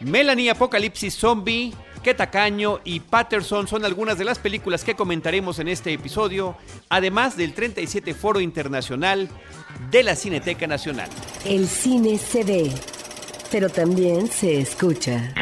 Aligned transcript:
Melanie 0.00 0.50
Apocalipsis 0.50 1.14
Zombie, 1.14 1.72
Qué 2.02 2.14
tacaño 2.14 2.80
y 2.82 3.00
Patterson 3.00 3.68
son 3.68 3.84
algunas 3.84 4.16
de 4.16 4.24
las 4.24 4.38
películas 4.38 4.84
que 4.84 4.94
comentaremos 4.94 5.58
en 5.58 5.68
este 5.68 5.92
episodio, 5.92 6.56
además 6.88 7.36
del 7.36 7.52
37 7.52 8.14
Foro 8.14 8.40
Internacional 8.40 9.28
de 9.90 10.02
la 10.02 10.16
Cineteca 10.16 10.66
Nacional. 10.66 11.10
El 11.44 11.68
cine 11.68 12.16
se 12.16 12.42
ve, 12.42 12.72
pero 13.50 13.68
también 13.68 14.28
se 14.30 14.60
escucha. 14.60 15.34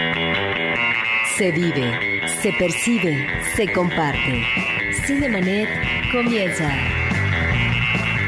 Se 1.37 1.53
vive, 1.53 2.27
se 2.43 2.53
percibe, 2.55 3.29
se 3.55 3.73
comparte. 3.73 4.45
Cinemanet 5.07 5.69
comienza. 6.11 6.77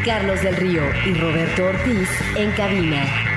Carlos 0.04 0.40
del 0.42 0.56
Río 0.56 0.82
y 1.04 1.14
Roberto 1.14 1.64
Ortiz 1.64 2.08
en 2.36 2.52
cabina. 2.52 3.29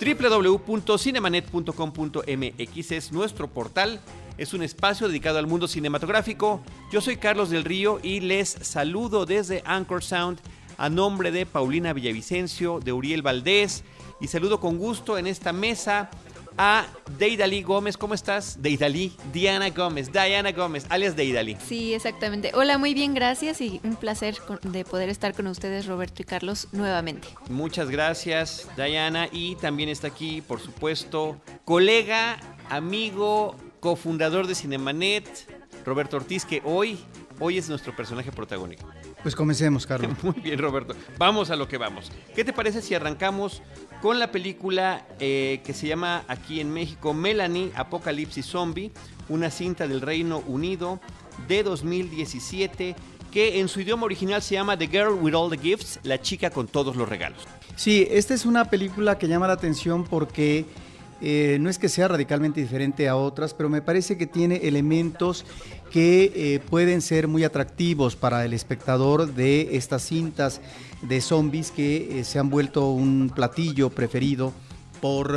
www.cinemanet.com.mx 0.00 2.92
es 2.92 3.12
nuestro 3.12 3.48
portal, 3.48 4.00
es 4.38 4.54
un 4.54 4.62
espacio 4.62 5.08
dedicado 5.08 5.38
al 5.38 5.46
mundo 5.46 5.68
cinematográfico. 5.68 6.62
Yo 6.90 7.02
soy 7.02 7.18
Carlos 7.18 7.50
del 7.50 7.64
Río 7.64 8.00
y 8.02 8.20
les 8.20 8.48
saludo 8.48 9.26
desde 9.26 9.62
Anchor 9.66 10.02
Sound 10.02 10.40
a 10.78 10.88
nombre 10.88 11.30
de 11.30 11.44
Paulina 11.44 11.92
Villavicencio, 11.92 12.80
de 12.80 12.94
Uriel 12.94 13.20
Valdés 13.20 13.84
y 14.22 14.28
saludo 14.28 14.58
con 14.58 14.78
gusto 14.78 15.18
en 15.18 15.26
esta 15.26 15.52
mesa 15.52 16.08
a 16.62 16.86
Deidali 17.18 17.62
Gómez. 17.62 17.96
¿Cómo 17.96 18.12
estás? 18.12 18.60
Deidali, 18.60 19.16
Diana 19.32 19.70
Gómez, 19.70 20.12
Diana 20.12 20.52
Gómez, 20.52 20.84
alias 20.90 21.16
Deidali. 21.16 21.56
Sí, 21.56 21.94
exactamente. 21.94 22.50
Hola, 22.52 22.76
muy 22.76 22.92
bien, 22.92 23.14
gracias 23.14 23.62
y 23.62 23.80
un 23.82 23.96
placer 23.96 24.36
de 24.64 24.84
poder 24.84 25.08
estar 25.08 25.32
con 25.32 25.46
ustedes, 25.46 25.86
Roberto 25.86 26.20
y 26.20 26.26
Carlos, 26.26 26.68
nuevamente. 26.72 27.28
Muchas 27.48 27.88
gracias, 27.88 28.68
Diana. 28.76 29.26
Y 29.32 29.56
también 29.56 29.88
está 29.88 30.08
aquí, 30.08 30.42
por 30.42 30.60
supuesto, 30.60 31.40
colega, 31.64 32.38
amigo, 32.68 33.56
cofundador 33.80 34.46
de 34.46 34.54
Cinemanet, 34.54 35.26
Roberto 35.86 36.18
Ortiz, 36.18 36.44
que 36.44 36.60
hoy, 36.66 36.98
hoy 37.38 37.56
es 37.56 37.70
nuestro 37.70 37.96
personaje 37.96 38.32
protagónico. 38.32 38.86
Pues 39.22 39.34
comencemos, 39.34 39.86
Carlos. 39.86 40.12
Muy 40.22 40.38
bien, 40.42 40.58
Roberto. 40.58 40.94
Vamos 41.16 41.50
a 41.50 41.56
lo 41.56 41.68
que 41.68 41.78
vamos. 41.78 42.12
¿Qué 42.34 42.44
te 42.44 42.52
parece 42.52 42.82
si 42.82 42.94
arrancamos 42.94 43.62
con 44.00 44.18
la 44.18 44.32
película 44.32 45.06
eh, 45.18 45.60
que 45.64 45.74
se 45.74 45.86
llama 45.86 46.24
aquí 46.28 46.60
en 46.60 46.72
México 46.72 47.12
Melanie 47.12 47.70
Apocalipsis 47.74 48.46
Zombie, 48.46 48.92
una 49.28 49.50
cinta 49.50 49.86
del 49.86 50.00
Reino 50.00 50.42
Unido 50.46 51.00
de 51.48 51.62
2017 51.62 52.96
que 53.30 53.60
en 53.60 53.68
su 53.68 53.80
idioma 53.80 54.04
original 54.04 54.42
se 54.42 54.54
llama 54.54 54.76
The 54.76 54.88
Girl 54.88 55.12
with 55.20 55.34
All 55.34 55.50
the 55.50 55.58
Gifts, 55.58 56.00
la 56.02 56.20
chica 56.20 56.50
con 56.50 56.66
todos 56.66 56.96
los 56.96 57.08
regalos. 57.08 57.46
Sí, 57.76 58.06
esta 58.10 58.34
es 58.34 58.44
una 58.44 58.64
película 58.64 59.18
que 59.18 59.28
llama 59.28 59.46
la 59.46 59.52
atención 59.52 60.04
porque 60.04 60.64
eh, 61.20 61.58
no 61.60 61.70
es 61.70 61.78
que 61.78 61.88
sea 61.88 62.08
radicalmente 62.08 62.60
diferente 62.60 63.08
a 63.08 63.16
otras, 63.16 63.54
pero 63.54 63.68
me 63.68 63.82
parece 63.82 64.16
que 64.16 64.26
tiene 64.26 64.56
elementos 64.64 65.44
que 65.90 66.32
eh, 66.34 66.60
pueden 66.60 67.02
ser 67.02 67.28
muy 67.28 67.44
atractivos 67.44 68.16
para 68.16 68.44
el 68.44 68.52
espectador 68.52 69.32
de 69.32 69.76
estas 69.76 70.02
cintas 70.02 70.60
de 71.02 71.20
zombies 71.20 71.70
que 71.70 72.20
eh, 72.20 72.24
se 72.24 72.38
han 72.38 72.50
vuelto 72.50 72.90
un 72.90 73.30
platillo 73.34 73.90
preferido 73.90 74.52
por, 75.00 75.36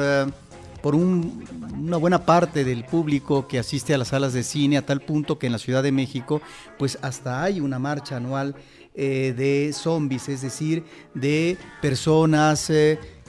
por 0.81 0.95
una 0.95 1.97
buena 1.97 2.25
parte 2.25 2.64
del 2.64 2.83
público 2.83 3.47
que 3.47 3.59
asiste 3.59 3.94
a 3.94 3.97
las 3.97 4.09
salas 4.09 4.33
de 4.33 4.44
cine, 4.44 4.78
a 4.78 4.86
tal 4.86 5.02
punto 5.02 5.39
que 5.39 5.45
en 5.45 5.53
la 5.53 5.59
Ciudad 5.59 5.83
de 5.83 5.92
México, 5.92 6.42
pues 6.78 6.97
hasta 7.02 7.44
hay 7.44 7.59
una 7.59 7.80
marcha 7.80 8.17
anual 8.17 8.55
de 8.94 9.72
zombies, 9.73 10.30
es 10.30 10.42
decir, 10.44 10.83
de 11.16 11.58
personas 11.81 12.70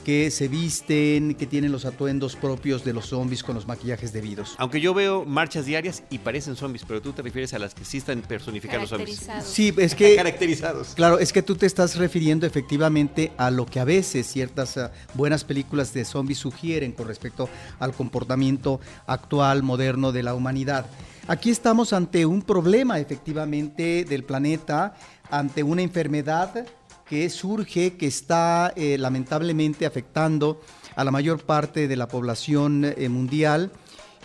que 0.05 0.31
se 0.31 0.49
visten, 0.49 1.35
que 1.35 1.47
tienen 1.47 1.73
los 1.73 1.85
atuendos 1.85 2.37
propios 2.37 2.85
de 2.85 2.92
los 2.92 3.07
zombies 3.07 3.42
con 3.42 3.55
los 3.55 3.67
maquillajes 3.67 4.13
debidos. 4.13 4.55
Aunque 4.59 4.81
yo 4.81 4.95
veo 4.95 5.25
marchas 5.25 5.65
diarias 5.65 6.03
y 6.11 6.19
parecen 6.19 6.55
zombies, 6.55 6.85
pero 6.87 7.03
tú 7.03 7.13
te 7.13 7.23
refieres 7.23 7.55
a 7.55 7.59
las 7.59 7.75
que 7.75 7.85
sí 7.85 7.98
están 7.98 8.20
personificados 8.23 8.91
zombies. 8.91 9.27
Sí, 9.43 9.75
es 9.79 9.95
que 9.95 10.17
caracterizados. 10.17 10.95
Claro, 10.95 11.19
es 11.19 11.33
que 11.33 11.43
tú 11.43 11.57
te 11.57 11.67
estás 11.67 11.97
refiriendo 11.97 12.47
efectivamente 12.47 13.33
a 13.37 13.51
lo 13.51 13.67
que 13.67 13.81
a 13.81 13.85
veces 13.85 14.27
ciertas 14.27 14.77
ah, 14.77 14.93
buenas 15.14 15.43
películas 15.45 15.93
de 15.95 16.05
zombies 16.05 16.39
sugieren 16.39 16.93
con 16.93 17.09
respecto 17.09 17.48
al 17.81 17.93
comportamiento 17.93 18.81
actual 19.07 19.63
moderno 19.63 20.13
de 20.13 20.23
la 20.23 20.35
humanidad. 20.35 20.87
Aquí 21.27 21.51
estamos 21.51 21.95
ante 21.95 22.27
un 22.27 22.43
problema 22.43 22.98
efectivamente 23.01 24.05
del 24.05 24.25
planeta, 24.25 24.95
ante 25.31 25.63
una 25.63 25.81
enfermedad 25.81 26.67
que 27.09 27.29
surge, 27.29 27.95
que 27.95 28.07
está 28.07 28.73
eh, 28.77 28.97
lamentablemente 28.98 29.87
afectando 29.87 30.61
a 30.97 31.05
la 31.05 31.11
mayor 31.11 31.45
parte 31.45 31.89
de 31.89 31.97
la 31.97 32.09
población 32.09 32.85
eh, 32.85 33.09
mundial 33.09 33.73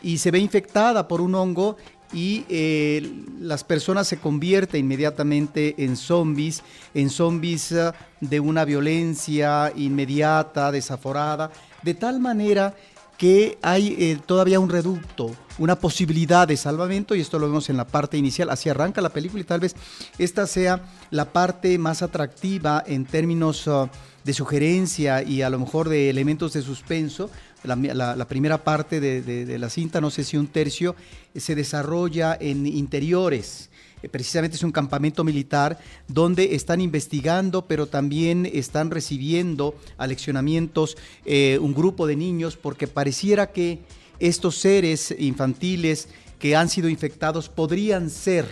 y 0.01 0.19
se 0.19 0.31
ve 0.31 0.39
infectada 0.39 1.07
por 1.07 1.21
un 1.21 1.35
hongo 1.35 1.77
y 2.13 2.45
eh, 2.49 3.23
las 3.39 3.63
personas 3.63 4.07
se 4.07 4.17
convierten 4.17 4.79
inmediatamente 4.79 5.75
en 5.83 5.95
zombies, 5.95 6.63
en 6.93 7.09
zombies 7.09 7.75
de 8.19 8.39
una 8.39 8.65
violencia 8.65 9.71
inmediata, 9.75 10.71
desaforada, 10.71 11.51
de 11.83 11.93
tal 11.93 12.19
manera 12.19 12.75
que 13.19 13.57
hay 13.61 14.17
todavía 14.25 14.61
un 14.61 14.69
reducto, 14.69 15.35
una 15.57 15.77
posibilidad 15.77 16.47
de 16.47 16.55
salvamento 16.55 17.15
y 17.15 17.19
esto 17.19 17.37
lo 17.37 17.47
vemos 17.47 17.69
en 17.69 17.75
la 17.75 17.85
parte 17.85 18.17
inicial, 18.17 18.49
así 18.49 18.69
arranca 18.69 19.01
la 19.01 19.09
película 19.09 19.41
y 19.41 19.43
tal 19.43 19.59
vez 19.59 19.75
esta 20.17 20.47
sea 20.47 20.81
la 21.11 21.25
parte 21.25 21.77
más 21.77 22.01
atractiva 22.01 22.81
en 22.87 23.05
términos 23.05 23.67
uh, 23.67 23.89
de 24.23 24.33
sugerencia 24.33 25.21
y 25.21 25.41
a 25.41 25.49
lo 25.49 25.59
mejor 25.59 25.89
de 25.89 26.09
elementos 26.09 26.53
de 26.53 26.61
suspenso. 26.61 27.29
La, 27.63 28.25
primera 28.25 28.63
parte 28.63 29.01
de, 29.01 29.59
la 29.59 29.69
cinta, 29.69 29.99
no 29.99 30.09
sé 30.11 30.23
si 30.23 30.37
un 30.37 30.47
tercio, 30.47 30.95
se 31.35 31.55
desarrolla 31.55 32.37
en 32.39 32.65
interiores 32.65 33.65
eh, 33.65 33.78
precisamente 34.07 34.55
es 34.55 34.63
un 34.63 34.71
campamento 34.71 35.23
militar 35.23 35.79
donde 36.07 36.55
están 36.55 36.81
investigando, 36.81 37.65
pero 37.65 37.87
también 37.87 38.49
están 38.51 38.91
recibiendo 38.91 39.75
aleccionamientos 39.97 40.97
eh, 41.25 41.59
un 41.61 41.73
grupo 41.73 42.07
de 42.07 42.15
niños, 42.15 42.55
porque 42.55 42.87
pareciera 42.87 43.51
que 43.51 43.79
estos 44.19 44.55
seres 44.57 45.15
infantiles 45.17 46.09
que 46.39 46.55
han 46.55 46.69
sido 46.69 46.89
infectados 46.89 47.49
podrían 47.49 48.09
ser 48.09 48.45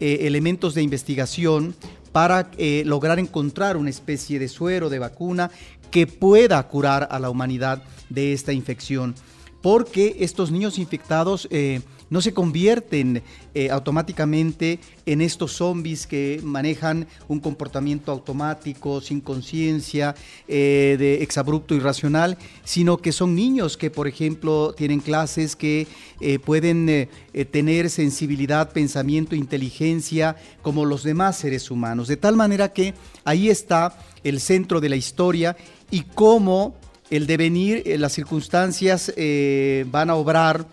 eh, 0.00 0.26
elementos 0.26 0.74
de 0.74 0.82
investigación 0.82 1.74
para 2.10 2.50
eh, 2.58 2.82
lograr 2.84 3.18
encontrar 3.18 3.76
una 3.76 3.90
especie 3.90 4.38
de 4.38 4.48
suero, 4.48 4.90
de 4.90 4.98
vacuna 4.98 5.50
que 5.90 6.06
pueda 6.06 6.62
curar 6.68 7.08
a 7.10 7.18
la 7.18 7.30
humanidad 7.30 7.82
de 8.08 8.32
esta 8.32 8.52
infección. 8.52 9.14
Porque 9.60 10.16
estos 10.20 10.50
niños 10.50 10.78
infectados 10.78 11.46
eh, 11.50 11.80
no 12.12 12.20
se 12.20 12.34
convierten 12.34 13.22
eh, 13.54 13.70
automáticamente 13.70 14.80
en 15.06 15.22
estos 15.22 15.52
zombies 15.52 16.06
que 16.06 16.40
manejan 16.44 17.06
un 17.26 17.40
comportamiento 17.40 18.12
automático, 18.12 19.00
sin 19.00 19.22
conciencia, 19.22 20.14
eh, 20.46 20.96
de 20.98 21.22
exabrupto 21.22 21.74
irracional, 21.74 22.36
sino 22.64 22.98
que 22.98 23.12
son 23.12 23.34
niños 23.34 23.78
que, 23.78 23.90
por 23.90 24.08
ejemplo, 24.08 24.74
tienen 24.74 25.00
clases 25.00 25.56
que 25.56 25.86
eh, 26.20 26.38
pueden 26.38 27.08
tener 27.50 27.88
sensibilidad, 27.88 28.72
pensamiento, 28.72 29.34
inteligencia, 29.34 30.36
como 30.60 30.84
los 30.84 31.04
demás 31.04 31.38
seres 31.38 31.70
humanos. 31.70 32.08
De 32.08 32.18
tal 32.18 32.36
manera 32.36 32.74
que 32.74 32.92
ahí 33.24 33.48
está 33.48 33.96
el 34.22 34.38
centro 34.38 34.82
de 34.82 34.90
la 34.90 34.96
historia 34.96 35.56
y 35.90 36.02
cómo 36.02 36.74
el 37.08 37.26
devenir, 37.26 37.82
las 37.98 38.12
circunstancias 38.12 39.12
van 39.86 40.10
a 40.10 40.14
obrar 40.14 40.66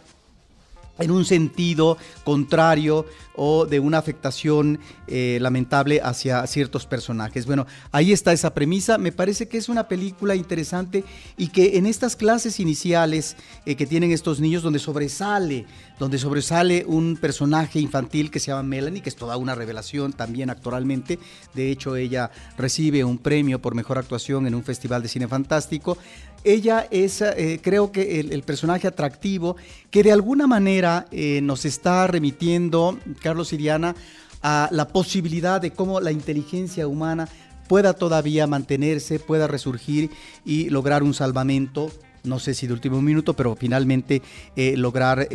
en 0.99 1.11
un 1.11 1.25
sentido 1.25 1.97
contrario 2.23 3.05
o 3.35 3.65
de 3.65 3.79
una 3.79 3.97
afectación 3.97 4.79
eh, 5.07 5.37
lamentable 5.41 6.01
hacia 6.03 6.45
ciertos 6.45 6.85
personajes. 6.85 7.45
Bueno, 7.45 7.65
ahí 7.91 8.11
está 8.11 8.33
esa 8.33 8.53
premisa. 8.53 8.97
Me 8.97 9.13
parece 9.13 9.47
que 9.47 9.57
es 9.57 9.69
una 9.69 9.87
película 9.87 10.35
interesante 10.35 11.05
y 11.37 11.47
que 11.47 11.77
en 11.77 11.85
estas 11.85 12.17
clases 12.17 12.59
iniciales 12.59 13.37
eh, 13.65 13.75
que 13.75 13.85
tienen 13.85 14.11
estos 14.11 14.41
niños 14.41 14.61
donde 14.61 14.79
sobresale, 14.79 15.65
donde 15.99 16.17
sobresale 16.17 16.83
un 16.85 17.17
personaje 17.19 17.79
infantil 17.79 18.29
que 18.29 18.41
se 18.41 18.47
llama 18.47 18.63
Melanie, 18.63 19.01
que 19.01 19.09
es 19.09 19.15
toda 19.15 19.37
una 19.37 19.55
revelación 19.55 20.11
también 20.11 20.49
actoralmente. 20.49 21.17
De 21.53 21.71
hecho, 21.71 21.95
ella 21.95 22.31
recibe 22.57 23.05
un 23.05 23.17
premio 23.17 23.61
por 23.61 23.73
mejor 23.73 23.97
actuación 23.97 24.47
en 24.47 24.55
un 24.55 24.63
festival 24.63 25.01
de 25.01 25.07
cine 25.07 25.27
fantástico 25.29 25.97
ella 26.43 26.87
es, 26.91 27.21
eh, 27.21 27.59
creo 27.61 27.91
que 27.91 28.19
el, 28.19 28.43
personaje 28.43 28.87
atractivo 28.87 29.57
que 29.91 30.03
de 30.03 30.11
alguna 30.11 30.47
manera 30.47 31.05
eh, 31.11 31.41
nos 31.41 31.65
está 31.65 32.07
remitiendo, 32.07 32.97
Carlos 33.21 33.53
Iriana, 33.53 33.95
a 34.41 34.69
la 34.71 34.87
posibilidad 34.87 35.59
de 35.59 35.71
cómo 35.71 35.99
la 35.99 36.11
inteligencia 36.11 36.87
humana 36.87 37.27
pueda 37.67 37.93
todavía 37.93 38.47
mantenerse, 38.47 39.19
pueda 39.19 39.47
resurgir 39.47 40.09
y 40.45 40.69
lograr 40.69 41.03
un 41.03 41.13
salvamento 41.13 41.91
no 42.21 42.37
sé 42.37 42.53
si 42.53 42.67
de 42.67 42.73
último 42.73 43.01
minuto, 43.01 43.33
pero 43.33 43.55
finalmente 43.55 44.21
eh, 44.57 44.75
lograr 44.75 45.29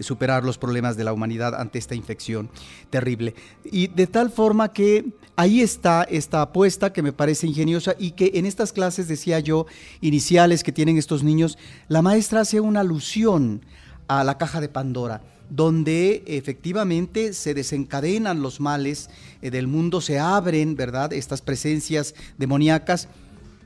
superar 0.00 0.42
los 0.42 0.56
problemas 0.56 0.96
de 0.96 1.04
la 1.04 1.12
humanidad 1.12 1.54
ante 1.54 1.78
esta 1.78 1.94
infección 1.94 2.48
terrible. 2.88 3.34
Y 3.64 3.88
de 3.88 4.06
tal 4.06 4.30
forma 4.30 4.72
que 4.72 5.04
ahí 5.36 5.60
está 5.60 6.04
esta 6.04 6.42
apuesta 6.42 6.92
que 6.92 7.02
me 7.02 7.12
parece 7.12 7.46
ingeniosa 7.46 7.94
y 7.98 8.12
que 8.12 8.32
en 8.34 8.46
estas 8.46 8.72
clases, 8.72 9.08
decía 9.08 9.40
yo, 9.40 9.66
iniciales 10.00 10.62
que 10.62 10.72
tienen 10.72 10.98
estos 10.98 11.22
niños, 11.22 11.58
la 11.88 12.02
maestra 12.02 12.40
hace 12.40 12.60
una 12.60 12.80
alusión 12.80 13.62
a 14.08 14.24
la 14.24 14.38
caja 14.38 14.60
de 14.60 14.68
Pandora 14.68 15.22
donde 15.50 16.24
efectivamente 16.26 17.34
se 17.34 17.54
desencadenan 17.54 18.42
los 18.42 18.60
males 18.60 19.10
del 19.42 19.66
mundo, 19.66 20.00
se 20.00 20.18
abren, 20.18 20.74
¿verdad?, 20.74 21.12
estas 21.12 21.42
presencias 21.42 22.14
demoníacas, 22.38 23.08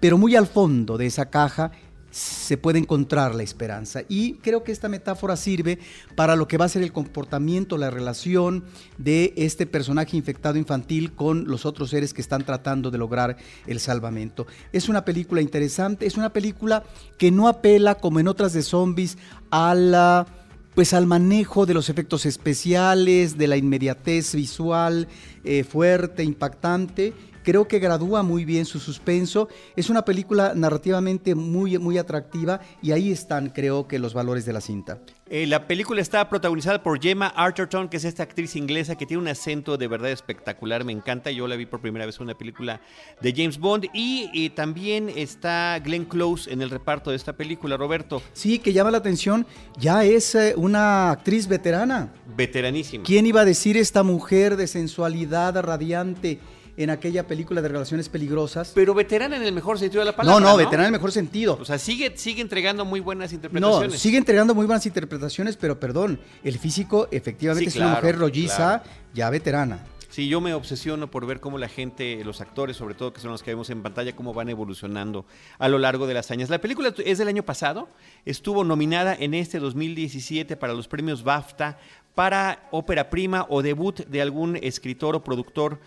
pero 0.01 0.19
muy 0.19 0.37
al 0.37 0.47
fondo 0.47 0.99
de 0.99 1.07
esa 1.07 1.31
caja 1.31 1.71
se 2.11 2.57
puede 2.57 2.79
encontrar 2.79 3.35
la 3.35 3.43
esperanza. 3.43 4.03
Y 4.09 4.35
creo 4.35 4.65
que 4.65 4.73
esta 4.73 4.89
metáfora 4.89 5.37
sirve 5.37 5.79
para 6.15 6.37
lo 6.37 6.49
que 6.49 6.57
va 6.57 6.65
a 6.65 6.69
ser 6.69 6.83
el 6.83 6.93
comportamiento, 6.93 7.77
la 7.77 7.91
relación 7.91 8.65
de 8.97 9.35
este 9.37 9.67
personaje 9.67 10.17
infectado 10.17 10.59
infantil 10.59 11.13
con 11.13 11.47
los 11.47 11.67
otros 11.67 11.91
seres 11.91 12.15
que 12.15 12.21
están 12.21 12.45
tratando 12.45 12.91
de 12.91 12.99
lograr 12.99 13.37
el 13.67 13.81
salvamento. 13.81 14.47
Es 14.73 14.89
una 14.89 15.05
película 15.05 15.41
interesante, 15.41 16.07
es 16.07 16.17
una 16.17 16.33
película 16.33 16.85
que 17.19 17.31
no 17.31 17.49
apela, 17.49 17.97
como 17.97 18.21
en 18.21 18.29
otras 18.29 18.53
de 18.53 18.63
zombies, 18.63 19.19
a 19.51 19.75
la 19.75 20.27
pues 20.75 20.95
al 20.95 21.07
manejo 21.07 21.67
de 21.67 21.75
los 21.75 21.89
efectos 21.89 22.25
especiales, 22.25 23.37
de 23.37 23.49
la 23.49 23.57
inmediatez 23.57 24.37
visual 24.37 25.09
eh, 25.43 25.65
fuerte, 25.65 26.23
impactante, 26.23 27.15
Creo 27.49 27.67
que 27.67 27.79
gradúa 27.79 28.23
muy 28.23 28.45
bien 28.45 28.67
su 28.67 28.79
suspenso. 28.79 29.49
Es 29.75 29.89
una 29.89 30.05
película 30.05 30.53
narrativamente 30.55 31.35
muy, 31.35 31.79
muy 31.79 31.97
atractiva 31.97 32.61
y 32.83 32.93
ahí 32.93 33.11
están, 33.11 33.49
creo 33.49 33.89
que, 33.89 33.99
los 33.99 34.13
valores 34.13 34.45
de 34.45 34.53
la 34.53 34.61
cinta. 34.61 34.99
Eh, 35.31 35.47
la 35.47 35.67
película 35.67 36.03
está 36.03 36.29
protagonizada 36.29 36.83
por 36.83 37.01
Gemma 37.01 37.29
Arterton, 37.29 37.89
que 37.89 37.97
es 37.97 38.05
esta 38.05 38.23
actriz 38.23 38.55
inglesa 38.55 38.97
que 38.97 39.07
tiene 39.07 39.23
un 39.23 39.29
acento 39.29 39.79
de 39.79 39.89
verdad 39.89 40.11
espectacular, 40.11 40.85
me 40.85 40.93
encanta. 40.93 41.31
Yo 41.31 41.49
la 41.49 41.57
vi 41.57 41.65
por 41.65 41.81
primera 41.81 42.05
vez 42.05 42.17
en 42.17 42.25
una 42.25 42.35
película 42.37 42.83
de 43.23 43.33
James 43.35 43.59
Bond. 43.59 43.87
Y, 43.95 44.51
también 44.51 45.09
está 45.09 45.79
Glenn 45.83 46.05
Close 46.05 46.53
en 46.53 46.61
el 46.61 46.69
reparto 46.69 47.09
de 47.09 47.17
esta 47.17 47.33
película, 47.33 47.79
Roberto. 47.79 48.21
Sí, 48.35 48.59
que 48.59 48.75
llama 48.75 48.91
la 48.91 48.99
atención, 48.99 49.47
ya 49.79 50.05
es 50.05 50.35
eh, 50.35 50.53
una 50.55 51.13
actriz 51.13 51.49
veterana. 51.49 52.13
Veteranísima. 52.37 53.05
¿Quién 53.05 53.25
iba 53.25 53.41
a 53.41 53.47
decir 53.47 53.79
esta 53.79 54.03
mujer 54.03 54.57
de 54.57 54.67
sensualidad 54.67 55.59
radiante? 55.63 56.41
En 56.79 56.91
aquella 56.91 57.27
película 57.27 57.61
de 57.61 57.69
relaciones 57.69 58.09
peligrosas. 58.09 58.71
Pero 58.73 58.95
veterana 58.95 59.37
en 59.37 59.43
el 59.43 59.53
mejor 59.53 59.81
sentido 59.81 60.01
de 60.01 60.07
la 60.07 60.17
palabra. 60.17 60.41
No, 60.41 60.53
no, 60.53 60.57
veterana 60.57 60.85
en 60.85 60.95
el 60.95 61.01
mejor 61.01 61.11
sentido. 61.11 61.59
O 61.61 61.65
sea, 61.65 61.77
sigue, 61.77 62.17
sigue 62.17 62.41
entregando 62.41 62.85
muy 62.85 63.01
buenas 63.01 63.33
interpretaciones. 63.33 63.93
No, 63.93 63.99
sigue 63.99 64.17
entregando 64.17 64.55
muy 64.55 64.65
buenas 64.65 64.87
interpretaciones, 64.87 65.57
pero 65.57 65.81
perdón, 65.81 66.21
el 66.45 66.57
físico 66.57 67.09
efectivamente 67.11 67.69
es 67.69 67.77
una 67.77 67.97
mujer 67.97 68.17
rolliza, 68.19 68.85
ya 69.13 69.29
veterana. 69.29 69.85
Sí, 70.09 70.29
yo 70.29 70.41
me 70.41 70.55
obsesiono 70.55 71.11
por 71.11 71.27
ver 71.27 71.41
cómo 71.41 71.59
la 71.59 71.69
gente, 71.69 72.25
los 72.25 72.41
actores 72.41 72.77
sobre 72.77 72.95
todo, 72.95 73.13
que 73.13 73.21
son 73.21 73.33
los 73.33 73.43
que 73.43 73.51
vemos 73.51 73.69
en 73.71 73.83
pantalla, 73.83 74.15
cómo 74.15 74.33
van 74.33 74.49
evolucionando 74.49 75.27
a 75.59 75.69
lo 75.69 75.79
largo 75.79 76.07
de 76.07 76.15
las 76.15 76.31
años. 76.31 76.49
La 76.49 76.61
película 76.61 76.95
es 77.05 77.19
del 77.19 77.29
año 77.29 77.43
pasado, 77.43 77.89
estuvo 78.25 78.65
nominada 78.65 79.15
en 79.19 79.35
este 79.35 79.59
2017 79.59 80.57
para 80.57 80.73
los 80.75 80.89
premios 80.89 81.25
BAFTA 81.25 81.79
para 82.15 82.69
ópera 82.71 83.11
prima 83.11 83.47
o 83.49 83.63
debut 83.63 84.07
de 84.07 84.23
algún 84.23 84.57
escritor 84.57 85.15
o 85.15 85.23
productor 85.23 85.79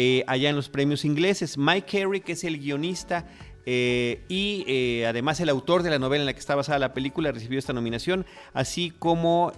eh, 0.00 0.22
allá 0.28 0.48
en 0.48 0.54
los 0.54 0.68
premios 0.68 1.04
ingleses. 1.04 1.58
Mike 1.58 1.98
Carey, 1.98 2.20
que 2.20 2.34
es 2.34 2.44
el 2.44 2.60
guionista 2.60 3.26
eh, 3.66 4.22
y 4.28 4.64
eh, 4.68 5.08
además 5.08 5.40
el 5.40 5.48
autor 5.48 5.82
de 5.82 5.90
la 5.90 5.98
novela 5.98 6.22
en 6.22 6.26
la 6.26 6.32
que 6.34 6.38
está 6.38 6.54
basada 6.54 6.78
la 6.78 6.94
película, 6.94 7.32
recibió 7.32 7.58
esta 7.58 7.72
nominación, 7.72 8.24
así 8.52 8.92
como 8.96 9.50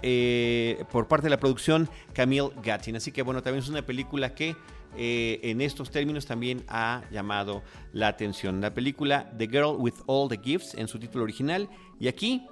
por 0.90 1.08
parte 1.08 1.24
de 1.24 1.30
la 1.30 1.38
producción 1.38 1.90
Camille 2.14 2.52
Gattin. 2.62 2.96
Así 2.96 3.12
que 3.12 3.20
bueno, 3.20 3.42
también 3.42 3.62
es 3.62 3.68
una 3.68 3.82
película 3.82 4.34
que 4.34 4.56
en 4.96 5.60
estos 5.60 5.90
términos 5.90 6.24
también 6.24 6.64
ha 6.68 7.02
llamado 7.10 7.62
la 7.92 8.08
atención. 8.08 8.62
La 8.62 8.72
película 8.72 9.30
The 9.36 9.46
Girl 9.46 9.76
with 9.76 9.96
All 10.06 10.30
the 10.30 10.40
Gifts 10.42 10.72
en 10.72 10.88
su 10.88 10.98
título 10.98 11.24
original 11.24 11.68
y 11.98 12.08
aquí 12.08 12.46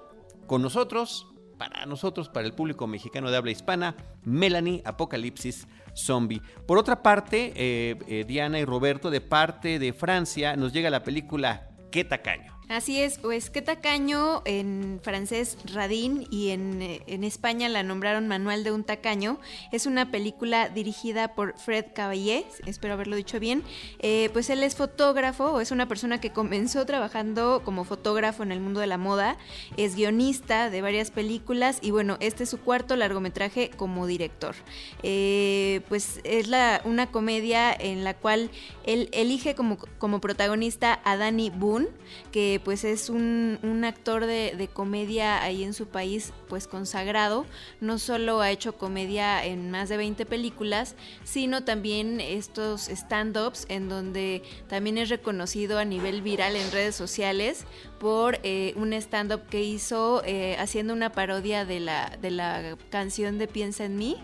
con 0.46 0.60
nosotros 0.60 1.26
para 1.58 1.86
nosotros, 1.86 2.28
para 2.28 2.46
el 2.46 2.52
público 2.52 2.86
mexicano 2.86 3.30
de 3.30 3.36
habla 3.36 3.50
hispana, 3.50 3.96
Melanie 4.24 4.80
Apocalipsis 4.84 5.66
Zombie. 5.98 6.40
Por 6.66 6.78
otra 6.78 7.02
parte, 7.02 7.52
eh, 7.56 7.96
eh, 8.06 8.24
Diana 8.26 8.58
y 8.58 8.64
Roberto, 8.64 9.10
de 9.10 9.20
parte 9.20 9.78
de 9.78 9.92
Francia, 9.92 10.56
nos 10.56 10.72
llega 10.72 10.90
la 10.90 11.02
película 11.02 11.68
Qué 11.90 12.04
tacaño. 12.04 12.57
Así 12.68 13.00
es, 13.00 13.16
pues 13.16 13.48
qué 13.48 13.62
tacaño 13.62 14.42
en 14.44 15.00
francés 15.02 15.56
Radin 15.72 16.26
y 16.30 16.50
en, 16.50 16.82
eh, 16.82 17.00
en, 17.06 17.24
España 17.24 17.66
la 17.70 17.82
nombraron 17.82 18.28
Manual 18.28 18.62
de 18.62 18.72
un 18.72 18.84
tacaño. 18.84 19.40
Es 19.72 19.86
una 19.86 20.10
película 20.10 20.68
dirigida 20.68 21.28
por 21.34 21.58
Fred 21.58 21.86
Caballé, 21.94 22.44
espero 22.66 22.92
haberlo 22.92 23.16
dicho 23.16 23.40
bien. 23.40 23.62
Eh, 24.00 24.28
pues 24.34 24.50
él 24.50 24.62
es 24.62 24.76
fotógrafo, 24.76 25.62
es 25.62 25.70
una 25.70 25.88
persona 25.88 26.20
que 26.20 26.30
comenzó 26.30 26.84
trabajando 26.84 27.62
como 27.64 27.84
fotógrafo 27.84 28.42
en 28.42 28.52
el 28.52 28.60
mundo 28.60 28.80
de 28.80 28.86
la 28.86 28.98
moda, 28.98 29.38
es 29.78 29.96
guionista 29.96 30.68
de 30.68 30.82
varias 30.82 31.10
películas 31.10 31.78
y 31.80 31.90
bueno, 31.90 32.18
este 32.20 32.44
es 32.44 32.50
su 32.50 32.60
cuarto 32.60 32.96
largometraje 32.96 33.70
como 33.70 34.06
director. 34.06 34.54
Eh, 35.02 35.80
pues 35.88 36.20
es 36.24 36.48
la, 36.48 36.82
una 36.84 37.06
comedia 37.06 37.72
en 37.72 38.04
la 38.04 38.12
cual 38.12 38.50
él 38.84 39.08
elige 39.12 39.54
como, 39.54 39.78
como 39.98 40.20
protagonista 40.20 41.00
a 41.04 41.16
Danny 41.16 41.48
Boone, 41.48 41.88
que 42.30 42.57
pues 42.64 42.84
es 42.84 43.08
un, 43.10 43.58
actor 43.84 44.26
de, 44.26 44.68
comedia 44.72 45.42
ahí 45.42 45.64
en 45.64 45.72
su 45.72 45.86
país 45.86 46.32
pues 46.48 46.66
consagrado, 46.66 47.46
no 47.80 47.98
solo 47.98 48.40
ha 48.40 48.50
hecho 48.50 48.76
comedia 48.76 49.44
en 49.44 49.70
más 49.70 49.88
de 49.88 49.96
20 49.96 50.26
películas, 50.26 50.94
sino 51.24 51.64
también 51.64 52.20
estos 52.20 52.88
stand-ups 52.88 53.66
en 53.68 53.88
donde 53.88 54.42
también 54.68 54.98
es 54.98 55.08
reconocido 55.08 55.78
a 55.78 55.84
nivel 55.84 56.22
viral 56.22 56.56
en 56.56 56.70
redes 56.70 56.94
sociales 56.94 57.64
por 57.98 58.38
eh, 58.42 58.72
un 58.76 58.92
stand-up 58.92 59.46
que 59.48 59.62
hizo 59.62 60.22
eh, 60.24 60.56
haciendo 60.58 60.92
una 60.92 61.10
parodia 61.10 61.64
de 61.64 61.80
la, 61.80 62.16
de 62.20 62.30
la 62.30 62.76
canción 62.90 63.38
de 63.38 63.48
Piensa 63.48 63.84
en 63.84 63.96
mí. 63.96 64.16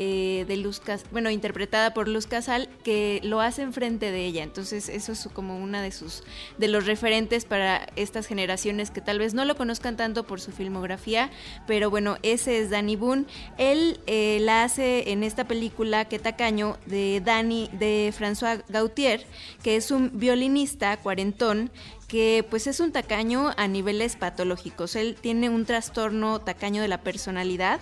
Eh, 0.00 0.44
de 0.46 0.56
Luz 0.56 0.80
bueno, 1.10 1.28
interpretada 1.28 1.92
por 1.92 2.06
Luz 2.06 2.28
Casal, 2.28 2.68
que 2.84 3.20
lo 3.24 3.40
hace 3.40 3.62
enfrente 3.62 4.12
de 4.12 4.26
ella. 4.26 4.44
Entonces, 4.44 4.88
eso 4.88 5.10
es 5.10 5.28
como 5.32 5.58
una 5.58 5.82
de 5.82 5.90
sus, 5.90 6.22
de 6.56 6.68
los 6.68 6.86
referentes 6.86 7.44
para 7.44 7.88
estas 7.96 8.28
generaciones 8.28 8.92
que 8.92 9.00
tal 9.00 9.18
vez 9.18 9.34
no 9.34 9.44
lo 9.44 9.56
conozcan 9.56 9.96
tanto 9.96 10.22
por 10.22 10.40
su 10.40 10.52
filmografía, 10.52 11.30
pero 11.66 11.90
bueno, 11.90 12.16
ese 12.22 12.60
es 12.60 12.70
Danny 12.70 12.94
Boone. 12.94 13.24
Él 13.58 13.98
eh, 14.06 14.38
la 14.40 14.62
hace 14.62 15.10
en 15.10 15.24
esta 15.24 15.48
película 15.48 16.04
Que 16.04 16.20
Tacaño 16.20 16.78
de 16.86 17.20
Danny, 17.24 17.68
de 17.72 18.14
François 18.16 18.62
Gautier, 18.68 19.26
que 19.64 19.74
es 19.74 19.90
un 19.90 20.12
violinista 20.16 20.96
cuarentón 20.98 21.72
que 22.08 22.44
pues 22.48 22.66
es 22.66 22.80
un 22.80 22.90
tacaño 22.90 23.52
a 23.56 23.68
niveles 23.68 24.16
patológicos. 24.16 24.96
Él 24.96 25.16
tiene 25.20 25.50
un 25.50 25.66
trastorno 25.66 26.40
tacaño 26.40 26.80
de 26.80 26.88
la 26.88 27.02
personalidad. 27.02 27.80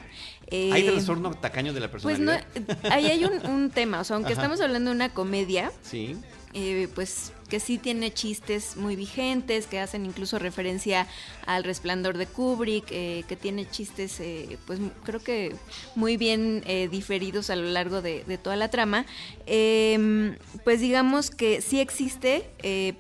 ¿Hay 0.51 0.83
eh, 0.83 0.91
trastorno 0.91 1.33
tacaño 1.35 1.73
de 1.73 1.81
la 1.81 1.91
personalidad? 1.91 2.45
Pues 2.53 2.67
no, 2.67 2.91
ahí 2.91 3.07
hay 3.07 3.25
un, 3.25 3.71
tema, 3.71 4.01
o 4.01 4.05
sea, 4.05 4.17
aunque 4.17 4.33
estamos 4.33 4.61
hablando 4.61 4.91
de 4.91 4.97
una 4.97 5.09
comedia, 5.11 5.73
sí. 5.83 6.17
Eh, 6.59 6.89
pues 6.95 7.35
que 7.51 7.61
sí 7.61 7.77
tiene 7.77 8.15
chistes 8.15 8.79
muy 8.79 8.97
vigentes, 8.97 9.67
que 9.67 9.79
hacen 9.79 10.07
incluso 10.07 10.39
referencia 10.39 11.07
al 11.45 11.65
resplandor 11.65 12.17
de 12.17 12.25
Kubrick, 12.25 12.87
eh, 12.91 13.25
que 13.29 13.37
tiene 13.37 13.69
chistes, 13.69 14.19
eh, 14.21 14.57
pues 14.67 14.81
creo 15.05 15.23
que 15.23 15.55
muy 15.95 16.17
bien 16.17 16.65
diferidos 16.91 17.51
a 17.51 17.57
lo 17.57 17.69
largo 17.69 18.01
de, 18.01 18.23
toda 18.43 18.57
la 18.57 18.71
trama. 18.71 19.05
Em, 19.45 20.39
pues 20.65 20.81
digamos 20.81 21.31
que 21.31 21.61
sí 21.61 21.79
existe, 21.79 22.49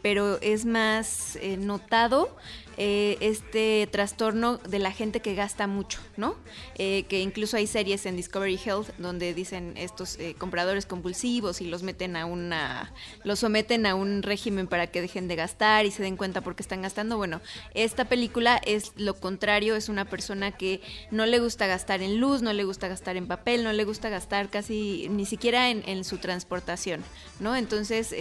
pero 0.03 0.39
es 0.43 0.67
más 0.67 1.39
notado 1.59 2.37
eh, 2.79 3.17
este 3.21 3.89
trastorno 3.91 4.59
de 4.59 4.79
la 4.79 4.93
gente 4.93 5.21
que 5.21 5.35
gasta 5.35 5.67
mucho, 5.67 5.99
¿no? 6.19 6.37
Eh, 6.77 7.05
que 7.09 7.21
incluso 7.21 7.57
hay 7.57 7.67
series 7.67 8.05
en 8.05 8.17
Discovery 8.17 8.61
Health 8.63 8.91
donde 8.99 9.33
dicen 9.33 9.73
estos 9.77 10.19
eh, 10.19 10.35
compradores 10.37 10.85
compulsivos 10.85 11.63
y 11.63 11.67
los 11.67 11.83
meten 11.83 12.17
a 12.17 12.27
una, 12.27 12.93
los 13.25 13.39
someten 13.39 13.87
a 13.87 13.95
un 13.95 14.23
régimen 14.23 14.67
para 14.67 14.89
que 14.89 15.01
dejen 15.01 15.27
de 15.27 15.37
gastar 15.37 15.87
y 15.87 15.91
se 15.91 16.03
den 16.03 16.19
cuenta 16.19 16.43
por 16.43 16.55
qué 16.55 16.63
están 16.63 16.83
gastando. 16.83 17.17
Bueno, 17.17 17.41
esta 17.73 18.05
película 18.05 18.61
es 18.67 18.93
lo 18.97 19.15
contrario, 19.15 19.75
es 19.75 19.89
una 19.89 20.05
persona 20.05 20.53
que 20.53 20.83
no 21.11 21.25
le 21.25 21.39
gusta 21.39 21.67
gastar 21.67 22.03
en 22.03 22.21
luz, 22.21 22.43
no 22.43 22.53
le 22.53 22.65
gusta 22.65 22.89
gastar 22.89 23.17
en 23.17 23.27
papel, 23.27 23.65
no 23.65 23.73
le 23.73 23.85
gusta 23.85 24.11
gastar 24.11 24.51
casi 24.51 25.09
ni 25.09 25.25
siquiera 25.25 25.71
en, 25.71 25.83
en 25.87 26.05
su 26.05 26.19
transportación, 26.19 27.03
¿no? 27.41 27.57
Entonces, 27.57 28.15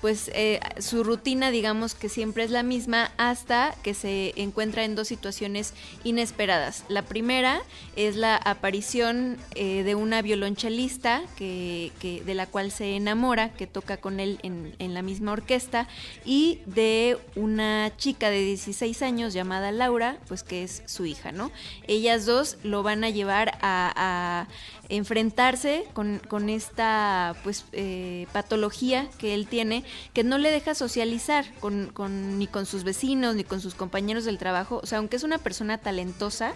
pues 0.00 0.30
su 0.78 1.04
rutina, 1.04 1.52
digamos 1.52 1.94
que 1.94 2.08
siempre 2.08 2.42
es 2.42 2.50
la 2.50 2.64
misma 2.64 3.12
hasta 3.18 3.67
que 3.82 3.94
se 3.94 4.32
encuentra 4.36 4.84
en 4.84 4.94
dos 4.94 5.08
situaciones 5.08 5.74
inesperadas. 6.04 6.84
La 6.88 7.02
primera 7.02 7.60
es 7.96 8.16
la 8.16 8.36
aparición 8.36 9.36
eh, 9.54 9.82
de 9.82 9.94
una 9.94 10.22
violonchelista 10.22 11.22
que, 11.36 11.92
de 12.24 12.34
la 12.34 12.46
cual 12.46 12.70
se 12.70 12.96
enamora, 12.96 13.52
que 13.52 13.66
toca 13.66 13.96
con 13.96 14.20
él 14.20 14.38
en, 14.42 14.94
la 14.94 15.02
misma 15.02 15.32
orquesta 15.32 15.86
y 16.24 16.60
de 16.64 17.18
una 17.36 17.92
chica 17.96 18.30
de 18.30 18.42
16 18.42 19.02
años 19.02 19.34
llamada 19.34 19.70
Laura, 19.70 20.18
pues 20.28 20.42
que 20.42 20.62
es 20.62 20.82
su 20.86 21.04
hija, 21.04 21.30
¿no? 21.30 21.50
Ellas 21.86 22.24
dos 22.24 22.56
lo 22.62 22.82
van 22.82 23.04
a 23.04 23.10
llevar 23.10 23.58
a, 23.60 24.46
enfrentarse 24.90 25.84
con, 25.92 26.48
esta 26.48 27.36
pues 27.44 27.66
eh, 27.72 28.26
patología 28.32 29.06
que 29.18 29.34
él 29.34 29.46
tiene, 29.46 29.84
que 30.14 30.24
no 30.24 30.38
le 30.38 30.50
deja 30.50 30.74
socializar 30.74 31.44
con, 31.60 31.92
ni 32.38 32.46
con 32.46 32.64
sus 32.64 32.84
vecinos, 32.84 33.34
ni 33.34 33.44
con 33.44 33.57
sus 33.60 33.74
compañeros 33.74 34.24
del 34.24 34.38
trabajo. 34.38 34.80
O 34.82 34.86
sea, 34.86 34.98
aunque 34.98 35.16
es 35.16 35.22
una 35.22 35.38
persona 35.38 35.78
talentosa, 35.78 36.54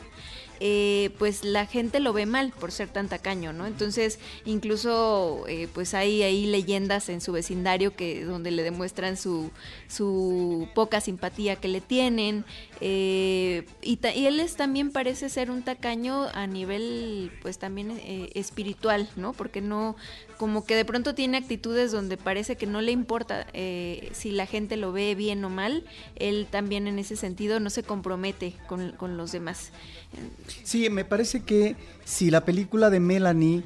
eh, 0.65 1.11
pues 1.19 1.43
la 1.43 1.67
gente 1.67 1.99
lo 1.99 2.13
ve 2.13 2.25
mal 2.25 2.53
por 2.53 2.71
ser 2.71 2.89
tan 2.89 3.09
tacaño, 3.09 3.53
¿no? 3.53 3.67
Entonces, 3.67 4.21
incluso 4.45 5.45
eh, 5.49 5.69
pues 5.75 5.93
hay 5.93 6.23
ahí 6.23 6.47
leyendas 6.47 7.09
en 7.09 7.21
su 7.21 7.33
vecindario 7.33 7.97
que 7.97 8.25
donde 8.25 8.53
le 8.53 8.63
demuestran 8.63 9.17
su, 9.17 9.51
su 9.89 10.69
poca 10.73 11.01
simpatía 11.01 11.57
que 11.57 11.67
le 11.67 11.81
tienen. 11.81 12.45
Eh, 12.85 13.65
y, 13.81 13.99
él 14.03 14.41
es, 14.41 14.57
también 14.57 14.91
parece 14.91 15.29
ser 15.29 15.51
un 15.51 15.63
tacaño 15.63 16.27
a 16.35 16.49
nivel, 16.49 17.31
pues 17.41 17.59
también 17.59 18.01
espiritual, 18.35 19.09
¿no? 19.17 19.33
Porque 19.33 19.61
no, 19.61 19.95
como 20.37 20.65
que 20.65 20.75
de 20.75 20.85
pronto 20.85 21.15
tiene 21.15 21.37
actitudes 21.37 21.93
donde 21.93 22.17
parece 22.17 22.57
que 22.57 22.67
no 22.67 22.81
le 22.81 22.91
importa 22.91 23.47
si 23.53 24.33
la 24.33 24.47
gente 24.47 24.77
lo 24.77 24.91
ve 24.91 25.15
bien 25.15 25.45
o 25.45 25.49
mal. 25.49 25.85
Él 26.17 26.49
también 26.51 26.89
en 26.89 26.99
ese 26.99 27.15
sentido 27.15 27.61
no 27.61 27.71
se 27.71 27.85
compromete 27.85 28.55
con, 28.67 28.93
con 28.93 29.17
los 29.17 29.31
demás. 29.31 29.71
Sí, 30.65 30.91
me 30.91 31.05
parece 31.05 31.43
que 31.43 31.77
si 32.05 32.31
la 32.31 32.45
película 32.45 32.91
de 32.91 33.01
Melanie 33.01 33.63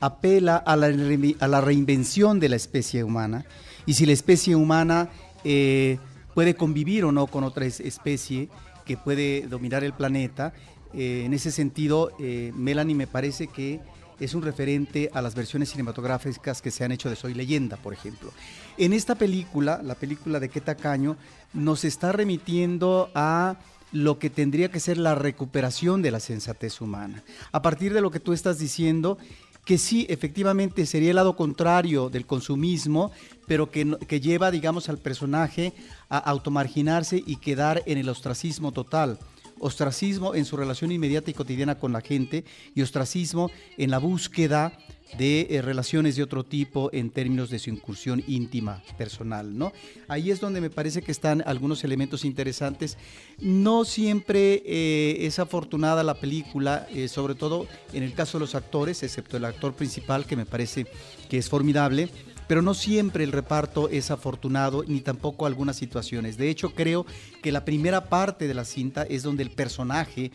apela 0.00 0.56
a 0.56 0.76
la, 0.76 0.86
a 0.86 1.48
la 1.48 1.60
reinvención 1.60 2.40
de 2.40 2.48
la 2.48 2.56
especie 2.56 3.04
humana, 3.04 3.44
y 3.86 3.94
si 3.94 4.06
la 4.06 4.12
especie 4.12 4.56
humana 4.56 5.10
eh, 5.44 5.98
puede 6.34 6.54
convivir 6.54 7.04
o 7.04 7.12
no 7.12 7.26
con 7.26 7.44
otra 7.44 7.66
especie 7.66 8.48
que 8.84 8.96
puede 8.96 9.46
dominar 9.46 9.84
el 9.84 9.92
planeta, 9.92 10.52
eh, 10.94 11.22
en 11.24 11.32
ese 11.32 11.50
sentido, 11.50 12.12
eh, 12.18 12.52
Melanie 12.54 12.94
me 12.94 13.06
parece 13.06 13.46
que 13.46 13.80
es 14.20 14.34
un 14.34 14.42
referente 14.42 15.10
a 15.14 15.22
las 15.22 15.34
versiones 15.34 15.70
cinematográficas 15.70 16.62
que 16.62 16.70
se 16.70 16.84
han 16.84 16.92
hecho 16.92 17.10
de 17.10 17.16
Soy 17.16 17.34
Leyenda, 17.34 17.76
por 17.76 17.92
ejemplo. 17.92 18.30
En 18.78 18.92
esta 18.92 19.14
película, 19.14 19.80
la 19.82 19.94
película 19.94 20.38
de 20.38 20.48
Qué 20.48 20.60
Caño, 20.60 21.16
nos 21.52 21.84
está 21.84 22.12
remitiendo 22.12 23.10
a 23.14 23.56
lo 23.90 24.18
que 24.18 24.30
tendría 24.30 24.70
que 24.70 24.80
ser 24.80 24.96
la 24.96 25.14
recuperación 25.14 26.02
de 26.02 26.10
la 26.10 26.20
sensatez 26.20 26.80
humana. 26.80 27.22
A 27.52 27.62
partir 27.62 27.92
de 27.92 28.00
lo 28.00 28.10
que 28.10 28.20
tú 28.20 28.32
estás 28.32 28.58
diciendo, 28.58 29.18
que 29.64 29.78
sí, 29.78 30.06
efectivamente 30.08 30.86
sería 30.86 31.10
el 31.10 31.16
lado 31.16 31.36
contrario 31.36 32.08
del 32.08 32.26
consumismo, 32.26 33.12
pero 33.46 33.70
que, 33.70 33.96
que, 34.08 34.20
lleva, 34.20 34.50
digamos, 34.50 34.88
al 34.88 34.98
personaje 34.98 35.72
a 36.08 36.18
automarginarse 36.18 37.22
y 37.24 37.36
quedar 37.36 37.82
en 37.86 37.98
el 37.98 38.08
ostracismo 38.08 38.72
total. 38.72 39.18
Ostracismo 39.62 40.34
en 40.34 40.44
su 40.44 40.56
relación 40.56 40.90
inmediata 40.90 41.30
y 41.30 41.34
cotidiana 41.34 41.78
con 41.78 41.92
la 41.92 42.00
gente 42.00 42.44
y 42.74 42.82
ostracismo 42.82 43.50
en 43.78 43.90
la 43.90 43.98
búsqueda 43.98 44.76
de 45.18 45.46
eh, 45.50 45.62
relaciones 45.62 46.16
de 46.16 46.22
otro 46.22 46.44
tipo 46.44 46.90
en 46.92 47.10
términos 47.10 47.50
de 47.50 47.58
su 47.58 47.70
incursión 47.70 48.24
íntima, 48.26 48.82
personal, 48.96 49.56
¿no? 49.56 49.72
Ahí 50.08 50.30
es 50.30 50.40
donde 50.40 50.60
me 50.60 50.70
parece 50.70 51.02
que 51.02 51.12
están 51.12 51.42
algunos 51.46 51.84
elementos 51.84 52.24
interesantes. 52.24 52.96
No 53.38 53.84
siempre 53.84 54.62
eh, 54.64 55.18
es 55.20 55.38
afortunada 55.38 56.02
la 56.02 56.14
película, 56.14 56.86
eh, 56.90 57.08
sobre 57.08 57.34
todo 57.34 57.66
en 57.92 58.02
el 58.02 58.14
caso 58.14 58.38
de 58.38 58.40
los 58.40 58.54
actores, 58.54 59.02
excepto 59.02 59.36
el 59.36 59.44
actor 59.44 59.74
principal, 59.74 60.26
que 60.26 60.36
me 60.36 60.46
parece 60.46 60.86
que 61.28 61.38
es 61.38 61.48
formidable, 61.48 62.08
pero 62.48 62.62
no 62.62 62.74
siempre 62.74 63.24
el 63.24 63.32
reparto 63.32 63.88
es 63.88 64.10
afortunado, 64.10 64.84
ni 64.86 65.00
tampoco 65.00 65.46
algunas 65.46 65.76
situaciones. 65.76 66.36
De 66.36 66.50
hecho, 66.50 66.74
creo 66.74 67.06
que 67.42 67.52
la 67.52 67.64
primera 67.64 68.08
parte 68.08 68.48
de 68.48 68.54
la 68.54 68.64
cinta 68.64 69.02
es 69.02 69.22
donde 69.22 69.42
el 69.42 69.50
personaje 69.50 70.30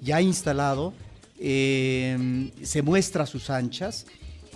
ya 0.00 0.20
instalado, 0.20 0.94
se 1.38 2.82
muestra 2.82 3.24
a 3.24 3.26
sus 3.26 3.50
anchas 3.50 4.06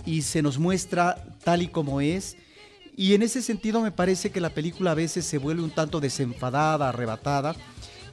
y 0.05 0.21
se 0.21 0.41
nos 0.41 0.59
muestra 0.59 1.23
tal 1.43 1.61
y 1.61 1.67
como 1.67 2.01
es. 2.01 2.37
Y 2.95 3.13
en 3.13 3.23
ese 3.23 3.41
sentido 3.41 3.81
me 3.81 3.91
parece 3.91 4.29
que 4.31 4.39
la 4.39 4.51
película 4.51 4.91
a 4.91 4.95
veces 4.95 5.25
se 5.25 5.37
vuelve 5.37 5.63
un 5.63 5.71
tanto 5.71 5.99
desenfadada, 5.99 6.89
arrebatada, 6.89 7.55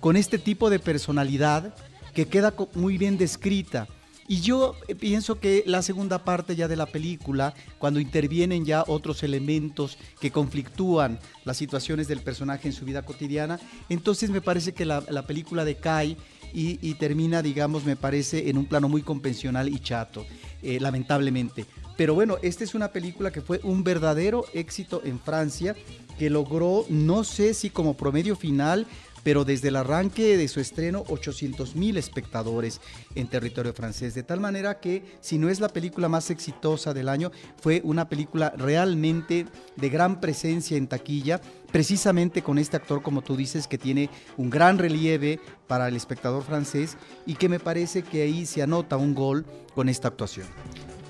con 0.01 0.17
este 0.17 0.39
tipo 0.39 0.71
de 0.71 0.79
personalidad 0.79 1.75
que 2.15 2.27
queda 2.27 2.55
muy 2.75 2.99
bien 2.99 3.17
descrita. 3.17 3.89
Y 4.33 4.41
yo 4.41 4.77
eh, 4.89 4.95
pienso 4.95 5.39
que 5.39 5.62
la 5.67 5.83
segunda 5.83 6.25
parte 6.25 6.57
ya 6.57 6.67
de 6.67 6.75
la 6.75 6.87
película, 6.87 7.53
cuando 7.77 8.01
intervienen 8.01 8.65
ya 8.65 8.83
otros 8.87 9.23
elementos 9.25 9.99
que 10.21 10.31
conflictúan 10.31 11.19
las 11.45 11.59
situaciones 11.59 12.09
del 12.09 12.23
personaje 12.23 12.67
en 12.67 12.73
su 12.73 12.87
vida 12.87 13.03
cotidiana, 13.03 13.61
entonces 13.91 14.31
me 14.31 14.41
parece 14.41 14.73
que 14.73 14.87
la, 14.87 15.05
la 15.11 15.27
película 15.27 15.67
decae 15.67 16.17
y, 16.55 16.79
y, 16.81 16.95
termina, 16.95 17.43
digamos, 17.43 17.85
me 17.85 17.95
parece, 17.95 18.49
en 18.49 18.57
un 18.57 18.65
plano 18.65 18.89
muy 18.89 19.03
convencional 19.03 19.69
y 19.69 19.79
chato, 19.81 20.25
eh, 20.62 20.81
lamentablemente. 20.81 21.67
Pero 21.99 22.15
bueno, 22.15 22.39
esta 22.41 22.65
es 22.65 22.75
una 22.75 22.89
película 22.89 23.33
que 23.33 23.43
fue 23.43 23.61
un 23.62 23.85
verdadero 23.85 24.47
éxito 24.55 25.03
en 25.05 25.21
Francia, 25.21 25.77
que 26.19 26.31
logró, 26.31 26.87
no 26.89 27.23
sé 27.25 27.53
si 27.53 27.69
como 27.69 27.99
promedio 27.99 28.35
final, 28.35 28.87
pero 29.23 29.45
desde 29.45 29.69
el 29.69 29.76
arranque 29.76 30.37
de 30.37 30.49
su 30.49 30.61
estreno 30.61 31.05
800 31.09 31.76
mil 31.76 31.97
espectadores 31.97 32.81
en 33.14 33.29
territorio 33.29 33.73
francés, 33.73 34.14
de 34.14 34.23
tal 34.23 34.41
manera 34.41 34.81
que 34.81 35.02
si 35.21 35.38
no 35.38 35.49
es 35.49 35.61
la 35.61 35.69
película 35.69 36.09
más 36.09 36.31
exitosa 36.31 36.95
del 36.95 37.09
año, 37.09 37.31
fue 37.61 37.81
una 37.85 38.09
película 38.09 38.52
realmente 38.57 39.47
de 39.76 39.88
gran 39.88 40.21
presencia 40.21 40.76
en 40.76 40.87
taquilla, 40.87 41.41
precisamente 41.71 42.43
con 42.43 42.59
este 42.59 42.76
actor, 42.76 43.02
como 43.02 43.23
tú 43.23 43.37
dices, 43.37 43.67
que 43.67 43.79
tiene 43.79 44.11
un 44.37 44.50
gran 44.50 44.79
relieve 44.79 45.41
para 45.67 45.88
el 45.88 45.97
espectador 45.97 46.43
francés 46.43 46.97
y 47.26 47.35
que 47.35 47.49
me 47.49 47.61
parece 47.61 48.02
que 48.02 48.23
ahí 48.23 48.47
se 48.47 48.62
anota 48.62 48.97
un 48.97 49.14
gol 49.14 49.47
con 49.75 49.88
esta 49.88 50.09
actuación. 50.09 50.47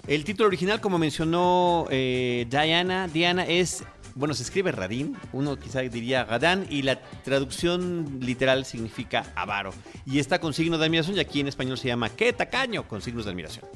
El 0.06 0.24
título 0.24 0.48
original, 0.48 0.80
como 0.80 0.98
mencionó 0.98 1.86
eh, 1.90 2.46
Diana, 2.50 3.06
Diana 3.06 3.46
es, 3.46 3.84
bueno, 4.14 4.34
se 4.34 4.42
escribe 4.42 4.72
Radín, 4.72 5.16
uno 5.32 5.58
quizá 5.58 5.80
diría 5.80 6.24
Gadán, 6.24 6.66
y 6.68 6.82
la 6.82 7.00
traducción 7.24 8.18
literal 8.20 8.64
significa 8.64 9.24
avaro. 9.34 9.72
Y 10.06 10.18
está 10.18 10.40
con 10.40 10.52
signo 10.54 10.78
de 10.78 10.86
admiración, 10.86 11.16
y 11.16 11.20
aquí 11.20 11.40
en 11.40 11.48
español 11.48 11.78
se 11.78 11.88
llama 11.88 12.10
qué 12.10 12.32
tacaño, 12.32 12.86
con 12.86 13.02
signos 13.02 13.24
de 13.24 13.30
admiración 13.30 13.66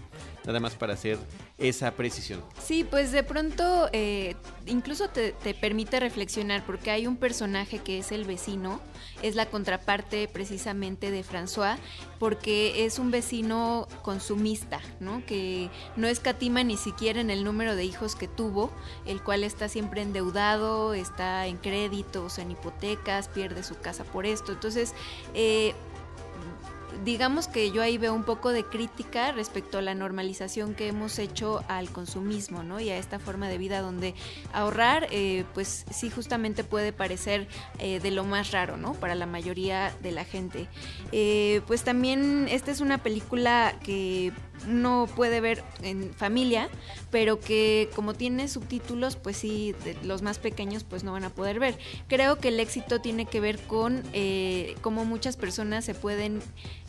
nada 0.46 0.60
más 0.60 0.74
para 0.74 0.94
hacer 0.94 1.18
esa 1.58 1.90
precisión. 1.92 2.42
Sí, 2.62 2.84
pues 2.84 3.12
de 3.12 3.22
pronto 3.22 3.88
eh, 3.92 4.36
incluso 4.66 5.08
te, 5.08 5.32
permite 5.54 6.00
reflexionar 6.00 6.64
porque 6.64 6.90
hay 6.90 7.06
un 7.06 7.16
personaje 7.16 7.78
que 7.78 7.98
es 7.98 8.12
el 8.12 8.24
vecino, 8.24 8.80
es 9.22 9.34
la 9.34 9.46
contraparte 9.46 10.28
precisamente 10.28 11.10
de 11.10 11.24
François, 11.24 11.78
porque 12.18 12.84
es 12.84 12.98
un 12.98 13.10
vecino 13.10 13.88
consumista, 14.02 14.80
¿no? 15.00 15.24
Que 15.26 15.70
no 15.96 16.06
escatima 16.06 16.62
ni 16.62 16.76
siquiera 16.76 17.20
en 17.20 17.30
el 17.30 17.44
número 17.44 17.74
de 17.76 17.84
hijos 17.84 18.14
que 18.14 18.28
tuvo, 18.28 18.70
el 19.04 19.22
cual 19.22 19.44
está 19.44 19.68
siempre 19.68 20.02
endeudado, 20.02 20.94
está 20.94 21.46
en 21.46 21.56
créditos, 21.56 22.38
en 22.38 22.52
hipotecas, 22.52 23.28
pierde 23.28 23.62
su 23.62 23.76
casa 23.78 24.04
por 24.04 24.26
esto. 24.26 24.52
Entonces, 24.52 24.94
eh, 25.34 25.74
digamos 27.04 27.48
que 27.48 27.70
yo 27.70 27.82
ahí 27.82 27.98
veo 27.98 28.14
un 28.14 28.24
poco 28.24 28.52
de 28.52 28.64
crítica 28.64 29.32
respecto 29.32 29.78
a 29.78 29.82
la 29.82 29.94
normalización 29.94 30.74
que 30.74 30.88
hemos 30.88 31.18
hecho 31.18 31.64
al 31.68 31.90
consumismo, 31.90 32.62
¿no? 32.62 32.80
Y 32.80 32.90
a 32.90 32.98
esta 32.98 33.18
forma 33.18 33.48
de 33.48 33.58
vida 33.58 33.80
donde 33.80 34.14
ahorrar, 34.52 35.08
eh, 35.10 35.44
pues 35.54 35.84
sí 35.90 36.10
justamente 36.10 36.64
puede 36.64 36.92
parecer 36.92 37.48
eh, 37.78 38.00
de 38.00 38.10
lo 38.10 38.24
más 38.24 38.50
raro, 38.52 38.76
¿no? 38.76 38.94
Para 38.94 39.14
la 39.14 39.26
mayoría 39.26 39.92
de 40.02 40.12
la 40.12 40.24
gente. 40.24 40.68
Eh, 41.12 41.60
pues 41.66 41.84
también 41.84 42.48
esta 42.50 42.70
es 42.70 42.80
una 42.80 42.98
película 42.98 43.74
que 43.82 44.32
no 44.66 45.08
puede 45.14 45.40
ver 45.40 45.62
en 45.82 46.12
familia, 46.14 46.68
pero 47.10 47.40
que 47.40 47.88
como 47.94 48.14
tiene 48.14 48.48
subtítulos, 48.48 49.16
pues 49.16 49.36
sí, 49.36 49.74
los 50.02 50.22
más 50.22 50.38
pequeños 50.38 50.84
pues 50.84 51.04
no 51.04 51.12
van 51.12 51.24
a 51.24 51.30
poder 51.30 51.60
ver. 51.60 51.78
Creo 52.08 52.36
que 52.38 52.48
el 52.48 52.60
éxito 52.60 53.00
tiene 53.00 53.26
que 53.26 53.40
ver 53.40 53.58
con 53.66 54.02
eh, 54.12 54.74
cómo 54.80 55.04
muchas 55.04 55.36
personas 55.36 55.84
se 55.84 55.94
pueden, 55.94 56.40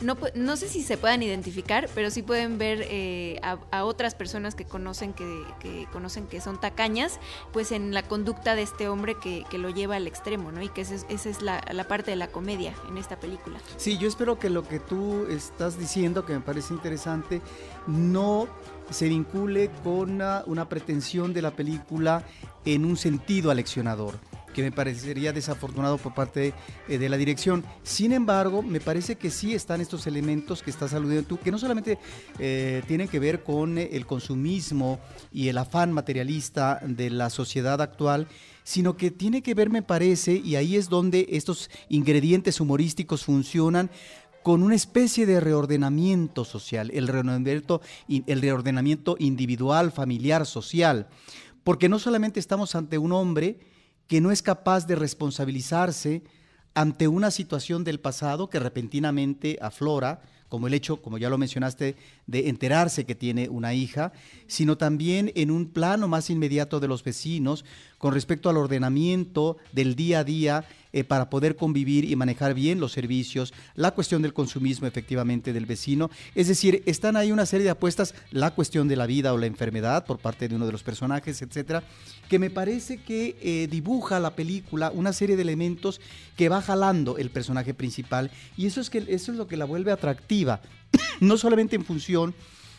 no, 0.02 0.18
no 0.36 0.58
sé 0.58 0.68
si 0.68 0.82
se 0.82 0.98
puedan 0.98 1.24
identificar, 1.24 1.90
pero 1.94 2.10
sí 2.10 2.22
pueden 2.22 2.58
ver 2.58 2.86
eh, 2.90 3.40
a, 3.44 3.86
otras 3.86 4.16
personas 4.16 4.56
que 4.56 4.66
conocen 4.66 5.14
que, 5.14 5.88
conocen 5.94 6.28
que 6.28 6.42
son 6.42 6.60
tacañas, 6.60 7.20
pues 7.54 7.72
en 7.72 7.94
la 7.94 8.04
conducta 8.04 8.56
de 8.56 8.64
este 8.64 8.90
hombre 8.90 9.16
que, 9.22 9.46
lo 9.58 9.72
lleva 9.72 9.96
al 9.96 10.06
extremo, 10.06 10.52
¿no? 10.52 10.62
Y 10.62 10.70
que 10.70 10.82
esa 10.82 10.96
es, 11.10 11.42
la, 11.42 11.66
la 11.72 11.88
parte 11.88 12.12
de 12.12 12.18
la 12.18 12.28
comedia 12.28 12.76
en 12.90 12.98
esta 13.00 13.20
película. 13.20 13.60
Sí, 13.78 13.98
yo 13.98 14.08
espero 14.08 14.38
que 14.38 14.52
lo 14.52 14.68
que 14.68 14.80
tú 14.80 15.26
estás 15.30 15.80
diciendo, 15.80 16.26
que 16.26 16.34
me 16.34 16.42
parece 16.42 16.76
interesante, 16.76 17.42
no 17.88 18.48
se 18.90 19.10
vincule 19.10 19.70
con 19.84 20.22
una, 20.46 20.70
pretensión 20.70 21.34
de 21.34 21.42
la 21.42 21.52
película 21.52 22.24
en 22.66 22.86
un 22.86 22.98
sentido 22.98 23.52
aleccionador 23.52 24.20
que 24.54 24.64
me 24.64 24.72
parecería 24.72 25.34
desafortunado 25.34 26.00
por 26.00 26.16
parte 26.16 26.52
de, 26.88 26.98
de, 26.98 27.10
la 27.10 27.18
dirección. 27.18 27.64
Sin 27.84 28.12
embargo, 28.12 28.64
me 28.64 28.80
parece 28.80 29.16
que 29.16 29.30
sí 29.30 29.54
están 29.54 29.82
estos 29.82 30.08
elementos 30.08 30.64
que 30.64 30.72
estás 30.72 30.96
aludiendo 30.96 31.28
tú, 31.28 31.38
que 31.38 31.52
no 31.52 31.60
solamente 31.60 32.00
eh, 32.40 32.82
tienen 32.88 33.08
que 33.08 33.20
ver 33.20 33.44
con 33.44 33.78
el 33.78 34.08
consumismo 34.08 35.00
y 35.32 35.50
el 35.50 35.60
afán 35.60 35.92
materialista 35.92 36.80
de 36.84 37.12
la 37.12 37.30
sociedad 37.30 37.80
actual, 37.84 38.28
sino 38.64 38.98
que 38.98 39.12
tiene 39.12 39.44
que 39.44 39.54
ver, 39.54 39.70
me 39.70 39.82
parece, 39.84 40.42
y 40.44 40.56
ahí 40.56 40.76
es 40.76 40.90
donde 40.90 41.28
estos 41.30 41.70
ingredientes 41.88 42.60
humorísticos 42.60 43.24
funcionan, 43.24 43.92
con 44.48 44.63
una 44.63 44.75
especie 44.75 45.25
de 45.25 45.42
reordenamiento 45.42 46.46
social, 46.46 46.89
el 46.94 47.10
reordenamiento, 47.10 47.82
el 48.08 48.42
reordenamiento 48.42 49.18
individual, 49.20 49.92
familiar, 49.92 50.46
social, 50.46 51.10
porque 51.66 51.89
no 51.89 52.00
solamente 52.00 52.39
estamos 52.39 52.74
ante 52.74 52.98
un 52.98 53.12
hombre 53.12 53.60
que 54.08 54.22
no 54.22 54.32
es 54.32 54.42
capaz 54.42 54.88
de 54.88 54.96
responsabilizarse 54.96 56.24
ante 56.75 57.10
una 57.10 57.30
situación 57.30 57.84
del 57.84 58.00
pasado 58.00 58.50
que 58.50 58.62
repentinamente 58.62 59.58
aflora, 59.62 60.22
como 60.48 60.68
el 60.68 60.75
hecho, 60.75 61.01
como 61.01 61.18
ya 61.18 61.30
lo 61.30 61.38
mencionaste, 61.38 61.98
de 62.25 62.48
enterarse 62.48 63.06
que 63.06 63.16
tiene 63.16 63.50
una 63.50 63.74
hija, 63.74 64.13
sino 64.48 64.77
también 64.77 65.30
en 65.36 65.51
un 65.51 65.74
plano 65.74 66.08
más 66.08 66.30
inmediato 66.30 66.80
de 66.80 66.88
los 66.88 67.04
vecinos 67.04 67.66
con 67.98 68.13
respecto 68.13 68.50
al 68.50 68.58
ordenamiento 68.58 69.58
del 69.72 69.96
día 69.96 70.20
a 70.20 70.24
día 70.24 70.66
eh, 70.94 71.04
para 71.04 71.30
poder 71.30 71.56
convivir 71.56 72.06
y 72.10 72.16
manejar 72.16 72.54
bien 72.54 72.80
los 72.80 72.92
servicios, 72.92 73.54
la 73.75 73.92
cuestión 73.92 74.22
del 74.22 74.34
consumismo 74.34 74.88
efectivamente 74.88 75.54
del 75.54 75.66
vecino. 75.66 76.10
Es 76.34 76.48
decir, 76.48 76.82
están 76.86 77.18
ahí 77.18 77.32
una 77.32 77.46
serie 77.46 77.66
de 77.66 77.72
apuestas, 77.72 78.16
la 78.32 78.51
cuestión 78.51 78.88
de 78.88 78.96
la 78.96 79.06
vida 79.06 79.34
o 79.34 79.38
la 79.38 79.48
enfermedad 79.48 80.06
por 80.06 80.20
parte 80.20 80.48
de 80.48 80.56
uno 80.56 80.66
de 80.66 80.72
los 80.72 80.84
personajes, 80.84 81.42
etcétera, 81.42 81.84
que 82.30 82.39
me 82.39 82.50
parece 82.50 82.98
que 82.98 83.36
eh, 83.42 83.68
dibuja 83.70 84.20
la 84.20 84.36
película 84.36 84.92
una 84.94 85.13
serie 85.13 85.36
de 85.36 85.42
elementos 85.42 86.00
que 86.36 86.50
va 86.50 86.62
jalando 86.62 87.18
el 87.18 87.30
personaje 87.30 87.74
principal 87.74 88.32
y 88.56 88.66
eso 88.68 88.80
es, 88.80 88.89
que, 88.89 89.00
eso 89.00 89.32
es 89.32 89.38
lo 89.38 89.48
que 89.48 89.58
la 89.58 89.66
vuelve 89.66 89.92
atractiva, 89.92 90.62
no 91.20 91.38
solamente 91.38 91.75
en 91.75 91.86
función 91.86 92.34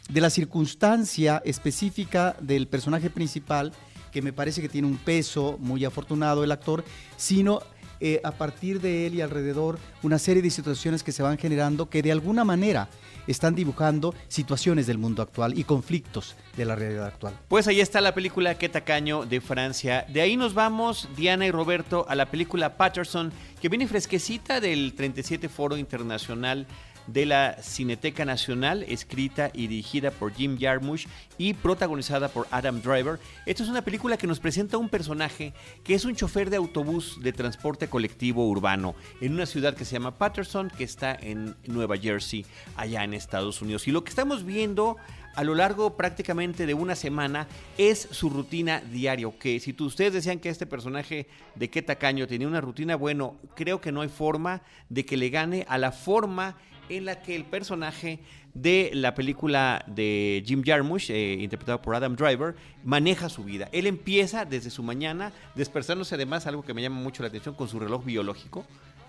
de 0.08 0.20
la 0.20 0.30
circunstancia 0.30 1.42
específica 1.44 2.34
del 2.40 2.66
personaje 2.66 3.10
principal, 3.10 3.72
que 4.18 4.22
me 4.22 4.32
parece 4.32 4.60
que 4.60 4.68
tiene 4.68 4.88
un 4.88 4.96
peso 4.96 5.58
muy 5.60 5.84
afortunado 5.84 6.42
el 6.42 6.50
actor, 6.50 6.82
sino 7.16 7.60
eh, 8.00 8.20
a 8.24 8.32
partir 8.32 8.80
de 8.80 9.06
él 9.06 9.14
y 9.14 9.20
alrededor 9.20 9.78
una 10.02 10.18
serie 10.18 10.42
de 10.42 10.50
situaciones 10.50 11.04
que 11.04 11.12
se 11.12 11.22
van 11.22 11.38
generando 11.38 11.88
que 11.88 12.02
de 12.02 12.10
alguna 12.10 12.42
manera 12.44 12.88
están 13.28 13.54
dibujando 13.54 14.16
situaciones 14.26 14.88
del 14.88 14.98
mundo 14.98 15.22
actual 15.22 15.56
y 15.56 15.62
conflictos 15.62 16.34
de 16.56 16.64
la 16.64 16.74
realidad 16.74 17.06
actual. 17.06 17.34
Pues 17.46 17.68
ahí 17.68 17.80
está 17.80 18.00
la 18.00 18.12
película 18.12 18.56
Qué 18.56 18.68
tacaño 18.68 19.24
de 19.24 19.40
Francia. 19.40 20.04
De 20.08 20.20
ahí 20.20 20.36
nos 20.36 20.52
vamos, 20.52 21.08
Diana 21.16 21.46
y 21.46 21.52
Roberto, 21.52 22.06
a 22.08 22.16
la 22.16 22.26
película 22.26 22.76
Patterson, 22.76 23.30
que 23.60 23.68
viene 23.68 23.86
fresquecita 23.86 24.60
del 24.60 24.94
37 24.94 25.48
Foro 25.48 25.76
Internacional 25.76 26.66
de 27.08 27.26
la 27.26 27.56
Cineteca 27.62 28.24
Nacional, 28.24 28.84
escrita 28.84 29.50
y 29.52 29.66
dirigida 29.66 30.10
por 30.10 30.32
Jim 30.32 30.58
Jarmusch 30.58 31.06
y 31.38 31.54
protagonizada 31.54 32.28
por 32.28 32.46
Adam 32.50 32.80
Driver. 32.80 33.18
Esta 33.46 33.62
es 33.62 33.68
una 33.68 33.82
película 33.82 34.16
que 34.16 34.26
nos 34.26 34.40
presenta 34.40 34.78
un 34.78 34.88
personaje 34.88 35.52
que 35.82 35.94
es 35.94 36.04
un 36.04 36.14
chofer 36.14 36.50
de 36.50 36.56
autobús 36.56 37.18
de 37.20 37.32
transporte 37.32 37.88
colectivo 37.88 38.46
urbano 38.46 38.94
en 39.20 39.32
una 39.32 39.46
ciudad 39.46 39.74
que 39.74 39.84
se 39.84 39.94
llama 39.94 40.18
Patterson, 40.18 40.70
que 40.70 40.84
está 40.84 41.14
en 41.14 41.56
Nueva 41.66 41.96
Jersey, 41.96 42.44
allá 42.76 43.04
en 43.04 43.14
Estados 43.14 43.62
Unidos. 43.62 43.88
Y 43.88 43.90
lo 43.90 44.04
que 44.04 44.10
estamos 44.10 44.44
viendo 44.44 44.96
a 45.34 45.44
lo 45.44 45.54
largo 45.54 45.96
prácticamente 45.96 46.66
de 46.66 46.74
una 46.74 46.96
semana 46.96 47.46
es 47.78 48.08
su 48.10 48.28
rutina 48.28 48.80
diario. 48.80 49.38
Que 49.38 49.60
si 49.60 49.74
ustedes 49.78 50.12
decían 50.12 50.40
que 50.40 50.48
este 50.48 50.66
personaje 50.66 51.28
de 51.54 51.70
qué 51.70 51.80
tacaño 51.80 52.26
tenía 52.26 52.48
una 52.48 52.60
rutina, 52.60 52.96
bueno, 52.96 53.36
creo 53.54 53.80
que 53.80 53.92
no 53.92 54.00
hay 54.00 54.08
forma 54.08 54.62
de 54.88 55.06
que 55.06 55.16
le 55.16 55.30
gane 55.30 55.64
a 55.68 55.78
la 55.78 55.92
forma 55.92 56.56
en 56.88 57.04
la 57.04 57.22
que 57.22 57.36
el 57.36 57.44
personaje 57.44 58.20
de 58.54 58.90
la 58.92 59.14
película 59.14 59.84
de 59.86 60.42
Jim 60.46 60.62
Jarmusch, 60.64 61.10
eh, 61.10 61.36
interpretado 61.40 61.80
por 61.80 61.94
Adam 61.94 62.16
Driver, 62.16 62.56
maneja 62.84 63.28
su 63.28 63.44
vida. 63.44 63.68
Él 63.72 63.86
empieza 63.86 64.44
desde 64.44 64.70
su 64.70 64.82
mañana, 64.82 65.32
despertándose 65.54 66.14
además, 66.14 66.46
algo 66.46 66.62
que 66.62 66.74
me 66.74 66.82
llama 66.82 67.00
mucho 67.00 67.22
la 67.22 67.28
atención, 67.28 67.54
con 67.54 67.68
su 67.68 67.78
reloj 67.78 68.04
biológico. 68.04 68.64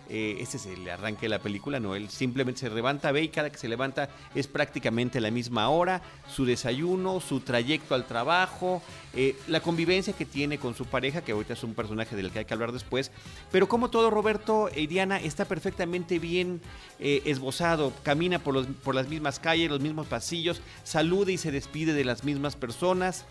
Eh, 0.09 0.37
este 0.39 0.57
es 0.57 0.65
el 0.65 0.89
arranque 0.89 1.21
de 1.21 1.29
la 1.29 1.37
película, 1.37 1.79
no, 1.79 1.93
él 1.93 2.09
simplemente 2.09 2.61
se 2.61 2.69
levanta, 2.71 3.11
ve 3.11 3.21
y 3.21 3.29
cada 3.29 3.51
que 3.51 3.59
se 3.59 3.67
levanta 3.67 4.09
es 4.33 4.47
prácticamente 4.47 5.21
la 5.21 5.29
misma 5.29 5.69
hora, 5.69 6.01
su 6.27 6.45
desayuno, 6.45 7.19
su 7.19 7.41
trayecto 7.41 7.93
al 7.93 8.07
trabajo, 8.07 8.81
eh, 9.13 9.35
la 9.47 9.59
convivencia 9.59 10.13
que 10.13 10.25
tiene 10.25 10.57
con 10.57 10.73
su 10.73 10.85
pareja, 10.85 11.21
que 11.21 11.33
ahorita 11.33 11.53
es 11.53 11.63
un 11.63 11.75
personaje 11.75 12.15
del 12.15 12.31
que 12.31 12.39
hay 12.39 12.45
que 12.45 12.53
hablar 12.55 12.71
después, 12.71 13.11
pero 13.51 13.67
como 13.67 13.91
todo 13.91 14.09
Roberto 14.09 14.71
y 14.75 14.87
Diana 14.87 15.19
está 15.19 15.45
perfectamente 15.45 16.17
bien 16.17 16.59
eh, 16.99 17.21
esbozado, 17.25 17.93
camina 18.01 18.39
por, 18.39 18.55
los, 18.55 18.65
por 18.65 18.95
las 18.95 19.07
mismas 19.09 19.39
calles, 19.39 19.69
los 19.69 19.79
mismos 19.79 20.07
pasillos, 20.07 20.59
saluda 20.83 21.31
y 21.31 21.37
se 21.37 21.51
despide 21.51 21.93
de 21.93 22.03
las 22.03 22.23
mismas 22.23 22.55
personas. 22.55 23.25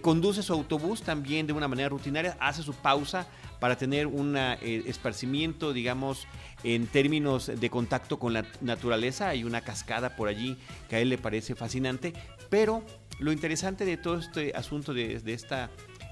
Conduce 0.00 0.42
su 0.42 0.52
autobús 0.52 1.02
también 1.02 1.46
de 1.46 1.52
una 1.52 1.68
manera 1.68 1.88
rutinaria, 1.88 2.36
hace 2.40 2.62
su 2.62 2.74
pausa 2.74 3.26
para 3.60 3.76
tener 3.76 4.06
un 4.06 4.36
eh, 4.36 4.82
esparcimiento, 4.86 5.72
digamos, 5.72 6.26
en 6.64 6.86
términos 6.86 7.50
de 7.54 7.70
contacto 7.70 8.18
con 8.18 8.32
la 8.32 8.44
naturaleza. 8.60 9.28
Hay 9.28 9.44
una 9.44 9.60
cascada 9.60 10.16
por 10.16 10.28
allí 10.28 10.58
que 10.88 10.96
a 10.96 11.00
él 11.00 11.08
le 11.08 11.18
parece 11.18 11.54
fascinante, 11.54 12.12
pero 12.50 12.82
lo 13.18 13.32
interesante 13.32 13.84
de 13.84 13.96
todo 13.96 14.18
este 14.18 14.52
asunto 14.54 14.92
de, 14.92 15.22
esta 15.26 15.70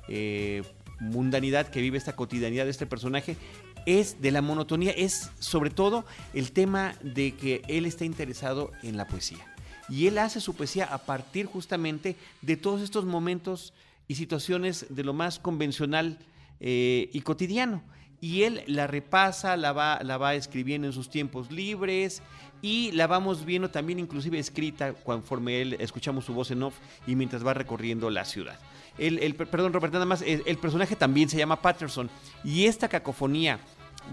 eh, 0.08 0.62
mundanidad 1.00 1.68
que 1.68 1.80
vive, 1.80 1.98
esta 1.98 2.16
cotidianidad 2.16 2.64
de 2.64 2.70
este 2.70 2.87
personaje, 2.87 3.37
es 3.85 4.20
de 4.20 4.30
la 4.30 4.42
monotonía, 4.42 4.92
es 4.92 5.30
sobre 5.38 5.70
todo 5.70 6.04
el 6.35 6.52
tema 6.52 6.94
de 7.02 7.35
que 7.35 7.62
él 7.68 7.87
está 7.87 8.04
interesado 8.04 8.70
en 8.82 8.96
la 8.96 9.06
poesía. 9.06 9.52
Y 9.88 10.07
él 10.07 10.18
hace 10.18 10.40
su 10.40 10.55
poesía 10.55 10.85
a 10.87 10.99
partir 10.99 11.47
justamente 11.47 12.16
de 12.40 12.57
todos 12.57 12.83
estos 12.83 13.05
momentos 13.05 13.73
y 14.09 14.14
situaciones 14.14 14.87
de 14.88 15.05
lo 15.05 15.12
más 15.12 15.38
convencional 15.38 16.18
eh, 16.61 17.11
y 17.12 17.21
cotidiano. 17.23 17.83
Y 18.21 18.45
él 18.45 18.62
la 18.66 18.87
repasa, 18.87 19.57
la 19.57 19.73
va, 19.73 19.99
la 20.03 20.16
va 20.16 20.35
escribiendo 20.35 20.87
en 20.87 20.92
sus 20.92 21.11
tiempos 21.11 21.51
libres 21.51 22.23
y 22.62 22.92
la 22.92 23.09
vamos 23.09 23.45
viendo 23.45 23.68
también 23.71 23.99
inclusive 23.99 24.38
escrita 24.38 24.95
conforme 24.95 25.61
él 25.61 25.77
escuchamos 25.81 26.25
su 26.25 26.33
voz 26.33 26.53
en 26.53 26.62
off 26.62 26.75
y 27.07 27.16
mientras 27.16 27.45
va 27.45 27.53
recorriendo 27.53 28.09
la 28.09 28.25
ciudad. 28.25 28.59
El, 28.99 29.35
perdón, 29.35 29.73
Robert, 29.73 29.92
nada 29.92 30.05
más, 30.05 30.23
el, 30.23 30.59
personaje 30.59 30.95
también 30.95 31.29
se 31.29 31.38
llama 31.38 31.61
Patterson 31.61 32.09
y 32.45 32.66
esta 32.66 32.88
cacofonía 32.88 33.59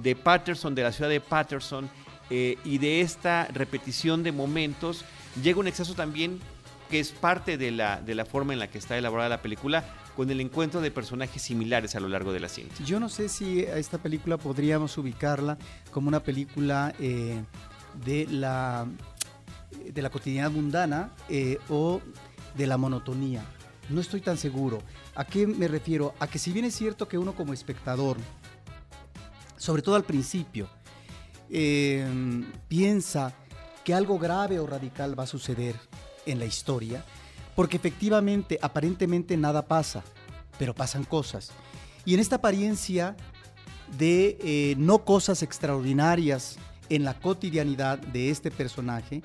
de 0.02 0.16
Patterson, 0.16 0.74
de 0.74 0.84
la 0.84 0.92
ciudad 0.92 1.10
de 1.10 1.20
Patterson 1.20 1.90
eh, 2.30 2.58
y 2.64 2.78
de 2.78 3.02
esta 3.02 3.48
repetición 3.54 4.24
de 4.24 4.32
momentos, 4.32 5.04
llega 5.42 5.60
un 5.60 5.68
exceso 5.68 5.94
también 5.94 6.40
que 6.90 7.00
es 7.00 7.12
parte 7.12 7.58
de 7.58 7.72
la, 7.72 8.02
de 8.02 8.16
la 8.16 8.26
forma 8.26 8.54
en 8.54 8.60
la 8.60 8.70
que 8.70 8.80
está 8.80 8.98
elaborada 8.98 9.30
la 9.30 9.42
película, 9.42 9.84
con 10.16 10.30
el 10.32 10.42
encuentro 10.42 10.82
de 10.82 10.92
personajes 10.92 11.42
similares 11.42 11.96
a 11.96 12.00
lo 12.00 12.10
largo 12.10 12.34
de 12.34 12.40
la 12.40 12.50
cinta. 12.50 12.76
Yo 12.84 13.00
no 13.00 13.10
sé 13.10 13.30
si 13.30 13.64
a 13.66 13.78
esta 13.78 14.00
película 14.00 14.38
podríamos 14.38 14.98
ubicarla 14.98 15.58
como 15.92 16.08
una 16.08 16.22
película 16.22 16.94
eh, 17.00 17.42
de, 18.04 18.28
la, 18.28 18.88
de 19.94 20.02
la 20.02 20.10
cotidianidad 20.10 20.52
mundana 20.52 21.12
eh, 21.30 21.60
o 21.70 22.02
de 22.58 22.68
la 22.68 22.78
monotonía. 22.78 23.46
No 23.90 24.02
estoy 24.02 24.22
tan 24.22 24.38
seguro. 24.38 24.82
¿A 25.16 25.26
qué 25.26 25.48
me 25.48 25.68
refiero? 25.68 26.14
A 26.20 26.28
que 26.28 26.40
si 26.40 26.52
bien 26.52 26.66
es 26.66 26.76
cierto 26.76 27.08
que 27.08 27.18
uno 27.18 27.34
como 27.34 27.54
espectador, 27.54 28.18
sobre 29.58 29.82
todo 29.82 29.96
al 29.96 30.04
principio, 30.04 30.68
eh, 31.50 32.06
piensa 32.68 33.34
que 33.84 33.94
algo 33.94 34.20
grave 34.20 34.60
o 34.60 34.68
radical 34.68 35.18
va 35.18 35.24
a 35.24 35.28
suceder 35.28 35.76
en 36.26 36.40
la 36.40 36.46
historia, 36.46 37.04
porque 37.56 37.78
efectivamente, 37.78 38.60
aparentemente 38.62 39.36
nada 39.38 39.66
pasa, 39.66 40.04
pero 40.58 40.74
pasan 40.74 41.04
cosas. 41.04 41.52
Y 42.06 42.14
en 42.14 42.20
esta 42.20 42.38
apariencia 42.38 43.16
de 43.98 44.38
eh, 44.42 44.76
no 44.78 45.04
cosas 45.04 45.42
extraordinarias 45.44 46.58
en 46.90 47.04
la 47.04 47.20
cotidianidad 47.20 48.00
de 48.00 48.30
este 48.30 48.52
personaje, 48.52 49.22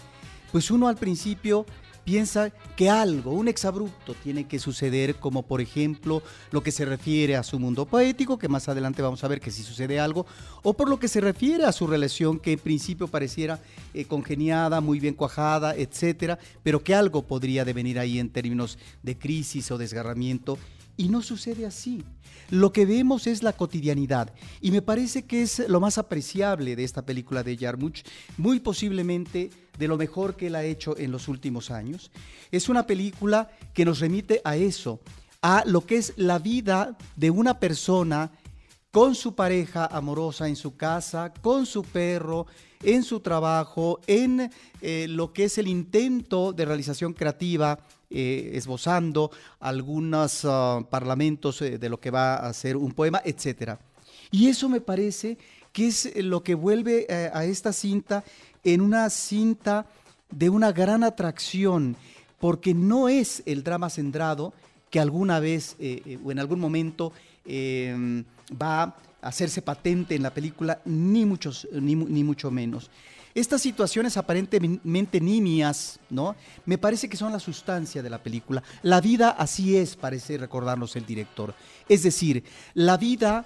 pues 0.52 0.70
uno 0.70 0.88
al 0.88 0.96
principio 0.96 1.66
piensa 2.04 2.50
que 2.76 2.90
algo, 2.90 3.32
un 3.32 3.48
exabrupto 3.48 4.14
tiene 4.14 4.46
que 4.46 4.58
suceder, 4.58 5.16
como 5.16 5.42
por 5.42 5.60
ejemplo 5.60 6.22
lo 6.50 6.62
que 6.62 6.70
se 6.70 6.84
refiere 6.84 7.36
a 7.36 7.42
su 7.42 7.58
mundo 7.58 7.86
poético, 7.86 8.38
que 8.38 8.48
más 8.48 8.68
adelante 8.68 9.02
vamos 9.02 9.24
a 9.24 9.28
ver 9.28 9.40
que 9.40 9.50
si 9.50 9.62
sucede 9.62 9.98
algo, 9.98 10.26
o 10.62 10.74
por 10.74 10.88
lo 10.88 10.98
que 10.98 11.08
se 11.08 11.20
refiere 11.20 11.64
a 11.64 11.72
su 11.72 11.86
relación 11.86 12.38
que 12.38 12.52
en 12.52 12.58
principio 12.58 13.08
pareciera 13.08 13.60
eh, 13.94 14.04
congeniada, 14.04 14.80
muy 14.80 15.00
bien 15.00 15.14
cuajada, 15.14 15.74
etcétera, 15.74 16.38
pero 16.62 16.82
que 16.82 16.94
algo 16.94 17.22
podría 17.22 17.64
devenir 17.64 17.98
ahí 17.98 18.18
en 18.18 18.28
términos 18.28 18.78
de 19.02 19.16
crisis 19.16 19.70
o 19.70 19.78
desgarramiento. 19.78 20.58
Y 20.96 21.08
no 21.08 21.22
sucede 21.22 21.66
así. 21.66 22.04
Lo 22.50 22.72
que 22.72 22.86
vemos 22.86 23.26
es 23.26 23.42
la 23.42 23.54
cotidianidad 23.54 24.32
y 24.60 24.70
me 24.70 24.82
parece 24.82 25.24
que 25.24 25.42
es 25.42 25.68
lo 25.68 25.80
más 25.80 25.98
apreciable 25.98 26.76
de 26.76 26.84
esta 26.84 27.04
película 27.04 27.42
de 27.42 27.56
Jarmusch, 27.56 28.04
muy 28.36 28.60
posiblemente 28.60 29.50
de 29.78 29.88
lo 29.88 29.96
mejor 29.96 30.36
que 30.36 30.48
él 30.48 30.54
ha 30.54 30.62
hecho 30.62 30.96
en 30.98 31.10
los 31.10 31.28
últimos 31.28 31.70
años. 31.70 32.10
Es 32.50 32.68
una 32.68 32.86
película 32.86 33.50
que 33.72 33.84
nos 33.84 34.00
remite 34.00 34.40
a 34.44 34.56
eso, 34.56 35.00
a 35.42 35.64
lo 35.66 35.86
que 35.86 35.96
es 35.96 36.12
la 36.16 36.38
vida 36.38 36.96
de 37.16 37.30
una 37.30 37.58
persona 37.58 38.30
con 38.90 39.14
su 39.14 39.34
pareja 39.34 39.86
amorosa 39.86 40.46
en 40.46 40.54
su 40.54 40.76
casa, 40.76 41.32
con 41.42 41.66
su 41.66 41.82
perro, 41.82 42.46
en 42.84 43.02
su 43.02 43.20
trabajo, 43.20 44.00
en 44.06 44.50
eh, 44.80 45.06
lo 45.08 45.32
que 45.32 45.44
es 45.44 45.58
el 45.58 45.68
intento 45.68 46.52
de 46.52 46.64
realización 46.64 47.12
creativa, 47.12 47.78
eh, 48.10 48.52
esbozando 48.54 49.30
algunos 49.60 50.44
ah, 50.44 50.80
parlamentos 50.88 51.62
eh, 51.62 51.78
de 51.78 51.88
lo 51.88 51.98
que 51.98 52.10
va 52.10 52.36
a 52.36 52.52
ser 52.52 52.76
un 52.76 52.92
poema, 52.92 53.20
etc. 53.24 53.78
Y 54.30 54.48
eso 54.48 54.68
me 54.68 54.80
parece 54.80 55.38
que 55.72 55.88
es 55.88 56.12
lo 56.16 56.42
que 56.42 56.54
vuelve 56.54 57.06
a 57.32 57.44
esta 57.46 57.72
cinta 57.72 58.22
en 58.62 58.80
una 58.80 59.10
cinta 59.10 59.86
de 60.30 60.48
una 60.48 60.70
gran 60.70 61.02
atracción, 61.02 61.96
porque 62.38 62.74
no 62.74 63.08
es 63.08 63.42
el 63.44 63.64
drama 63.64 63.90
centrado 63.90 64.52
que 64.88 65.00
alguna 65.00 65.40
vez 65.40 65.76
o 66.24 66.30
en 66.30 66.38
algún 66.38 66.60
momento 66.60 67.12
va 67.44 68.96
hacerse 69.24 69.62
patente 69.62 70.14
en 70.14 70.22
la 70.22 70.32
película, 70.32 70.80
ni, 70.84 71.24
muchos, 71.24 71.66
ni, 71.72 71.96
mucho 71.96 72.50
menos. 72.50 72.90
Estas 73.34 73.62
situaciones 73.62 74.16
aparentemente 74.16 75.20
nimias, 75.20 75.98
¿no? 76.10 76.36
Me 76.66 76.78
parece 76.78 77.08
que 77.08 77.16
son 77.16 77.32
la 77.32 77.40
sustancia 77.40 78.02
de 78.02 78.10
la 78.10 78.22
película. 78.22 78.62
La 78.82 79.00
vida 79.00 79.30
así 79.30 79.76
es, 79.76 79.96
parece 79.96 80.38
recordarnos 80.38 80.94
el 80.94 81.06
director. 81.06 81.54
Es 81.88 82.04
decir, 82.04 82.44
la 82.74 82.96
vida 82.96 83.44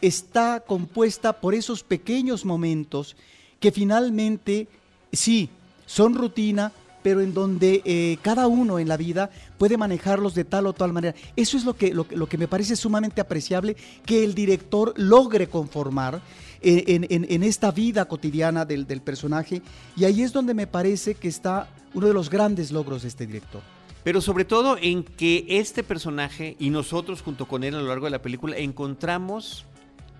está 0.00 0.60
compuesta 0.60 1.40
por 1.40 1.54
esos 1.54 1.82
pequeños 1.82 2.44
momentos 2.44 3.16
que 3.58 3.72
finalmente, 3.72 4.68
sí, 5.10 5.48
son 5.86 6.14
rutina, 6.14 6.70
pero 7.04 7.20
en 7.20 7.34
donde 7.34 7.82
eh, 7.84 8.16
cada 8.22 8.46
uno 8.46 8.78
en 8.78 8.88
la 8.88 8.96
vida 8.96 9.28
puede 9.58 9.76
manejarlos 9.76 10.34
de 10.34 10.44
tal 10.44 10.66
o 10.66 10.72
tal 10.72 10.94
manera. 10.94 11.14
Eso 11.36 11.58
es 11.58 11.66
lo 11.66 11.76
que, 11.76 11.92
lo, 11.92 12.06
que 12.06 12.38
me 12.38 12.48
parece 12.48 12.76
sumamente 12.76 13.20
apreciable, 13.20 13.76
que 14.06 14.24
el 14.24 14.34
director 14.34 14.94
logre 14.96 15.46
conformar 15.46 16.22
eh, 16.62 17.06
en, 17.10 17.42
esta 17.42 17.70
vida 17.72 18.06
cotidiana 18.06 18.64
del, 18.64 18.86
del 18.86 19.02
personaje, 19.02 19.60
y 19.98 20.04
ahí 20.04 20.22
es 20.22 20.32
donde 20.32 20.54
me 20.54 20.66
parece 20.66 21.14
que 21.14 21.28
está 21.28 21.68
uno 21.92 22.06
de 22.06 22.14
los 22.14 22.30
grandes 22.30 22.72
logros 22.72 23.02
de 23.02 23.08
este 23.08 23.26
director 23.26 23.62
pero 24.02 24.20
sobre 24.20 24.44
todo 24.44 24.76
en 24.78 25.02
que 25.02 25.46
este 25.48 25.82
personaje 25.82 26.56
y 26.58 26.68
nosotros 26.68 27.22
junto 27.22 27.48
con 27.48 27.64
él 27.64 27.74
a 27.74 27.80
lo 27.80 27.88
largo 27.88 28.04
de 28.04 28.10
la 28.10 28.20
película 28.20 28.58
encontramos 28.58 29.64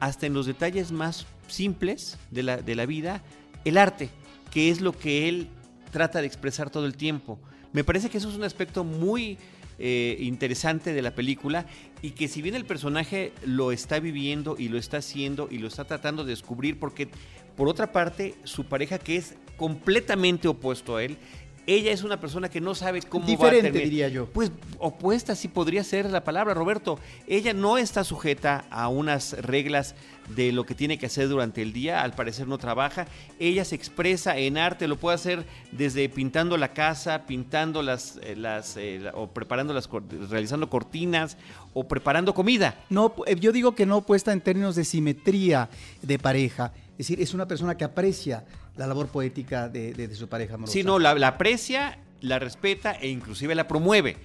hasta 0.01 0.25
en 0.25 0.33
los 0.33 0.47
detalles 0.47 0.91
más 0.91 1.27
simples 1.49 2.19
de 2.31 2.45
la, 2.45 2.57
de 2.57 2.75
la 2.75 2.87
vida 2.87 3.23
el 3.67 3.77
arte, 3.77 4.09
que 4.51 4.71
es 4.71 4.81
lo 4.81 4.93
que 4.93 5.29
él 5.29 5.49
trata 5.95 6.21
de 6.21 6.27
expresar 6.27 6.71
todo 6.71 6.87
el 6.87 6.97
tiempo. 6.97 7.39
Me 7.73 7.85
parece 7.85 8.11
que 8.11 8.19
eso 8.19 8.29
es 8.29 8.35
un 8.35 8.43
aspecto 8.43 8.83
muy 8.83 9.39
eh, 9.79 10.17
interesante 10.19 10.93
de 10.93 11.03
la 11.03 11.15
película 11.15 11.67
y 12.03 12.11
que 12.11 12.27
si 12.27 12.43
bien 12.43 12.57
el 12.57 12.65
personaje 12.65 13.33
lo 13.47 13.71
está 13.71 14.01
viviendo 14.01 14.57
y 14.59 14.69
lo 14.69 14.77
está 14.77 14.97
haciendo 14.97 15.47
y 15.53 15.59
lo 15.59 15.69
está 15.69 15.85
tratando 15.85 16.25
de 16.25 16.31
descubrir, 16.31 16.81
porque 16.81 17.09
por 17.57 17.69
otra 17.69 17.93
parte 17.93 18.35
su 18.43 18.65
pareja 18.65 18.99
que 18.99 19.15
es 19.15 19.37
completamente 19.57 20.49
opuesto 20.49 20.97
a 20.97 21.05
él, 21.05 21.17
ella 21.69 21.93
es 21.93 22.03
una 22.03 22.19
persona 22.19 22.49
que 22.49 22.61
no 22.61 22.75
sabe 22.75 23.01
cómo 23.03 23.25
Diferente, 23.25 23.71
va 23.71 23.79
a 23.79 23.83
diría 23.83 24.09
yo. 24.09 24.27
Pues 24.27 24.51
opuesta 24.79 25.37
sí 25.37 25.47
podría 25.47 25.85
ser 25.85 26.11
la 26.11 26.25
palabra, 26.25 26.55
Roberto. 26.55 26.99
Ella 27.29 27.55
no 27.55 27.79
está 27.79 28.03
sujeta 28.03 28.65
a 28.69 28.89
unas 28.89 29.33
reglas 29.41 29.95
de 30.29 30.53
lo 30.53 30.65
que 30.65 30.75
tiene 30.75 30.99
que 30.99 31.07
hacer 31.07 31.29
durante 31.29 31.63
el 31.63 31.73
día, 31.73 32.03
al 32.03 32.13
parecer 32.13 32.47
no 32.47 32.59
trabaja. 32.59 33.07
Ella 33.39 33.65
se 33.65 33.75
expresa 33.75 34.37
en 34.37 34.59
arte, 34.59 34.89
lo 34.89 34.97
puede 34.97 35.17
hacer 35.17 35.47
desde 35.73 36.09
pintando 36.09 36.57
la 36.57 36.73
casa, 36.73 37.27
pintando 37.27 37.83
las, 37.83 38.19
eh, 38.23 38.37
las 38.37 38.77
eh, 38.77 39.11
o 39.15 39.29
preparando 39.29 39.75
las, 39.75 39.89
realizando 40.31 40.71
cortinas 40.71 41.37
o 41.73 41.87
preparando 41.87 42.35
comida. 42.35 42.79
No, 42.91 43.15
eh, 43.27 43.37
yo 43.39 43.53
digo 43.53 43.75
que 43.75 43.87
no 43.87 44.03
puesta 44.03 44.33
en 44.33 44.41
términos 44.41 44.77
de 44.77 44.85
simetría 44.85 45.69
de 46.03 46.19
pareja. 46.19 46.73
Es 46.93 46.99
decir, 46.99 47.21
es 47.21 47.35
una 47.35 47.47
persona 47.47 47.77
que 47.77 47.85
aprecia 47.85 48.45
la 48.77 48.87
labor 48.87 49.09
poética 49.09 49.69
de, 49.69 50.15
su 50.15 50.29
pareja 50.29 50.55
amorosa. 50.55 50.73
Sí, 50.73 50.83
no, 50.83 50.99
la, 50.99 51.15
la 51.15 51.29
aprecia, 51.29 51.99
la 52.21 52.39
respeta 52.39 52.93
e 52.93 53.09
inclusive 53.09 53.55
la 53.55 53.69
promueve 53.69 54.17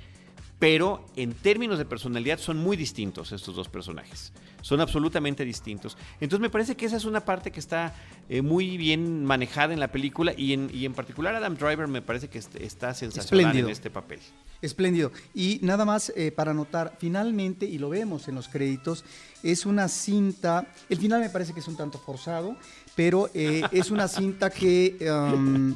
pero 0.60 1.06
en 1.16 1.34
términos 1.34 1.78
de 1.78 1.86
personalidad 1.86 2.38
son 2.38 2.58
muy 2.58 2.76
distintos 2.76 3.32
estos 3.32 3.56
dos 3.56 3.70
personajes. 3.70 4.34
Son 4.62 4.82
absolutamente 4.82 5.46
distintos. 5.46 5.98
Entonces 6.20 6.42
me 6.42 6.50
parece 6.50 6.76
que 6.76 6.86
esa 6.86 6.98
es 6.98 7.06
una 7.06 7.24
parte 7.24 7.50
que 7.50 7.62
está 7.62 7.96
eh, 8.28 8.42
muy 8.42 8.76
bien 8.76 9.24
manejada 9.24 9.74
en 9.74 9.80
la 9.80 9.88
película 9.88 10.34
y 10.36 10.52
en, 10.52 10.70
y 10.74 10.86
en 10.86 10.94
particular 10.94 11.34
Adam 11.34 11.56
Driver 11.56 11.88
me 11.88 12.02
parece 12.02 12.28
que 12.28 12.40
está 12.40 12.94
sensacional 12.94 13.56
en 13.56 13.70
este 13.70 13.90
papel. 13.90 14.20
Espléndido. 14.62 15.14
Y 15.34 15.60
nada 15.64 15.86
más 15.86 16.12
eh, 16.18 16.34
para 16.34 16.54
notar, 16.54 16.98
finalmente, 17.00 17.66
y 17.66 17.78
lo 17.78 17.88
vemos 17.88 18.28
en 18.28 18.36
los 18.36 18.50
créditos, 18.50 19.06
es 19.42 19.66
una 19.66 19.88
cinta, 19.88 20.68
el 20.90 20.98
final 20.98 21.22
me 21.22 21.30
parece 21.30 21.54
que 21.54 21.62
es 21.62 21.68
un 21.70 21.78
tanto 21.78 21.98
forzado, 21.98 22.58
pero 22.98 23.30
eh, 23.34 23.62
es 23.72 23.92
una 23.92 24.10
cinta 24.10 24.50
que, 24.50 24.98
um, 25.10 25.74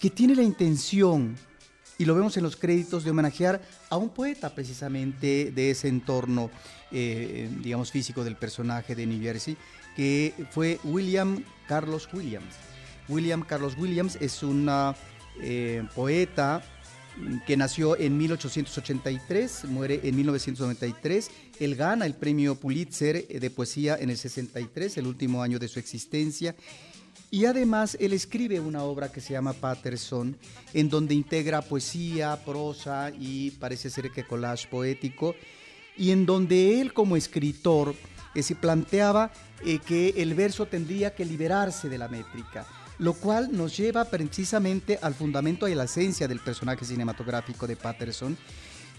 que 0.00 0.10
tiene 0.10 0.34
la 0.34 0.42
intención 0.42 1.36
y 2.00 2.06
lo 2.06 2.14
vemos 2.14 2.34
en 2.38 2.44
los 2.44 2.56
créditos 2.56 3.04
de 3.04 3.10
homenajear 3.10 3.60
a 3.90 3.98
un 3.98 4.08
poeta 4.08 4.54
precisamente 4.54 5.52
de 5.54 5.70
ese 5.70 5.86
entorno, 5.86 6.50
eh, 6.90 7.50
digamos, 7.60 7.90
físico 7.90 8.24
del 8.24 8.36
personaje 8.36 8.94
de 8.94 9.04
New 9.04 9.20
Jersey, 9.20 9.54
que 9.94 10.32
fue 10.50 10.80
William 10.82 11.44
Carlos 11.68 12.08
Williams. 12.10 12.54
William 13.06 13.42
Carlos 13.42 13.76
Williams 13.76 14.16
es 14.18 14.42
un 14.42 14.70
eh, 15.42 15.84
poeta 15.94 16.62
que 17.46 17.58
nació 17.58 17.98
en 17.98 18.16
1883, 18.16 19.66
muere 19.66 20.00
en 20.02 20.16
1993. 20.16 21.30
Él 21.60 21.76
gana 21.76 22.06
el 22.06 22.14
premio 22.14 22.54
Pulitzer 22.54 23.28
de 23.28 23.50
poesía 23.50 23.98
en 24.00 24.08
el 24.08 24.16
63, 24.16 24.96
el 24.96 25.06
último 25.06 25.42
año 25.42 25.58
de 25.58 25.68
su 25.68 25.78
existencia. 25.78 26.56
Y 27.30 27.44
además 27.44 27.96
él 28.00 28.12
escribe 28.12 28.58
una 28.58 28.82
obra 28.82 29.12
que 29.12 29.20
se 29.20 29.32
llama 29.32 29.52
Patterson, 29.52 30.36
en 30.74 30.88
donde 30.88 31.14
integra 31.14 31.62
poesía, 31.62 32.36
prosa 32.44 33.12
y 33.16 33.52
parece 33.52 33.88
ser 33.88 34.10
que 34.10 34.24
collage 34.24 34.66
poético, 34.68 35.36
y 35.96 36.10
en 36.10 36.26
donde 36.26 36.80
él 36.80 36.92
como 36.92 37.16
escritor 37.16 37.94
eh, 38.34 38.42
se 38.42 38.56
planteaba 38.56 39.30
eh, 39.64 39.78
que 39.78 40.14
el 40.16 40.34
verso 40.34 40.66
tendría 40.66 41.14
que 41.14 41.24
liberarse 41.24 41.88
de 41.88 41.98
la 41.98 42.08
métrica, 42.08 42.66
lo 42.98 43.14
cual 43.14 43.50
nos 43.52 43.76
lleva 43.76 44.04
precisamente 44.06 44.98
al 45.00 45.14
fundamento 45.14 45.68
y 45.68 45.72
a 45.72 45.76
la 45.76 45.84
esencia 45.84 46.26
del 46.26 46.40
personaje 46.40 46.84
cinematográfico 46.84 47.66
de 47.68 47.76
Patterson, 47.76 48.36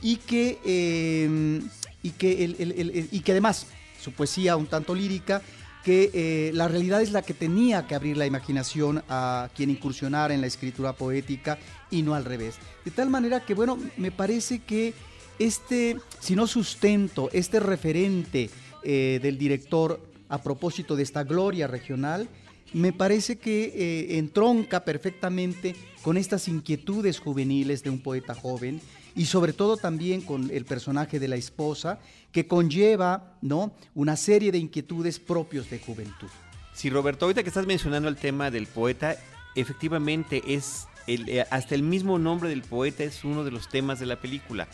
y 0.02 0.16
que, 0.16 0.60
em, 0.64 1.70
y 2.02 2.12
que, 2.12 3.10
y 3.12 3.20
que 3.20 3.32
además 3.32 3.68
su 4.02 4.14
poesía 4.14 4.56
un 4.56 4.68
tanto 4.68 4.96
lírica 4.96 5.42
que 5.84 6.12
eh, 6.14 6.52
la 6.54 6.68
realidad 6.68 7.02
es 7.02 7.12
la 7.12 7.22
que 7.22 7.34
tenía 7.34 7.88
que 7.88 7.96
abrir 7.96 8.18
la 8.18 8.26
imaginación 8.26 9.04
a 9.10 9.50
quien 9.56 9.70
incursionara 9.70 10.34
en 10.34 10.42
la 10.42 10.48
escritura 10.48 10.94
poética 10.94 11.58
y 11.90 12.04
no 12.04 12.14
al 12.14 12.26
revés. 12.26 12.56
De 12.86 12.92
tal 12.92 13.10
manera 13.10 13.44
que, 13.44 13.54
bueno, 13.54 13.78
me 13.98 14.12
parece 14.12 14.60
que 14.60 14.94
este, 15.40 15.98
si 16.20 16.36
no 16.36 16.46
sustento, 16.46 17.30
este 17.34 17.60
referente 17.60 18.50
eh, 18.84 19.20
del 19.22 19.38
director 19.38 20.00
a 20.30 20.42
propósito 20.42 20.96
de 20.96 21.04
esta 21.04 21.24
gloria 21.24 21.68
regional, 21.68 22.30
me 22.74 22.94
parece 22.94 23.38
que 23.38 23.64
eh, 23.76 24.18
entronca 24.18 24.86
perfectamente 24.86 25.76
con 26.04 26.16
estas 26.16 26.48
inquietudes 26.48 27.20
juveniles 27.20 27.84
de 27.84 27.90
un 27.90 28.00
poeta 28.00 28.34
joven 28.34 28.80
y 29.16 29.26
sobre 29.26 29.54
todo 29.54 29.78
también 29.78 30.22
con 30.22 30.50
el 30.52 30.66
personaje 30.66 31.20
de 31.20 31.28
la 31.28 31.36
esposa, 31.36 32.00
que 32.32 32.48
conlleva 32.48 33.38
¿no? 33.42 33.74
una 33.96 34.16
serie 34.16 34.52
de 34.52 34.58
inquietudes 34.58 35.20
propios 35.20 35.70
de 35.70 35.80
juventud. 35.80 36.30
Sí, 36.74 36.90
Roberto, 36.90 37.26
ahorita 37.26 37.44
que 37.44 37.50
estás 37.50 37.68
mencionando 37.68 38.08
el 38.08 38.16
tema 38.16 38.50
del 38.50 38.68
poeta, 38.68 39.18
efectivamente 39.56 40.42
es 40.48 40.88
el, 41.08 41.28
eh, 41.30 41.46
hasta 41.50 41.76
el 41.76 41.84
mismo 41.84 42.20
nombre 42.20 42.50
del 42.50 42.62
poeta 42.62 43.04
es 43.04 43.24
uno 43.24 43.44
de 43.44 43.52
los 43.52 43.70
temas 43.70 44.00
de 44.00 44.06
la 44.06 44.20
película. 44.22 44.68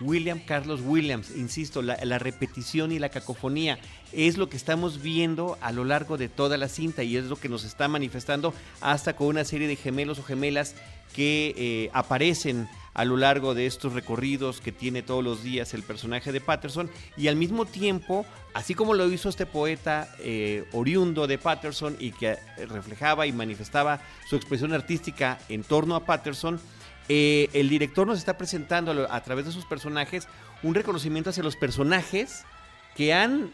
William 0.00 0.40
Carlos 0.40 0.82
Williams, 0.84 1.34
insisto, 1.34 1.80
la, 1.80 1.98
la, 2.04 2.18
repetición 2.18 2.92
y 2.92 2.98
la 2.98 3.08
cacofonía 3.08 3.78
es 4.12 4.36
lo 4.36 4.50
que 4.50 4.58
estamos 4.58 5.00
viendo 5.00 5.56
a 5.62 5.72
lo 5.72 5.84
largo 5.84 6.18
de 6.18 6.28
toda 6.28 6.58
la 6.58 6.68
cinta 6.68 7.02
y 7.02 7.16
es 7.16 7.24
lo 7.24 7.36
que 7.36 7.48
nos 7.48 7.64
está 7.64 7.88
manifestando 7.88 8.52
hasta 8.82 9.16
con 9.16 9.28
una 9.28 9.44
serie 9.44 9.68
de 9.68 9.76
gemelos 9.76 10.18
o 10.18 10.22
gemelas 10.22 10.74
que 11.14 11.54
eh, 11.56 11.90
aparecen 11.94 12.68
a 12.96 13.04
lo 13.04 13.18
largo 13.18 13.54
de 13.54 13.66
estos 13.66 13.92
recorridos 13.92 14.62
que 14.62 14.72
tiene 14.72 15.02
todos 15.02 15.22
los 15.22 15.42
días 15.42 15.74
el 15.74 15.82
personaje 15.82 16.32
de 16.32 16.40
Patterson 16.40 16.90
y 17.18 17.28
al 17.28 17.36
mismo 17.36 17.66
tiempo, 17.66 18.24
así 18.54 18.74
como 18.74 18.94
lo 18.94 19.06
hizo 19.12 19.28
este 19.28 19.44
poeta 19.44 20.08
eh, 20.18 20.64
oriundo 20.72 21.26
de 21.26 21.36
Patterson 21.36 21.94
y 22.00 22.12
que 22.12 22.38
reflejaba 22.68 23.26
y 23.26 23.32
manifestaba 23.32 24.00
su 24.26 24.36
expresión 24.36 24.72
artística 24.72 25.38
en 25.50 25.62
torno 25.62 25.94
a 25.94 26.06
Patterson, 26.06 26.58
eh, 27.10 27.50
el 27.52 27.68
director 27.68 28.06
nos 28.06 28.18
está 28.18 28.38
presentando 28.38 29.06
a 29.10 29.22
través 29.22 29.44
de 29.44 29.52
sus 29.52 29.66
personajes 29.66 30.26
un 30.62 30.74
reconocimiento 30.74 31.28
hacia 31.28 31.42
los 31.42 31.54
personajes 31.54 32.46
que 32.96 33.12
han 33.12 33.52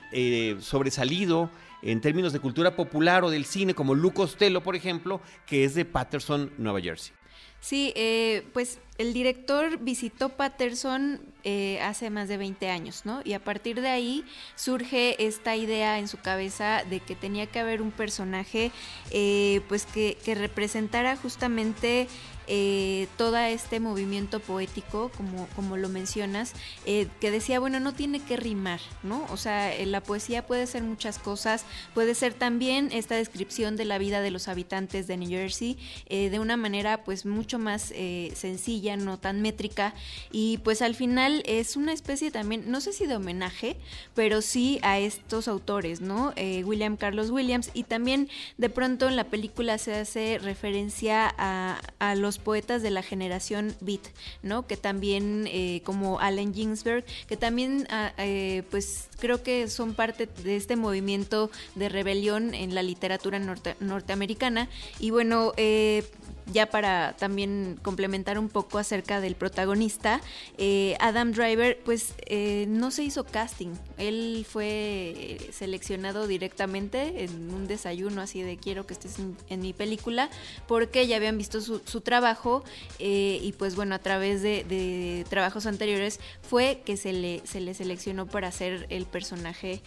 sobresalido 0.61 1.51
en 1.83 2.01
términos 2.01 2.33
de 2.33 2.39
cultura 2.39 2.77
popular 2.77 3.25
o 3.25 3.31
del 3.31 3.45
cine, 3.45 3.75
como 3.75 3.97
Luke 3.97 4.15
Costello, 4.15 4.63
por 4.63 4.77
ejemplo, 4.77 5.21
que 5.47 5.65
es 5.65 5.75
de 5.75 5.85
Patterson, 5.85 6.53
Nueva 6.59 6.81
Jersey. 6.81 7.13
Sí, 7.63 7.93
eh, 7.95 8.45
pues 8.53 8.81
el 8.99 9.13
director 9.13 9.79
visitó 9.79 10.31
Patterson 10.31 11.21
eh, 11.45 11.81
hace 11.81 12.11
más 12.11 12.27
de 12.29 12.37
20 12.37 12.69
años, 12.69 13.03
¿no? 13.05 13.21
Y 13.25 13.35
a 13.35 13.39
partir 13.39 13.81
de 13.81 13.89
ahí 13.89 14.25
surge 14.57 15.25
esta 15.25 15.55
idea 15.55 16.01
en 16.01 16.09
su 16.09 16.19
cabeza 16.19 16.83
de 16.91 16.99
que 16.99 17.15
tenía 17.15 17.47
que 17.47 17.61
haber 17.61 17.81
un 17.81 17.93
personaje, 17.93 18.73
eh, 19.13 19.61
pues 19.69 19.87
que, 19.87 20.19
que, 20.25 20.35
representara 20.35 21.17
justamente 21.17 22.09
eh, 22.49 23.07
todo 23.17 23.37
este 23.39 23.79
movimiento 23.79 24.41
poético, 24.41 25.11
como, 25.17 25.47
como 25.55 25.77
lo 25.77 25.89
mencionas, 25.89 26.53
eh, 26.87 27.09
que 27.21 27.31
decía, 27.31 27.61
bueno, 27.61 27.79
no 27.79 27.95
tiene 27.95 28.21
que 28.21 28.37
rimar, 28.37 28.81
¿no? 29.03 29.25
O 29.31 29.37
sea, 29.37 29.75
eh, 29.75 29.87
la 29.87 30.03
poesía 30.03 30.47
puede 30.47 30.67
ser 30.67 30.83
muchas 30.83 31.19
cosas, 31.19 31.65
puede 31.95 32.15
ser 32.15 32.35
también 32.35 32.91
esta 32.93 33.15
descripción 33.15 33.77
de 33.77 33.85
la 33.85 33.99
vida 33.99 34.21
de 34.21 34.33
los 34.33 34.49
habitantes 34.49 35.07
de 35.07 35.17
New 35.17 35.29
Jersey 35.29 35.79
de 36.09 36.39
una 36.39 36.57
manera 36.57 37.05
pues 37.05 37.25
mucho 37.25 37.52
más 37.59 37.93
sencilla, 38.35 38.97
no 38.97 39.19
tan 39.19 39.43
métrica, 39.43 39.95
y 40.31 40.59
pues 40.59 40.83
al 40.83 40.95
final 40.95 41.43
es 41.47 41.77
una 41.77 41.93
especie 41.93 42.31
también, 42.31 42.71
no 42.71 42.81
sé 42.81 42.93
si 42.93 43.07
de 43.07 43.17
homenaje, 43.17 43.77
pero 44.15 44.43
sí 44.43 44.79
a 44.83 44.99
estos 44.99 45.49
autores, 45.49 46.01
¿no? 46.01 46.33
William 46.65 46.97
Carlos 46.97 47.31
Williams, 47.31 47.71
y 47.75 47.85
también 47.85 48.29
de 48.59 48.69
pronto 48.69 49.09
en 49.09 49.17
la 49.17 49.25
película 49.25 49.79
se 49.79 49.95
hace 49.95 50.39
referencia 50.39 51.33
a, 51.39 51.81
a 51.99 52.15
los 52.15 52.39
poetas 52.39 52.83
de 52.83 52.91
la 52.91 53.03
generación 53.03 53.75
beat, 53.81 54.03
¿no? 54.43 54.67
Que 54.67 54.77
también, 54.77 55.49
eh, 55.49 55.83
como 55.85 56.21
Allen 56.21 56.55
Ginsberg, 56.55 57.05
que 57.27 57.37
también, 57.37 57.87
ah, 57.91 58.13
eh, 58.19 58.63
pues 58.71 59.09
creo 59.19 59.43
que 59.43 59.69
son 59.69 59.95
parte 59.95 60.29
de 60.43 60.57
este 60.57 60.77
movimiento 60.77 61.51
de 61.75 61.89
rebelión 61.89 62.55
en 62.55 62.75
la 62.75 62.83
literatura 62.83 63.39
norteamericana. 63.81 64.69
Y 64.99 65.11
bueno, 65.11 65.53
eh, 65.57 66.05
ya 66.47 66.67
para 66.67 67.15
también 67.19 67.79
complementar 67.83 68.39
un 68.39 68.49
poco 68.49 68.79
acerca 68.79 69.21
del 69.21 69.35
protagonista, 69.35 70.21
eh, 70.59 70.97
Adam 71.01 71.33
Driver, 71.33 71.79
pues 71.85 72.15
eh, 72.27 72.67
no 72.69 72.91
se 72.91 73.05
hizo 73.05 73.25
casting. 73.25 73.75
Él 73.99 74.47
fue 74.49 75.39
seleccionado 75.53 76.27
directamente 76.27 77.25
en 77.25 77.53
un 77.53 77.67
desayuno 77.67 78.21
así 78.21 78.43
de 78.43 78.57
quiero 78.57 78.87
que 78.87 78.95
estés 78.95 79.17
en, 79.19 79.61
mi 79.61 79.73
película, 79.73 80.29
porque 80.67 81.07
ya 81.07 81.17
habían 81.17 81.39
visto 81.39 81.61
su, 81.61 81.79
trabajo 82.01 82.65
eh, 82.99 83.39
y 83.43 83.53
pues 83.53 83.77
bueno, 83.77 83.95
a 83.95 84.01
través 84.01 84.43
de, 84.43 85.25
trabajos 85.29 85.67
anteriores 85.67 86.19
fue 86.43 86.83
que 86.85 86.97
se 86.97 87.13
le, 87.13 87.43
se 87.45 87.61
le 87.61 87.75
seleccionó 87.75 88.27
para 88.27 88.51
ser 88.51 88.87
el 88.91 89.07
personaje 89.07 89.83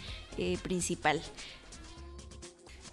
principal. 0.64 1.22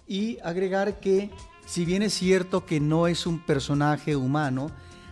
Y 0.07 0.37
agregar 0.43 0.99
que 0.99 1.29
si 1.73 1.85
bien 1.85 2.03
es 2.03 2.13
cierto 2.13 2.67
que 2.67 2.79
no 2.79 3.07
es 3.07 3.25
un 3.25 3.39
personaje 3.39 4.15
humano, 4.15 4.69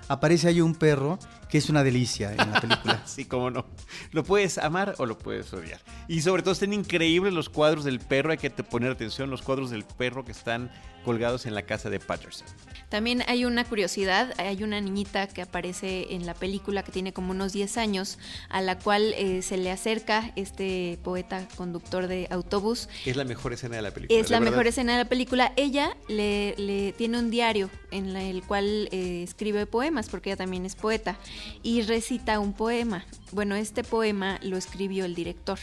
aparece 0.08 0.48
ahí 0.48 0.62
un 0.62 0.76
perro 0.76 1.18
que 1.52 1.58
es 1.58 1.70
una 1.70 1.84
delicia 1.84 2.32
en 2.32 2.38
la 2.38 2.62
película. 2.62 3.02
sí, 3.06 3.26
cómo 3.26 3.52
no. 3.52 3.66
Lo 4.12 4.24
puedes 4.24 4.58
amar 4.58 4.96
o 5.00 5.06
lo 5.06 5.18
puedes 5.18 5.54
odiar. 5.54 5.82
Y 6.08 6.22
sobre 6.22 6.44
todo 6.44 6.54
están 6.54 6.72
increíbles 6.72 7.34
los 7.34 7.50
cuadros 7.50 7.84
del 7.84 8.00
perro, 8.00 8.32
hay 8.32 8.38
que 8.38 8.50
poner 8.50 8.90
atención, 8.90 9.30
los 9.30 9.42
cuadros 9.42 9.70
del 9.70 9.84
perro 9.84 10.24
que 10.24 10.32
están 10.32 10.72
colgados 11.04 11.46
en 11.46 11.56
la 11.56 11.64
casa 11.64 11.90
de 11.90 12.00
Patterson. 12.00 12.48
También 12.90 13.24
hay 13.28 13.46
una 13.46 13.64
curiosidad, 13.64 14.34
hay 14.38 14.64
una 14.64 14.80
niñita 14.82 15.28
que 15.28 15.42
aparece 15.42 16.14
en 16.14 16.26
la 16.26 16.34
película 16.34 16.84
que 16.84 16.92
tiene 16.92 17.14
como 17.14 17.32
unos 17.32 17.54
10 17.54 17.78
años, 17.78 18.20
a 18.50 18.62
la 18.62 18.78
cual 18.78 19.14
eh, 19.18 19.42
se 19.42 19.58
le 19.58 19.72
acerca 19.72 20.32
este 20.36 21.00
poeta 21.04 21.48
conductor 21.56 22.08
de 22.08 22.28
autobús. 22.30 22.90
Es 23.06 23.16
la 23.16 23.24
mejor 23.24 23.54
escena 23.54 23.78
de 23.78 23.82
la 23.82 23.92
película. 23.92 24.20
Es 24.20 24.30
la 24.30 24.40
mejor 24.40 24.68
escena 24.68 24.94
de 24.94 25.04
la 25.04 25.10
película. 25.10 25.54
Ella 25.56 25.96
le, 26.08 26.94
tiene 26.98 27.20
un 27.20 27.32
diario 27.32 27.70
en 27.92 28.16
el 28.16 28.44
cual 28.44 28.90
eh, 28.92 29.24
escribe 29.24 29.66
poemas, 29.66 30.10
porque 30.10 30.30
ella 30.30 30.38
también 30.38 30.66
es 30.66 30.76
poeta, 30.76 31.18
y 31.64 31.82
recita 31.82 32.40
un 32.40 32.54
poema. 32.54 33.06
Bueno, 33.32 33.56
este 33.56 33.84
poema 33.84 34.40
lo 34.42 34.58
escribió 34.58 35.06
el 35.06 35.16
director 35.16 35.60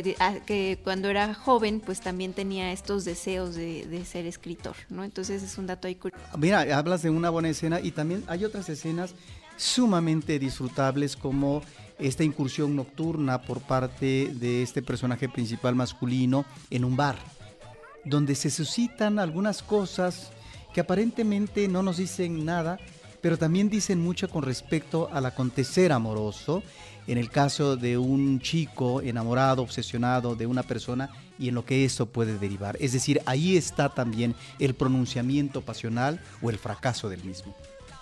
que, 0.00 0.16
ah, 0.20 0.34
cuando 0.82 1.10
era 1.10 1.34
joven 1.34 1.80
pues 1.84 2.00
también 2.00 2.32
tenía 2.32 2.72
estos 2.72 3.04
deseos 3.04 3.54
de, 3.54 4.04
ser 4.06 4.26
escritor, 4.26 4.74
¿no? 4.88 5.04
Entonces 5.04 5.42
es 5.42 5.58
un 5.58 5.66
dato 5.66 5.86
ahí 5.86 5.96
curioso. 5.96 6.24
Mira, 6.38 6.60
hablas 6.76 7.02
de 7.02 7.10
una 7.10 7.28
buena 7.28 7.50
escena 7.50 7.78
y 7.80 7.90
también 7.90 8.24
hay 8.26 8.44
otras 8.44 8.68
escenas 8.70 9.14
sumamente 9.56 10.38
disfrutables 10.38 11.14
como 11.14 11.62
esta 11.98 12.24
incursión 12.24 12.74
nocturna 12.74 13.42
por 13.42 13.60
parte 13.60 14.32
de 14.32 14.62
este 14.62 14.80
personaje 14.80 15.28
principal 15.28 15.74
masculino 15.74 16.46
en 16.70 16.84
un 16.84 16.96
bar, 16.96 17.16
donde 18.04 18.34
se 18.34 18.50
suscitan 18.50 19.18
algunas 19.18 19.62
cosas 19.62 20.32
que 20.72 20.80
aparentemente 20.80 21.68
no 21.68 21.82
nos 21.82 21.98
dicen 21.98 22.46
nada, 22.46 22.78
pero 23.22 23.38
también 23.38 23.70
dicen 23.70 24.00
mucho 24.00 24.28
con 24.28 24.42
respecto 24.42 25.08
al 25.12 25.24
acontecer 25.24 25.92
amoroso 25.92 26.62
en 27.06 27.18
el 27.18 27.30
caso 27.30 27.76
de 27.76 27.96
un 27.96 28.40
chico 28.40 29.00
enamorado, 29.00 29.62
obsesionado 29.62 30.36
de 30.36 30.46
una 30.46 30.62
persona 30.62 31.10
y 31.38 31.48
en 31.48 31.54
lo 31.54 31.64
que 31.64 31.84
eso 31.84 32.06
puede 32.06 32.38
derivar. 32.38 32.76
Es 32.80 32.92
decir, 32.92 33.20
ahí 33.26 33.56
está 33.56 33.88
también 33.88 34.34
el 34.58 34.74
pronunciamiento 34.74 35.62
pasional 35.62 36.20
o 36.42 36.50
el 36.50 36.58
fracaso 36.58 37.08
del 37.08 37.24
mismo. 37.24 37.56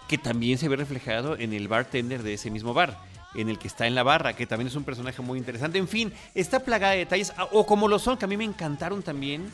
Que 0.09 0.19
también 0.19 0.59
se 0.59 0.69
ve 0.69 0.77
reflejado 0.77 1.39
en 1.39 1.53
el 1.53 1.69
bartender 1.69 2.23
de 2.23 2.35
ese 2.35 2.51
mismo 2.51 2.75
bar 2.75 2.99
en 3.35 3.49
el 3.49 3.59
que 3.59 3.69
está 3.69 3.87
en 3.87 3.95
la 3.95 4.03
barra, 4.03 4.35
que 4.35 4.47
también 4.47 4.67
es 4.67 4.75
un 4.75 4.83
personaje 4.83 5.23
muy 5.23 5.39
interesante. 5.39 5.79
En 5.79 5.87
fin, 5.87 6.13
está 6.35 6.61
plagada 6.61 6.95
de 6.95 6.99
detalles, 7.01 7.33
ah, 7.37 7.49
o 7.53 7.65
como 7.65 7.87
lo 7.87 8.01
son, 8.01 8.19
que 8.19 8.25
a 8.25 8.29
mí 8.29 8.37
me 8.37 8.45
encantaron 8.45 9.03
también 9.03 9.51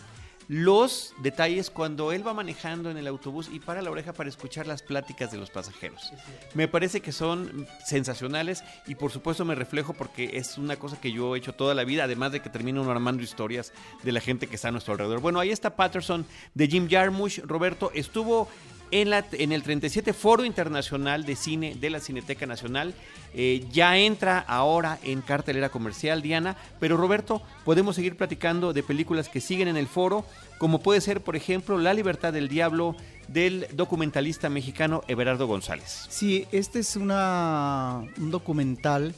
los 0.48 1.14
detalles 1.18 1.70
cuando 1.70 2.12
él 2.12 2.26
va 2.26 2.34
manejando 2.34 2.90
en 2.90 2.96
el 2.96 3.06
autobús 3.06 3.48
y 3.52 3.60
para 3.60 3.82
la 3.82 3.90
oreja 3.90 4.12
para 4.12 4.28
escuchar 4.28 4.66
las 4.66 4.82
pláticas 4.82 5.32
de 5.32 5.38
los 5.38 5.50
pasajeros. 5.50 6.12
Me 6.54 6.68
parece 6.68 7.00
que 7.00 7.12
son 7.12 7.66
sensacionales 7.84 8.62
y 8.86 8.94
por 8.94 9.10
supuesto 9.10 9.44
me 9.44 9.54
reflejo 9.54 9.92
porque 9.92 10.36
es 10.38 10.58
una 10.58 10.76
cosa 10.76 11.00
que 11.00 11.12
yo 11.12 11.34
he 11.34 11.38
hecho 11.38 11.52
toda 11.52 11.74
la 11.74 11.84
vida, 11.84 12.04
además 12.04 12.32
de 12.32 12.40
que 12.40 12.50
termino 12.50 12.88
armando 12.90 13.22
historias 13.22 13.72
de 14.02 14.12
la 14.12 14.20
gente 14.20 14.46
que 14.46 14.56
está 14.56 14.68
a 14.68 14.72
nuestro 14.72 14.92
alrededor. 14.92 15.20
Bueno, 15.20 15.40
ahí 15.40 15.50
está 15.50 15.74
Patterson 15.74 16.26
de 16.54 16.68
Jim 16.68 16.88
Jarmusch. 16.88 17.40
Roberto 17.40 17.90
estuvo 17.94 18.48
en, 18.90 19.10
la, 19.10 19.24
en 19.32 19.52
el 19.52 19.62
37 19.62 20.12
Foro 20.12 20.44
Internacional 20.44 21.24
de 21.24 21.36
Cine 21.36 21.76
de 21.78 21.90
la 21.90 22.00
Cineteca 22.00 22.46
Nacional. 22.46 22.94
Eh, 23.34 23.66
ya 23.70 23.98
entra 23.98 24.38
ahora 24.38 24.98
en 25.02 25.20
cartelera 25.20 25.68
comercial, 25.68 26.22
Diana. 26.22 26.56
Pero 26.80 26.96
Roberto, 26.96 27.42
podemos 27.64 27.96
seguir 27.96 28.16
platicando 28.16 28.72
de 28.72 28.82
películas 28.82 29.28
que 29.28 29.40
siguen 29.40 29.68
en 29.68 29.76
el 29.76 29.86
foro, 29.86 30.24
como 30.58 30.80
puede 30.80 31.00
ser, 31.00 31.20
por 31.20 31.36
ejemplo, 31.36 31.78
La 31.78 31.94
Libertad 31.94 32.32
del 32.32 32.48
Diablo 32.48 32.96
del 33.28 33.66
documentalista 33.72 34.48
mexicano 34.48 35.02
Everardo 35.08 35.46
González. 35.46 36.06
Sí, 36.08 36.46
este 36.52 36.78
es 36.78 36.96
una, 36.96 38.02
un 38.18 38.30
documental 38.30 39.14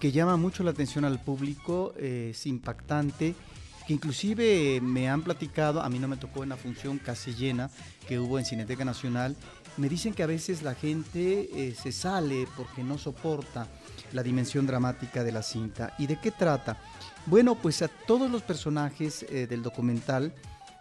que 0.00 0.10
llama 0.10 0.36
mucho 0.36 0.64
la 0.64 0.72
atención 0.72 1.04
al 1.04 1.20
público, 1.20 1.94
eh, 1.96 2.30
es 2.32 2.46
impactante 2.46 3.36
que 3.86 3.94
inclusive 3.94 4.80
me 4.80 5.08
han 5.08 5.22
platicado, 5.22 5.82
a 5.82 5.88
mí 5.88 5.98
no 5.98 6.08
me 6.08 6.16
tocó 6.16 6.42
en 6.42 6.50
la 6.50 6.56
función 6.56 6.98
casi 6.98 7.34
llena 7.34 7.70
que 8.06 8.18
hubo 8.18 8.38
en 8.38 8.44
Cineteca 8.44 8.84
Nacional, 8.84 9.36
me 9.76 9.88
dicen 9.88 10.12
que 10.12 10.22
a 10.22 10.26
veces 10.26 10.62
la 10.62 10.74
gente 10.74 11.48
eh, 11.54 11.74
se 11.74 11.92
sale 11.92 12.46
porque 12.56 12.82
no 12.82 12.98
soporta 12.98 13.66
la 14.12 14.22
dimensión 14.22 14.66
dramática 14.66 15.24
de 15.24 15.32
la 15.32 15.42
cinta. 15.42 15.94
¿Y 15.98 16.06
de 16.06 16.20
qué 16.20 16.30
trata? 16.30 16.76
Bueno, 17.26 17.54
pues 17.54 17.82
a 17.82 17.88
todos 17.88 18.30
los 18.30 18.42
personajes 18.42 19.24
eh, 19.30 19.46
del 19.46 19.62
documental 19.62 20.34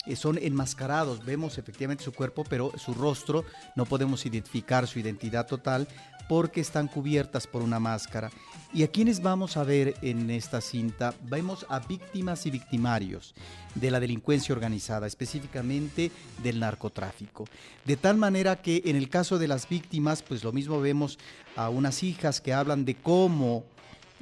eh, 0.06 0.16
son 0.16 0.40
enmascarados, 0.40 1.24
vemos 1.24 1.58
efectivamente 1.58 2.04
su 2.04 2.12
cuerpo, 2.12 2.44
pero 2.50 2.72
su 2.78 2.94
rostro 2.94 3.46
no 3.76 3.86
podemos 3.86 4.26
identificar 4.26 4.88
su 4.88 5.00
identidad 5.00 5.46
total 5.46 5.88
porque 6.28 6.62
están 6.62 6.88
cubiertas 6.88 7.48
por 7.48 7.62
una 7.62 7.80
máscara. 7.80 8.32
¿Y 8.74 8.84
a 8.84 8.88
quiénes 8.88 9.22
vamos 9.22 9.58
a 9.58 9.64
ver 9.64 9.96
en 10.02 10.30
esta 10.30 10.62
cinta? 10.62 11.14
Vemos 11.24 11.66
a 11.68 11.80
víctimas 11.80 12.46
y 12.46 12.52
victimarios 12.52 13.36
de 13.76 13.92
la 13.92 14.00
delincuencia 14.00 14.56
organizada, 14.56 15.08
específicamente 15.08 16.10
del 16.42 16.60
narcotráfico. 16.60 17.46
De 17.84 17.98
tal 17.98 18.16
manera 18.16 18.62
que 18.62 18.82
en 18.86 18.96
el 18.96 19.10
caso 19.10 19.38
de 19.38 19.50
las 19.50 19.68
víctimas, 19.68 20.24
pues 20.24 20.44
lo 20.44 20.54
mismo 20.54 20.80
vemos 20.80 21.20
a 21.58 21.70
unas 21.70 22.02
hijas 22.02 22.40
que 22.40 22.54
hablan 22.54 22.86
de 22.86 22.96
cómo 22.96 23.66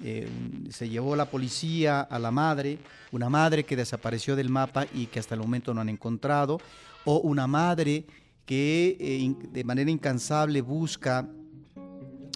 eh, 0.04 0.28
se 0.72 0.90
llevó 0.90 1.16
la 1.16 1.26
policía 1.26 2.02
a 2.02 2.18
la 2.20 2.32
madre, 2.32 2.80
una 3.12 3.30
madre 3.30 3.66
que 3.66 3.76
desapareció 3.76 4.36
del 4.36 4.50
mapa 4.50 4.88
y 4.94 5.08
que 5.08 5.20
hasta 5.20 5.36
el 5.36 5.42
momento 5.42 5.74
no 5.74 5.82
han 5.82 5.90
encontrado, 5.90 6.60
o 7.06 7.18
una 7.20 7.48
madre 7.48 8.06
que 8.46 8.98
eh, 9.00 9.36
de 9.52 9.64
manera 9.64 9.92
incansable 9.92 10.62
busca 10.62 11.28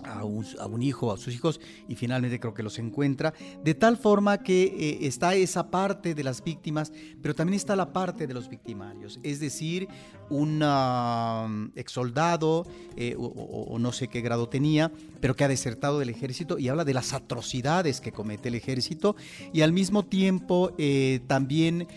a 0.06 0.24
un, 0.24 0.82
hijo, 0.82 1.12
a 1.12 1.18
sus 1.18 1.34
hijos, 1.34 1.60
y 1.88 1.96
finalmente 1.96 2.40
creo 2.40 2.54
que 2.54 2.64
los 2.64 2.80
encuentra, 2.80 3.34
de 3.64 3.74
tal 3.74 3.98
forma 3.98 4.40
que 4.40 4.64
eh, 4.64 5.08
está 5.08 5.36
esa 5.36 5.70
parte 5.70 6.16
de 6.16 6.24
las 6.24 6.44
víctimas, 6.44 6.92
pero 7.22 7.36
también 7.36 7.56
está 7.56 7.76
la 7.76 7.94
parte 7.94 8.28
de 8.28 8.34
los 8.34 8.50
victimarios, 8.50 9.20
es 9.24 9.40
decir, 9.40 9.88
un 10.30 10.64
um, 10.64 11.72
ex 11.76 11.92
soldado, 11.92 12.66
eh, 12.96 13.16
o, 13.18 13.78
no 13.80 13.92
sé 13.92 14.08
qué 14.08 14.22
grado 14.22 14.48
tenía, 14.48 14.92
pero 15.20 15.36
que 15.36 15.44
ha 15.44 15.48
desertado 15.48 16.00
del 16.00 16.10
ejército 16.10 16.58
y 16.58 16.70
habla 16.70 16.86
de 16.86 16.94
las 16.94 17.14
atrocidades 17.14 18.02
que 18.02 18.12
comete 18.12 18.50
el 18.50 18.56
ejército, 18.56 19.16
y 19.52 19.62
al 19.62 19.74
mismo 19.74 20.04
tiempo 20.04 20.72
eh, 20.78 21.22
también 21.28 21.88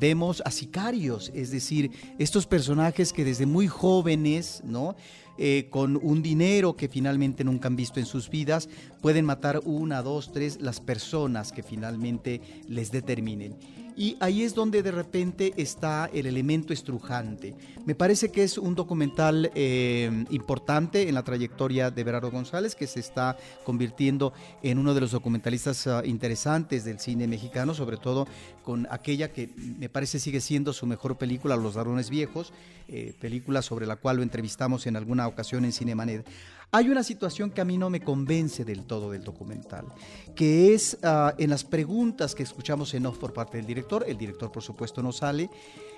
vemos 0.00 0.42
a 0.44 0.50
sicarios, 0.50 1.30
es 1.34 1.50
decir, 1.50 1.90
estos 2.18 2.46
personajes 2.46 3.12
que 3.12 3.24
desde 3.24 3.46
muy 3.46 3.68
jóvenes, 3.68 4.62
¿no? 4.64 4.96
Eh, 5.38 5.68
con 5.70 5.98
un 6.02 6.22
dinero 6.22 6.76
que 6.76 6.88
finalmente 6.88 7.44
nunca 7.44 7.68
han 7.68 7.76
visto 7.76 8.00
en 8.00 8.06
sus 8.06 8.30
vidas, 8.30 8.68
pueden 9.00 9.24
matar 9.24 9.60
una, 9.64 10.02
dos, 10.02 10.32
tres, 10.32 10.60
las 10.60 10.80
personas 10.80 11.52
que 11.52 11.62
finalmente 11.62 12.40
les 12.68 12.90
determinen. 12.90 13.56
Y 13.96 14.18
ahí 14.20 14.42
es 14.42 14.54
donde 14.54 14.82
de 14.82 14.90
repente 14.90 15.54
está 15.56 16.10
el 16.12 16.26
elemento 16.26 16.74
estrujante. 16.74 17.54
Me 17.86 17.94
parece 17.94 18.30
que 18.30 18.42
es 18.42 18.58
un 18.58 18.74
documental 18.74 19.50
eh, 19.54 20.24
importante 20.28 21.08
en 21.08 21.14
la 21.14 21.22
trayectoria 21.22 21.90
de 21.90 22.04
Berardo 22.04 22.30
González, 22.30 22.74
que 22.74 22.86
se 22.86 23.00
está 23.00 23.38
convirtiendo 23.64 24.34
en 24.62 24.78
uno 24.78 24.92
de 24.92 25.00
los 25.00 25.12
documentalistas 25.12 25.86
ah, 25.86 26.02
interesantes 26.04 26.84
del 26.84 27.00
cine 27.00 27.26
mexicano, 27.26 27.72
sobre 27.72 27.96
todo 27.96 28.28
con 28.62 28.86
aquella 28.90 29.32
que 29.32 29.48
me 29.78 29.88
parece 29.88 30.18
sigue 30.18 30.42
siendo 30.42 30.74
su 30.74 30.84
mejor 30.86 31.16
película, 31.16 31.56
Los 31.56 31.76
Ladrones 31.76 32.10
Viejos, 32.10 32.52
eh, 32.88 33.14
película 33.18 33.62
sobre 33.62 33.86
la 33.86 33.96
cual 33.96 34.18
lo 34.18 34.22
entrevistamos 34.22 34.86
en 34.86 34.96
alguna 34.96 35.26
ocasión 35.26 35.64
en 35.64 35.72
Cinemanet. 35.72 36.26
Hay 36.72 36.88
una 36.88 37.02
situación 37.02 37.50
que 37.50 37.60
a 37.60 37.64
mí 37.64 37.78
no 37.78 37.90
me 37.90 38.00
convence 38.00 38.64
del 38.64 38.84
todo 38.84 39.10
del 39.12 39.24
documental, 39.24 39.86
que 40.34 40.74
es 40.74 40.98
ah, 41.02 41.34
en 41.38 41.50
las 41.50 41.64
preguntas 41.64 42.34
que 42.34 42.42
escuchamos 42.42 42.92
en 42.94 43.06
off 43.06 43.18
por 43.18 43.32
parte 43.32 43.56
del 43.56 43.66
director, 43.66 44.04
el 44.06 44.18
director 44.18 44.50
por 44.50 44.62
supuesto 44.62 45.02
no 45.02 45.12
sale, 45.12 45.48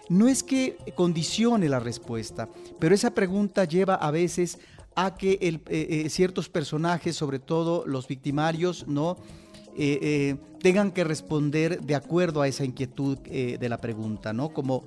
no 0.09 0.29
es 0.29 0.43
que 0.43 0.77
condicione 0.95 1.69
la 1.69 1.81
respuesta, 1.81 2.49
pero 2.79 2.95
esa 2.95 3.11
pregunta 3.11 3.65
lleva 3.65 3.95
a 3.95 4.11
veces 4.11 4.59
a 4.95 5.15
que 5.17 5.39
eh, 5.41 5.61
eh, 5.69 6.11
ciertos 6.11 6.49
personajes, 6.49 7.17
sobre 7.17 7.39
todo 7.39 7.87
los 7.87 8.09
victimarios, 8.09 8.87
no 8.89 9.17
eh, 9.79 10.37
tengan 10.61 10.91
que 10.91 11.05
responder 11.05 11.81
de 11.81 11.95
acuerdo 11.95 12.43
a 12.43 12.49
esa 12.49 12.65
inquietud 12.65 13.19
de 13.19 13.69
la 13.69 13.81
pregunta, 13.81 14.33
¿no? 14.33 14.49
Como 14.49 14.85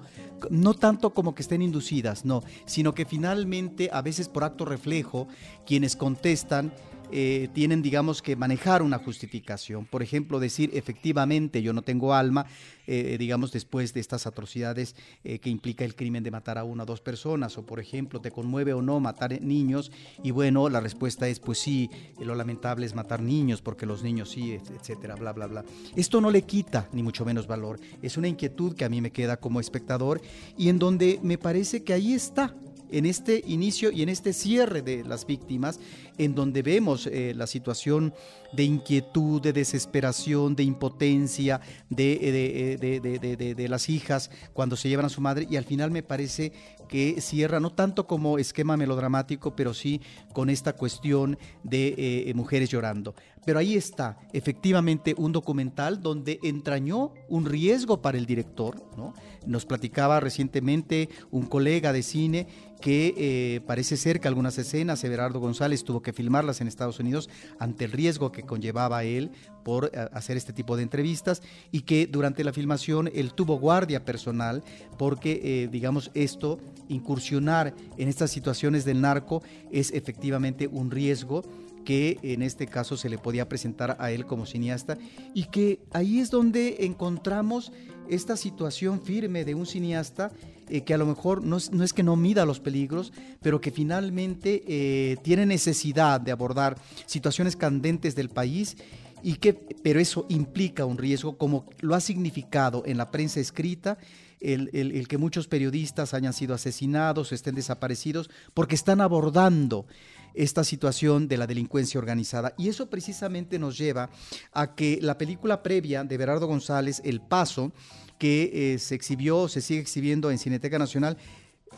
no 0.50 0.74
tanto 0.74 1.14
como 1.14 1.34
que 1.34 1.44
estén 1.44 1.62
inducidas, 1.62 2.26
no, 2.26 2.44
sino 2.66 2.94
que 2.94 3.06
finalmente 3.06 3.90
a 3.94 4.02
veces 4.02 4.28
por 4.28 4.44
acto 4.44 4.66
reflejo 4.66 5.28
quienes 5.66 5.96
contestan 5.96 6.74
eh, 7.12 7.50
tienen, 7.54 7.82
digamos, 7.82 8.22
que 8.22 8.36
manejar 8.36 8.82
una 8.82 8.98
justificación. 8.98 9.86
Por 9.86 10.04
ejemplo, 10.04 10.40
decir 10.40 10.72
efectivamente 10.74 11.62
yo 11.62 11.74
no 11.74 11.82
tengo 11.82 12.14
alma, 12.14 12.46
eh, 12.88 13.18
digamos, 13.20 13.52
después 13.52 13.94
de 13.94 14.00
estas 14.00 14.28
atrocidades 14.28 14.96
eh, 15.24 15.40
que 15.40 15.50
implica 15.50 15.86
el 15.86 15.96
crimen 15.96 16.24
de 16.24 16.32
matar 16.32 16.58
a 16.58 16.64
una 16.64 16.84
o 16.84 16.86
dos 16.86 17.02
personas, 17.02 17.58
o 17.58 17.66
por 17.66 17.80
ejemplo, 17.80 18.22
¿te 18.22 18.32
conmueve 18.32 18.74
o 18.74 18.82
no 18.82 19.00
matar 19.00 19.42
niños? 19.42 19.92
Y 20.24 20.32
bueno, 20.32 20.70
la 20.70 20.80
respuesta 20.80 21.28
es, 21.28 21.40
pues 21.40 21.60
sí, 21.60 21.90
lo 22.20 22.36
lamentable 22.36 22.86
es 22.86 22.96
matar 22.96 23.22
niños, 23.22 23.62
porque 23.62 23.86
los 23.86 24.04
niños 24.04 24.30
sí, 24.30 24.54
etcétera, 24.54 25.16
bla, 25.16 25.34
bla, 25.34 25.48
bla. 25.48 25.66
Esto 25.96 26.22
no 26.22 26.32
le 26.32 26.44
quita 26.44 26.90
ni 26.94 27.04
mucho 27.04 27.26
menos 27.26 27.48
valor. 27.48 27.80
Es 28.02 28.18
una 28.18 28.28
inquietud 28.28 28.76
que 28.76 28.86
a 28.86 28.90
mí 28.90 29.02
me 29.02 29.12
queda 29.12 29.38
como 29.38 29.60
espectador 29.60 30.22
y 30.58 30.70
en 30.70 30.80
donde 30.80 31.20
me 31.24 31.38
parece 31.38 31.84
que 31.84 31.94
ahí 31.94 32.14
está 32.14 32.56
en 32.92 33.06
este 33.06 33.44
inicio 33.48 33.92
y 33.92 34.02
en 34.02 34.10
este 34.10 34.34
cierre 34.34 34.82
de 34.82 35.04
las 35.04 35.26
víctimas, 35.26 35.80
en 36.18 36.36
donde 36.36 36.62
vemos 36.62 37.08
eh, 37.08 37.34
la 37.36 37.48
situación 37.48 38.14
de 38.54 38.64
inquietud, 38.64 39.42
de 39.42 39.54
desesperación, 39.54 40.56
de 40.56 40.64
impotencia 40.64 41.62
de, 41.90 42.78
de, 42.80 43.56
de, 43.56 43.68
las 43.70 43.90
hijas 43.90 44.30
cuando 44.54 44.76
se 44.76 44.90
llevan 44.90 45.06
a 45.06 45.10
su 45.10 45.22
madre 45.22 45.48
y 45.50 45.56
al 45.56 45.64
final 45.64 45.90
me 45.90 46.04
parece 46.04 46.52
que 46.90 47.22
cierra 47.22 47.62
no 47.62 47.72
tanto 47.72 48.06
como 48.06 48.38
esquema 48.38 48.76
melodramático, 48.76 49.56
pero 49.56 49.74
sí 49.74 50.02
con 50.34 50.50
esta 50.50 50.74
cuestión 50.74 51.40
de 51.64 51.96
eh, 51.98 52.34
mujeres 52.34 52.70
llorando. 52.70 53.16
Pero 53.46 53.58
ahí 53.60 53.76
está, 53.76 54.18
efectivamente, 54.34 55.16
un 55.18 55.32
documental 55.32 56.02
donde 56.02 56.40
entrañó 56.44 57.14
un 57.28 57.46
riesgo 57.46 58.02
para 58.02 58.18
el 58.18 58.26
director. 58.26 58.84
¿no? 58.98 59.14
Nos 59.48 59.66
platicaba 59.66 60.20
recientemente 60.20 61.10
un 61.32 61.48
colega 61.48 61.92
de 61.92 62.04
cine 62.04 62.48
que 62.82 63.14
eh, 63.16 63.62
parece 63.66 63.96
ser 63.96 64.20
que 64.20 64.28
algunas 64.28 64.58
escenas 64.58 65.04
Everardo 65.04 65.40
González 65.40 65.84
tuvo 65.84 66.02
que 66.02 66.12
filmarlas 66.12 66.60
en 66.60 66.68
Estados 66.68 67.00
Unidos 67.00 67.30
ante 67.60 67.86
el 67.86 67.92
riesgo 67.92 68.32
que 68.32 68.44
conllevaba 68.44 69.04
él 69.04 69.32
por 69.64 69.92
eh, 69.94 70.10
hacer 70.12 70.36
este 70.36 70.52
tipo 70.52 70.76
de 70.76 70.84
entrevistas 70.84 71.42
y 71.72 71.82
que 71.82 72.08
durante 72.08 72.44
la 72.44 72.52
filmación 72.52 73.10
él 73.14 73.34
tuvo 73.34 73.60
guardia 73.60 74.04
personal 74.04 74.64
porque, 74.98 75.40
eh, 75.44 75.70
digamos, 75.72 76.12
esto, 76.14 76.60
incursionar 76.90 77.74
en 77.98 78.10
estas 78.10 78.32
situaciones 78.32 78.84
del 78.84 79.02
narco 79.02 79.44
es 79.72 79.92
efectivamente 79.92 80.68
un 80.68 80.92
riesgo 80.92 81.44
que 81.86 82.20
en 82.22 82.42
este 82.42 82.68
caso 82.68 82.98
se 82.98 83.10
le 83.10 83.18
podía 83.18 83.50
presentar 83.50 83.98
a 84.00 84.12
él 84.12 84.26
como 84.26 84.46
cineasta 84.46 84.98
y 85.34 85.46
que 85.46 85.80
ahí 85.92 86.20
es 86.20 86.30
donde 86.30 86.78
encontramos 86.86 87.72
esta 88.10 88.38
situación 88.38 89.02
firme 89.02 89.46
de 89.46 89.56
un 89.56 89.66
cineasta 89.66 90.32
eh, 90.70 90.82
que 90.82 90.94
a 90.94 90.98
lo 90.98 91.06
mejor 91.06 91.44
no 91.44 91.58
es, 91.58 91.94
que 91.94 92.04
no 92.04 92.16
mida 92.16 92.46
los 92.46 92.60
peligros, 92.60 93.12
pero 93.42 93.60
que 93.60 93.72
finalmente 93.72 94.64
eh, 94.68 95.18
tiene 95.22 95.46
necesidad 95.46 96.22
de 96.22 96.32
abordar 96.32 96.78
situaciones 97.06 97.56
candentes 97.56 98.16
del 98.16 98.30
país 98.30 98.78
y 99.24 99.36
que, 99.36 99.54
pero 99.54 100.00
eso 100.00 100.26
implica 100.30 100.86
un 100.86 100.98
riesgo 100.98 101.38
como 101.38 101.66
lo 101.80 101.96
ha 101.96 102.00
significado 102.00 102.84
en 102.86 102.98
la 102.98 103.12
prensa 103.12 103.40
escrita 103.40 103.98
el, 104.42 105.08
que 105.08 105.18
muchos 105.18 105.48
periodistas 105.48 106.14
hayan 106.14 106.34
sido 106.34 106.56
asesinados, 106.56 107.32
estén 107.32 107.56
desaparecidos, 107.56 108.30
porque 108.54 108.76
están 108.76 109.02
abordando 109.02 109.86
esta 110.34 110.64
situación 110.64 111.28
de 111.28 111.38
la 111.38 111.48
delincuencia 111.48 112.00
organizada. 112.00 112.54
Y 112.58 112.70
eso 112.70 112.90
precisamente 112.90 113.60
nos 113.60 113.78
lleva 113.78 114.10
a 114.54 114.76
que 114.76 115.00
la 115.02 115.18
película 115.18 115.64
previa 115.64 116.04
de 116.04 116.18
Berardo 116.18 116.48
González, 116.48 117.02
El 117.04 117.22
Paso, 117.22 117.72
que 118.18 118.74
eh, 118.74 118.80
se 118.80 118.96
exhibió, 118.96 119.48
se 119.48 119.62
sigue 119.62 119.82
exhibiendo 119.82 120.32
en 120.32 120.38
Cineteca 120.38 120.78
Nacional, 120.78 121.18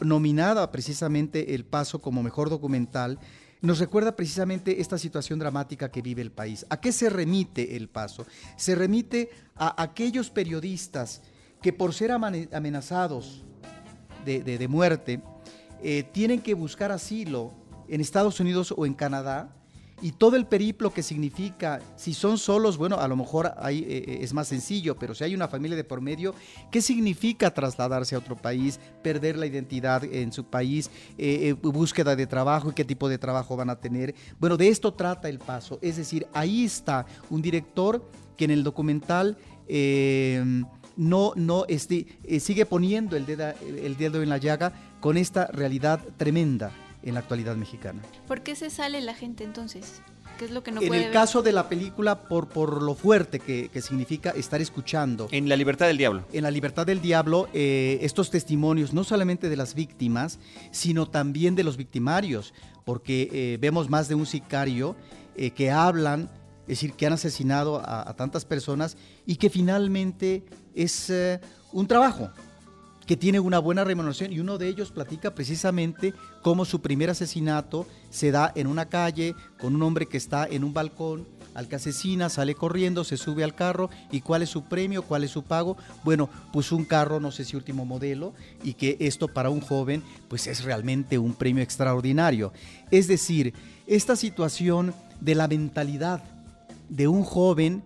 nominada 0.02 0.72
precisamente 0.72 1.56
El 1.56 1.66
Paso 1.66 2.02
como 2.02 2.24
mejor 2.24 2.50
documental, 2.50 3.20
nos 3.64 3.80
recuerda 3.80 4.18
precisamente 4.18 4.82
esta 4.82 4.98
situación 4.98 5.40
dramática 5.40 5.90
que 5.90 6.02
vive 6.02 6.22
el 6.22 6.34
país. 6.34 6.66
¿A 6.70 6.82
qué 6.82 6.92
se 6.92 7.10
remite 7.10 7.78
el 7.78 7.88
paso? 7.88 8.26
Se 8.58 8.76
remite 8.76 9.30
a 9.56 9.82
aquellos 9.82 10.30
periodistas 10.30 11.22
que 11.62 11.72
por 11.72 11.94
ser 11.94 12.12
amenazados 12.12 13.46
de, 14.26 14.68
muerte, 14.68 15.22
eh, 15.82 16.04
tienen 16.12 16.42
que 16.42 16.54
buscar 16.56 16.92
asilo 16.92 17.54
en 17.88 18.02
Estados 18.02 18.40
Unidos 18.40 18.74
o 18.76 18.86
en 18.86 18.94
Canadá 18.94 19.50
y 20.04 20.12
todo 20.12 20.36
el 20.36 20.46
periplo 20.46 20.94
que 20.94 21.02
significa, 21.02 21.80
si 21.96 22.14
son 22.14 22.38
solos, 22.38 22.76
bueno, 22.76 22.98
a 22.98 23.08
lo 23.08 23.16
mejor 23.16 23.54
ahí 23.58 23.86
eh, 23.88 24.04
eh, 24.06 24.18
es 24.20 24.34
más 24.34 24.50
sencillo, 24.50 24.98
pero 24.98 25.16
si 25.16 25.24
hay 25.24 25.34
una 25.34 25.48
familia 25.48 25.78
de 25.78 25.86
por 25.86 26.02
medio, 26.02 26.36
¿qué 26.72 26.82
significa 26.82 27.54
trasladarse 27.54 28.14
a 28.14 28.18
otro 28.18 28.36
país, 28.36 28.82
perder 29.02 29.38
la 29.38 29.46
identidad 29.46 30.04
en 30.04 30.34
su 30.34 30.44
país, 30.44 30.92
eh, 31.18 31.54
búsqueda 31.54 32.18
de 32.18 32.28
trabajo 32.28 32.70
y 32.70 32.74
qué 32.74 32.84
tipo 32.84 33.08
de 33.08 33.18
trabajo 33.18 33.56
van 33.56 33.70
a 33.70 33.78
tener? 33.78 34.14
Bueno, 34.42 34.58
de 34.58 34.68
esto 34.68 34.94
trata 34.94 35.30
el 35.30 35.40
paso, 35.40 35.80
es 35.82 35.96
decir, 35.96 36.28
ahí 36.34 36.66
está 36.66 37.06
un 37.30 37.42
director 37.42 38.06
que 38.36 38.44
en 38.44 38.52
el 38.52 38.64
documental 38.66 39.38
no, 40.98 41.32
no 41.38 41.66
este, 41.70 42.08
sigue 42.42 42.66
poniendo 42.66 43.16
el 43.16 43.26
dedo, 43.26 43.54
el 43.62 43.96
dedo 43.96 44.22
en 44.22 44.28
la 44.28 44.38
llaga 44.38 44.74
con 45.00 45.16
esta 45.16 45.48
realidad 45.48 46.02
tremenda 46.18 46.74
en 47.04 47.14
la 47.14 47.20
actualidad 47.20 47.56
mexicana. 47.56 48.02
¿Por 48.28 48.42
qué 48.42 48.56
se 48.56 48.70
sale 48.70 49.02
la 49.02 49.14
gente 49.14 49.44
entonces? 49.44 50.02
¿Qué 50.38 50.46
es 50.46 50.52
lo 50.52 50.64
que 50.64 50.72
no 50.72 50.82
en 50.82 50.94
el 50.94 51.12
caso 51.12 51.44
de 51.44 51.52
la 51.52 51.70
película, 51.70 52.24
por, 52.24 52.50
por 52.50 52.82
lo 52.82 52.96
fuerte 52.96 53.40
que, 53.40 53.70
significa 53.82 54.32
estar 54.32 54.62
escuchando. 54.62 55.28
En 55.32 55.48
La 55.48 55.56
Libertad 55.56 55.88
del 55.88 55.98
Diablo. 55.98 56.24
En 56.34 56.44
La 56.44 56.52
Libertad 56.52 56.86
del 56.86 57.02
Diablo, 57.02 57.50
eh, 57.54 58.00
estos 58.02 58.32
testimonios, 58.32 58.94
no 58.94 59.04
solamente 59.04 59.50
de 59.50 59.56
las 59.56 59.76
víctimas, 59.76 60.40
sino 60.72 61.08
también 61.08 61.56
de 61.56 61.64
los 61.64 61.78
victimarios, 61.78 62.54
porque 62.84 63.30
eh, 63.32 63.58
vemos 63.62 63.90
más 63.90 64.08
de 64.08 64.16
un 64.16 64.26
sicario 64.26 64.96
eh, 65.36 65.52
que 65.52 65.70
hablan, 65.70 66.30
es 66.62 66.80
decir, 66.80 66.94
que 66.94 67.06
han 67.06 67.14
asesinado 67.14 67.80
a, 67.80 68.10
a 68.10 68.16
tantas 68.16 68.46
personas 68.46 68.98
y 69.26 69.36
que 69.36 69.50
finalmente 69.50 70.44
es 70.74 71.12
un 71.72 71.88
trabajo, 71.88 72.32
que 73.06 73.18
tiene 73.18 73.40
una 73.40 73.60
buena 73.60 73.84
remuneración 73.84 74.32
y 74.32 74.40
uno 74.40 74.58
de 74.58 74.68
ellos 74.68 74.92
platica 74.92 75.36
precisamente 75.36 76.14
cómo 76.42 76.66
su 76.66 76.82
primer 76.82 77.10
asesinato 77.10 77.88
se 78.10 78.32
da 78.32 78.52
en 78.56 78.68
una 78.68 78.88
calle 78.88 79.36
con 79.60 79.76
un 79.76 79.84
hombre 79.84 80.08
que 80.08 80.18
está 80.18 80.46
en 80.46 80.64
un 80.64 80.74
balcón, 80.74 81.28
al 81.54 81.68
que 81.68 81.76
asesina, 81.76 82.30
sale 82.30 82.56
corriendo, 82.56 83.04
se 83.04 83.18
sube 83.18 83.44
al 83.44 83.56
carro 83.56 83.90
y 84.12 84.22
cuál 84.22 84.42
es 84.42 84.50
su 84.50 84.64
premio, 84.64 85.04
cuál 85.04 85.24
es 85.24 85.32
su 85.32 85.44
pago. 85.44 85.78
Bueno, 86.04 86.30
pues 86.52 86.72
un 86.72 86.86
carro, 86.86 87.20
no 87.20 87.32
sé 87.32 87.46
si 87.46 87.56
último 87.56 87.86
modelo, 87.86 88.34
y 88.64 88.74
que 88.74 88.98
esto 89.00 89.28
para 89.28 89.50
un 89.50 89.62
joven 89.62 90.04
pues 90.28 90.48
es 90.48 90.64
realmente 90.64 91.18
un 91.18 91.34
premio 91.34 91.64
extraordinario. 91.64 92.54
Es 92.90 93.08
decir, 93.08 93.54
esta 93.86 94.16
situación 94.16 94.94
de 95.22 95.36
la 95.36 95.48
mentalidad 95.48 96.24
de 96.90 97.08
un 97.08 97.24
joven 97.24 97.84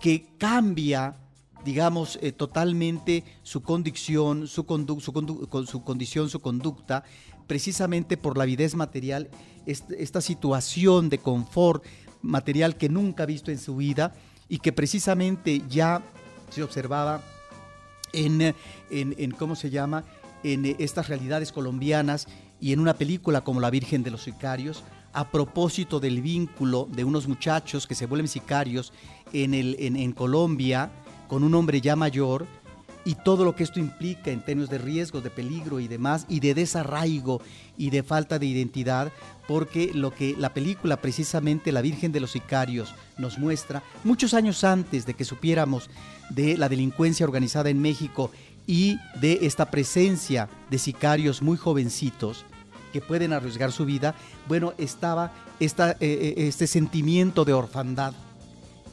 que 0.00 0.26
cambia 0.38 1.16
digamos, 1.64 2.18
eh, 2.22 2.32
totalmente 2.32 3.24
su 3.42 3.62
condición, 3.62 4.46
su, 4.46 4.64
su, 5.00 5.66
su, 5.66 5.82
condición, 5.84 6.30
su 6.30 6.40
conducta, 6.40 7.04
precisamente 7.46 8.16
por 8.16 8.36
la 8.36 8.44
avidez 8.44 8.74
material, 8.74 9.28
esta 9.66 10.20
situación 10.20 11.08
de 11.08 11.18
confort 11.18 11.84
material 12.22 12.76
que 12.76 12.88
nunca 12.88 13.24
ha 13.24 13.26
visto 13.26 13.50
en 13.50 13.58
su 13.58 13.76
vida 13.76 14.14
y 14.48 14.58
que 14.58 14.72
precisamente 14.72 15.62
ya 15.68 16.02
se 16.50 16.62
observaba 16.62 17.22
en, 18.12 18.54
en, 18.90 19.30
¿cómo 19.32 19.54
se 19.54 19.70
llama?, 19.70 20.04
en 20.42 20.64
estas 20.78 21.08
realidades 21.08 21.52
colombianas 21.52 22.26
y 22.60 22.72
en 22.72 22.80
una 22.80 22.94
película 22.94 23.42
como 23.42 23.60
La 23.60 23.70
Virgen 23.70 24.02
de 24.02 24.10
los 24.10 24.22
Sicarios, 24.22 24.82
a 25.12 25.30
propósito 25.30 26.00
del 26.00 26.22
vínculo 26.22 26.88
de 26.90 27.04
unos 27.04 27.26
muchachos 27.26 27.86
que 27.86 27.94
se 27.94 28.06
vuelven 28.06 28.28
sicarios 28.28 28.92
en, 29.32 29.54
el, 29.54 29.76
en, 29.78 30.12
Colombia 30.12 30.90
con 31.30 31.44
un 31.44 31.54
hombre 31.54 31.80
ya 31.80 31.94
mayor 31.94 32.44
y 33.04 33.14
todo 33.14 33.44
lo 33.44 33.54
que 33.54 33.62
esto 33.62 33.78
implica 33.78 34.32
en 34.32 34.44
términos 34.44 34.68
de 34.68 34.78
riesgos, 34.78 35.22
de 35.22 35.30
peligro 35.30 35.78
y 35.78 35.86
demás, 35.86 36.26
y 36.28 36.40
de 36.40 36.54
desarraigo 36.54 37.40
y 37.78 37.90
de 37.90 38.02
falta 38.02 38.40
de 38.40 38.46
identidad, 38.46 39.12
porque 39.46 39.92
lo 39.94 40.12
que 40.12 40.34
la 40.36 40.52
película 40.52 41.00
precisamente 41.00 41.70
La 41.70 41.82
Virgen 41.82 42.10
de 42.10 42.18
los 42.18 42.32
Sicarios 42.32 42.96
nos 43.16 43.38
muestra, 43.38 43.84
muchos 44.02 44.34
años 44.34 44.64
antes 44.64 45.06
de 45.06 45.14
que 45.14 45.24
supiéramos 45.24 45.88
de 46.30 46.58
la 46.58 46.68
delincuencia 46.68 47.24
organizada 47.24 47.70
en 47.70 47.80
México 47.80 48.32
y 48.66 48.98
de 49.20 49.38
esta 49.42 49.70
presencia 49.70 50.48
de 50.68 50.78
sicarios 50.78 51.42
muy 51.42 51.56
jovencitos, 51.56 52.44
que 52.92 53.00
pueden 53.00 53.32
arriesgar 53.32 53.70
su 53.70 53.84
vida, 53.84 54.16
bueno, 54.48 54.74
estaba 54.78 55.32
esta, 55.60 55.92
eh, 55.92 55.96
eh, 56.00 56.34
este 56.48 56.66
sentimiento 56.66 57.44
de 57.44 57.52
orfandad 57.52 58.14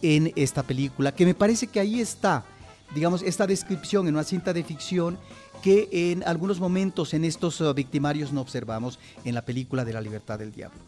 en 0.02 0.32
esta 0.36 0.64
película, 0.64 1.14
que 1.14 1.26
me 1.26 1.34
parece 1.34 1.68
que 1.68 1.80
ahí 1.80 2.00
está, 2.00 2.46
digamos, 2.94 3.22
esta 3.22 3.48
descripción 3.48 4.08
en 4.08 4.16
una 4.16 4.24
cinta 4.24 4.54
de 4.54 4.64
ficción 4.64 5.18
que 5.62 5.90
en 5.92 6.24
algunos 6.24 6.60
momentos 6.60 7.14
en 7.14 7.26
estos 7.26 7.60
uh, 7.62 7.74
victimarios 7.74 8.32
no 8.32 8.42
observamos 8.42 9.00
en 9.26 9.34
la 9.34 9.44
película 9.44 9.84
de 9.84 9.94
la 9.94 10.02
libertad 10.02 10.40
del 10.40 10.52
diablo. 10.52 10.80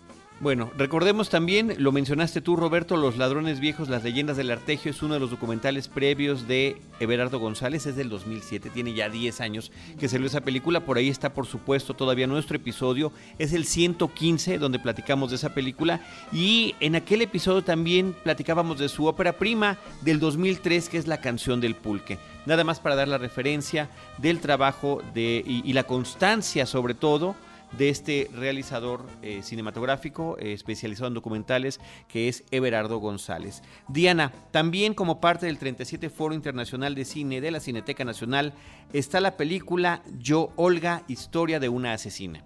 Bueno, 0.42 0.72
recordemos 0.78 1.30
también, 1.30 1.76
lo 1.80 1.92
mencionaste 1.92 2.40
tú 2.40 2.56
Roberto, 2.56 2.96
Los 2.96 3.18
Ladrones 3.18 3.60
Viejos, 3.60 3.90
las 3.90 4.06
leyendas 4.06 4.38
del 4.38 4.52
Artegio 4.52 4.92
es 4.92 5.04
uno 5.04 5.16
de 5.16 5.20
los 5.20 5.32
documentales 5.32 5.90
previos 5.90 6.48
de 6.48 6.82
Everardo 7.02 7.40
González, 7.40 7.86
es 7.86 7.98
del 7.98 8.08
2007, 8.08 8.70
tiene 8.70 8.94
ya 8.94 9.10
10 9.10 9.42
años 9.42 9.70
que 10.00 10.08
salió 10.08 10.28
esa 10.28 10.40
película, 10.40 10.86
por 10.86 10.96
ahí 10.96 11.10
está 11.10 11.34
por 11.34 11.46
supuesto 11.46 11.94
todavía 11.94 12.26
nuestro 12.26 12.56
episodio, 12.56 13.12
es 13.38 13.52
el 13.52 13.66
115 13.66 14.60
donde 14.60 14.80
platicamos 14.80 15.30
de 15.32 15.36
esa 15.36 15.54
película 15.54 16.00
y 16.32 16.74
en 16.80 16.96
aquel 16.96 17.22
episodio 17.22 17.62
también 17.62 18.16
platicábamos 18.24 18.80
de 18.80 18.88
su 18.88 19.08
ópera 19.08 19.34
prima 19.34 19.78
del 20.04 20.22
2003 20.22 20.88
que 20.88 21.00
es 21.00 21.08
La 21.08 21.20
canción 21.20 21.60
del 21.60 21.76
pulque. 21.76 22.18
Nada 22.46 22.64
más 22.64 22.80
para 22.80 22.96
dar 22.96 23.10
la 23.10 23.18
referencia 23.18 23.90
del 24.20 24.40
trabajo 24.40 25.04
de, 25.14 25.44
y 25.46 25.74
la 25.74 25.84
constancia 25.84 26.66
sobre 26.66 26.94
todo 26.94 27.36
de 27.78 27.90
este 27.90 28.30
realizador 28.34 29.06
eh, 29.22 29.42
cinematográfico 29.44 30.38
eh, 30.40 30.54
especializado 30.54 31.08
en 31.08 31.14
documentales 31.14 31.80
que 32.08 32.28
es 32.28 32.44
Everardo 32.52 32.98
González. 32.98 33.62
Diana, 33.88 34.32
también 34.52 34.94
como 34.94 35.22
parte 35.22 35.46
del 35.46 35.58
37 35.58 36.10
Foro 36.10 36.34
Internacional 36.34 36.96
de 36.96 37.06
Cine 37.06 37.42
de 37.42 37.52
la 37.52 37.60
Cineteca 37.60 38.04
Nacional 38.06 38.54
está 38.94 39.20
la 39.20 39.38
película 39.38 40.02
Yo 40.20 40.52
Olga, 40.56 41.04
historia 41.08 41.60
de 41.60 41.70
una 41.70 41.94
asesina. 41.94 42.44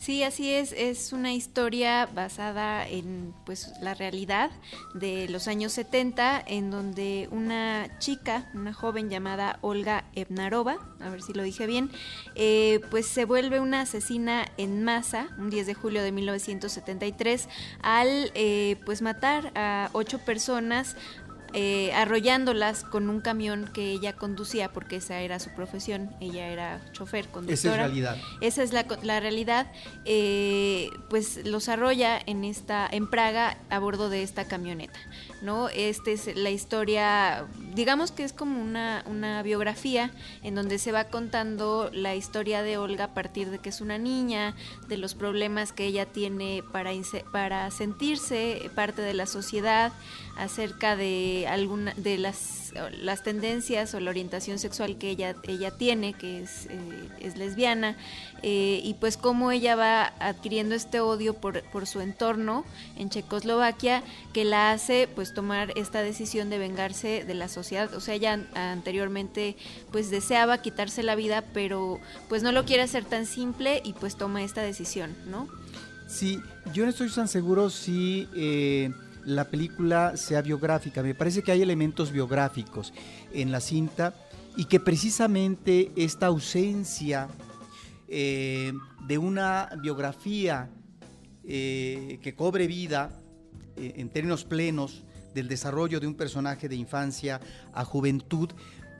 Sí, 0.00 0.22
así 0.22 0.50
es, 0.50 0.72
es 0.72 1.12
una 1.12 1.34
historia 1.34 2.06
basada 2.06 2.88
en 2.88 3.34
pues 3.44 3.70
la 3.82 3.92
realidad 3.92 4.50
de 4.94 5.28
los 5.28 5.46
años 5.46 5.74
70 5.74 6.42
en 6.46 6.70
donde 6.70 7.28
una 7.30 7.98
chica, 7.98 8.50
una 8.54 8.72
joven 8.72 9.10
llamada 9.10 9.58
Olga 9.60 10.04
Ebnarova, 10.14 10.78
a 11.00 11.10
ver 11.10 11.20
si 11.20 11.34
lo 11.34 11.42
dije 11.42 11.66
bien, 11.66 11.90
eh, 12.34 12.80
pues 12.90 13.08
se 13.08 13.26
vuelve 13.26 13.60
una 13.60 13.82
asesina 13.82 14.46
en 14.56 14.84
masa 14.84 15.28
un 15.36 15.50
10 15.50 15.66
de 15.66 15.74
julio 15.74 16.02
de 16.02 16.12
1973 16.12 17.50
al 17.82 18.32
eh, 18.34 18.76
pues 18.86 19.02
matar 19.02 19.52
a 19.54 19.90
ocho 19.92 20.18
personas 20.18 20.96
eh, 21.52 21.92
arrollándolas 21.94 22.84
con 22.84 23.08
un 23.08 23.20
camión 23.20 23.68
que 23.72 23.90
ella 23.90 24.14
conducía, 24.14 24.72
porque 24.72 24.96
esa 24.96 25.20
era 25.20 25.38
su 25.40 25.50
profesión, 25.50 26.10
ella 26.20 26.48
era 26.48 26.80
chofer, 26.92 27.28
conductora. 27.28 27.54
Esa 27.54 27.70
es 27.70 27.76
realidad. 27.76 28.16
Esa 28.40 28.62
es 28.62 28.72
la, 28.72 28.86
la 29.02 29.20
realidad. 29.20 29.66
Eh, 30.04 30.90
pues 31.08 31.44
los 31.44 31.68
arrolla 31.68 32.18
en 32.26 32.44
esta, 32.44 32.88
en 32.90 33.08
Praga, 33.08 33.58
a 33.68 33.78
bordo 33.78 34.10
de 34.10 34.22
esta 34.22 34.46
camioneta. 34.46 34.98
¿No? 35.42 35.68
Esta 35.68 36.10
es 36.10 36.36
la 36.36 36.50
historia, 36.50 37.46
digamos 37.74 38.12
que 38.12 38.24
es 38.24 38.32
como 38.32 38.60
una, 38.60 39.02
biografía 39.42 40.10
en 40.42 40.54
donde 40.54 40.78
se 40.78 40.92
va 40.92 41.04
contando 41.04 41.90
la 41.92 42.14
historia 42.14 42.62
de 42.62 42.76
Olga 42.76 43.04
a 43.04 43.14
partir 43.14 43.50
de 43.50 43.58
que 43.58 43.68
es 43.70 43.80
una 43.80 43.98
niña, 43.98 44.54
de 44.88 44.96
los 44.96 45.14
problemas 45.14 45.72
que 45.72 45.84
ella 45.84 46.06
tiene 46.06 46.62
para, 46.72 46.90
para 47.32 47.70
sentirse 47.70 48.70
parte 48.74 49.02
de 49.02 49.14
la 49.14 49.26
sociedad, 49.26 49.92
acerca 50.40 50.96
de 50.96 51.46
alguna 51.48 51.92
de 51.96 52.16
las, 52.16 52.72
las 53.02 53.22
tendencias 53.22 53.92
o 53.94 54.00
la 54.00 54.10
orientación 54.10 54.58
sexual 54.58 54.96
que 54.96 55.10
ella, 55.10 55.36
ella 55.46 55.70
tiene, 55.70 56.14
que 56.14 56.42
es, 56.42 56.66
eh, 56.70 57.08
es 57.20 57.36
lesbiana, 57.36 57.96
eh, 58.42 58.80
y 58.82 58.94
pues 58.94 59.16
cómo 59.16 59.50
ella 59.52 59.76
va 59.76 60.12
adquiriendo 60.18 60.74
este 60.74 61.00
odio 61.00 61.34
por, 61.34 61.62
por 61.70 61.86
su 61.86 62.00
entorno 62.00 62.64
en 62.96 63.10
Checoslovaquia, 63.10 64.02
que 64.32 64.44
la 64.44 64.72
hace 64.72 65.08
pues 65.14 65.34
tomar 65.34 65.72
esta 65.76 66.02
decisión 66.02 66.50
de 66.50 66.58
vengarse 66.58 67.24
de 67.24 67.34
la 67.34 67.48
sociedad. 67.48 67.92
O 67.94 68.00
sea, 68.00 68.14
ella 68.14 68.46
anteriormente 68.54 69.56
pues 69.90 70.10
deseaba 70.10 70.58
quitarse 70.58 71.02
la 71.02 71.14
vida, 71.14 71.44
pero 71.52 72.00
pues 72.28 72.42
no 72.42 72.52
lo 72.52 72.64
quiere 72.64 72.82
hacer 72.82 73.04
tan 73.04 73.26
simple 73.26 73.80
y 73.84 73.92
pues 73.92 74.16
toma 74.16 74.42
esta 74.42 74.62
decisión, 74.62 75.14
¿no? 75.26 75.48
Sí, 76.08 76.40
yo 76.72 76.84
no 76.84 76.90
estoy 76.90 77.10
tan 77.10 77.28
seguro 77.28 77.70
si... 77.70 78.28
Eh 78.34 78.90
la 79.24 79.44
película 79.44 80.16
sea 80.16 80.42
biográfica. 80.42 81.02
Me 81.02 81.14
parece 81.14 81.42
que 81.42 81.52
hay 81.52 81.62
elementos 81.62 82.12
biográficos 82.12 82.92
en 83.32 83.52
la 83.52 83.60
cinta 83.60 84.14
y 84.56 84.64
que 84.64 84.80
precisamente 84.80 85.90
esta 85.96 86.26
ausencia 86.26 87.28
eh, 88.10 88.72
de 89.06 89.18
una 89.18 89.70
biografía 89.80 90.68
eh, 91.44 92.18
que 92.22 92.34
cobre 92.34 92.66
vida 92.66 93.10
eh, 93.76 93.94
en 93.96 94.08
términos 94.08 94.44
plenos 94.44 95.04
del 95.32 95.46
desarrollo 95.46 96.00
de 96.00 96.08
un 96.08 96.14
personaje 96.14 96.68
de 96.68 96.74
infancia 96.74 97.40
a 97.72 97.84
juventud, 97.84 98.50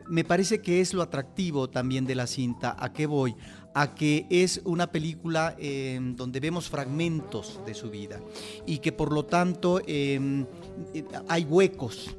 me 0.09 0.23
parece 0.23 0.61
que 0.61 0.81
es 0.81 0.95
lo 0.95 1.03
atractivo 1.03 1.69
también 1.69 2.07
de 2.07 2.15
la 2.15 2.29
cinta. 2.29 2.77
¿A 2.79 2.93
qué 2.93 3.07
voy? 3.07 3.35
a 3.75 3.95
que 3.95 4.27
es 4.31 4.61
una 4.65 4.91
película 4.91 5.55
em, 5.59 6.17
donde 6.17 6.41
vemos 6.41 6.69
fragmentos 6.69 7.61
de 7.65 7.75
su 7.75 7.91
vida 7.91 8.21
y 8.67 8.79
que 8.79 8.91
por 8.93 9.13
lo 9.13 9.25
tanto 9.25 9.81
em, 9.87 10.47
hay 11.29 11.45
huecos 11.45 12.17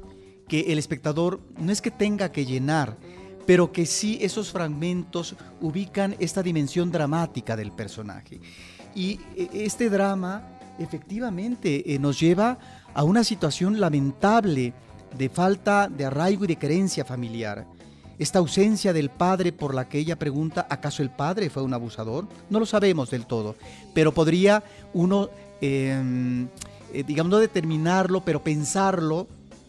que 0.48 0.72
el 0.72 0.78
espectador 0.78 1.40
no 1.58 1.72
es 1.72 1.82
que 1.82 1.90
tenga 1.90 2.32
que 2.32 2.46
llenar, 2.46 2.96
pero 3.46 3.72
que 3.72 3.86
sí 3.86 4.18
esos 4.20 4.50
fragmentos 4.50 5.34
ubican 5.60 6.16
esta 6.18 6.42
dimensión 6.42 6.90
dramática 6.90 7.56
del 7.56 7.72
personaje. 7.72 8.40
Y 8.94 9.20
eh, 9.36 9.48
este 9.52 9.90
drama 9.90 10.48
efectivamente 10.78 11.94
eh, 11.94 11.98
nos 11.98 12.18
lleva 12.20 12.58
a 12.94 13.04
una 13.04 13.24
situación 13.24 13.80
lamentable 13.80 14.72
de 15.16 15.28
falta 15.28 15.88
de 15.88 16.06
arraigo 16.06 16.44
y 16.44 16.48
de 16.48 16.58
creencia 16.58 17.04
familiar 17.04 17.66
esta 18.18 18.38
ausencia 18.38 18.92
del 18.92 19.10
padre 19.10 19.52
por 19.52 19.74
la 19.74 19.88
que 19.88 19.98
ella 19.98 20.16
pregunta, 20.16 20.66
¿acaso 20.70 21.02
el 21.02 21.10
padre 21.10 21.50
fue 21.50 21.62
un 21.62 21.74
abusador? 21.74 22.28
No 22.50 22.60
lo 22.60 22.66
sabemos 22.66 23.10
del 23.10 23.26
todo, 23.26 23.56
pero 23.94 24.12
podría 24.12 24.62
uno, 24.92 25.28
em, 25.60 26.46
eh, 26.92 27.02
digamos, 27.04 27.30
no 27.30 27.38
determinarlo, 27.38 28.24
pero 28.24 28.42
pensarlo, 28.42 29.26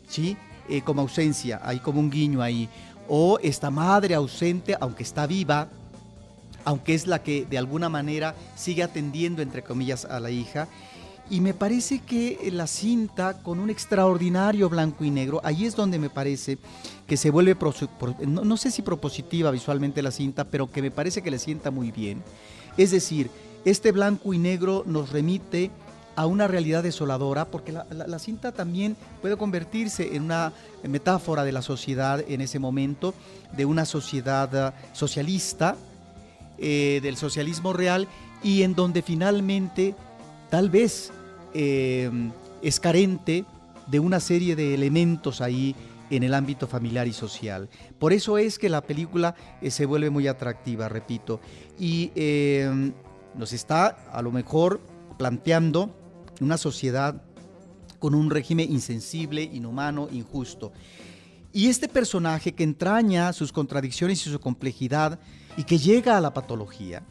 ¿sí? 0.07 0.37
Como 0.85 1.01
ausencia, 1.01 1.59
hay 1.61 1.79
como 1.79 1.99
un 1.99 2.09
guiño 2.09 2.41
ahí. 2.41 2.69
O 3.07 3.39
esta 3.41 3.69
madre 3.69 4.15
ausente, 4.15 4.75
aunque 4.79 5.03
está 5.03 5.27
viva, 5.27 5.69
aunque 6.65 6.93
es 6.93 7.07
la 7.07 7.21
que 7.21 7.45
de 7.45 7.57
alguna 7.57 7.89
manera 7.89 8.35
sigue 8.55 8.83
atendiendo, 8.83 9.41
entre 9.41 9.63
comillas, 9.63 10.05
a 10.05 10.19
la 10.19 10.31
hija, 10.31 10.67
y 11.29 11.39
me 11.39 11.53
parece 11.53 11.99
que 11.99 12.49
la 12.51 12.67
cinta 12.67 13.41
con 13.41 13.59
un 13.59 13.69
extraordinario 13.69 14.69
blanco 14.69 15.03
y 15.03 15.09
negro, 15.09 15.39
ahí 15.43 15.65
es 15.65 15.75
donde 15.75 15.97
me 15.97 16.09
parece 16.09 16.57
que 17.07 17.17
se 17.17 17.31
vuelve, 17.31 17.55
no, 18.27 18.57
sé 18.57 18.71
si 18.71 18.81
propositiva 18.81 19.49
visualmente 19.51 20.01
la 20.01 20.11
cinta, 20.11 20.43
pero 20.43 20.69
que 20.69 20.81
me 20.81 20.91
parece 20.91 21.21
que 21.21 21.31
le 21.31 21.39
sienta 21.39 21.71
muy 21.71 21.91
bien. 21.91 22.21
Es 22.77 22.91
decir, 22.91 23.29
este 23.65 23.91
blanco 23.91 24.33
y 24.33 24.37
negro 24.37 24.83
nos 24.85 25.11
remite 25.11 25.71
a 26.15 26.25
una 26.25 26.47
realidad 26.47 26.83
desoladora, 26.83 27.45
porque 27.45 27.71
la, 27.71 28.19
cinta 28.19 28.51
también 28.51 28.95
puede 29.21 29.37
convertirse 29.37 30.15
en 30.15 30.23
una 30.23 30.53
metáfora 30.83 31.43
de 31.43 31.51
la 31.51 31.61
sociedad 31.61 32.23
en 32.27 32.41
ese 32.41 32.59
momento, 32.59 33.13
de 33.55 33.65
una 33.65 33.85
sociedad 33.85 34.55
ah, 34.55 34.73
socialista, 34.93 35.75
eh, 36.59 36.99
del 37.01 37.17
socialismo 37.17 37.73
real, 37.73 38.07
y 38.43 38.61
en 38.61 38.75
donde 38.75 39.01
finalmente 39.01 39.95
tal 40.49 40.69
vez 40.69 41.11
em, 41.53 42.31
es 42.61 42.79
carente 42.79 43.45
de 43.87 43.99
una 43.99 44.19
serie 44.19 44.55
de 44.55 44.73
elementos 44.75 45.41
ahí 45.41 45.75
en 46.11 46.21
el 46.21 46.35
ámbito 46.35 46.67
familiar 46.67 47.07
y 47.07 47.13
social. 47.13 47.69
Por 47.97 48.13
eso 48.13 48.37
es 48.37 48.59
que 48.59 48.69
la 48.69 48.81
película 48.81 49.33
eh, 49.61 49.71
se 49.71 49.87
vuelve 49.87 50.11
muy 50.11 50.27
atractiva, 50.27 50.89
repito, 50.89 51.39
y 51.79 52.11
nos 53.35 53.51
está 53.51 53.87
a 54.11 54.21
lo 54.21 54.31
mejor 54.31 54.79
planteando 55.17 56.02
una 56.43 56.57
sociedad 56.57 57.23
con 57.99 58.15
un 58.15 58.29
régimen 58.29 58.69
insensible, 58.69 59.43
inhumano, 59.43 60.09
injusto. 60.11 60.73
Y 61.53 61.69
este 61.69 61.87
personaje 61.87 62.53
que 62.53 62.63
entraña 62.63 63.31
sus 63.31 63.53
contradicciones 63.53 64.27
y 64.27 64.29
su 64.29 64.39
complejidad 64.39 65.19
y 65.55 65.63
que 65.63 65.77
llega 65.77 66.17
a 66.17 66.21
la 66.21 66.33
patología, 66.33 67.03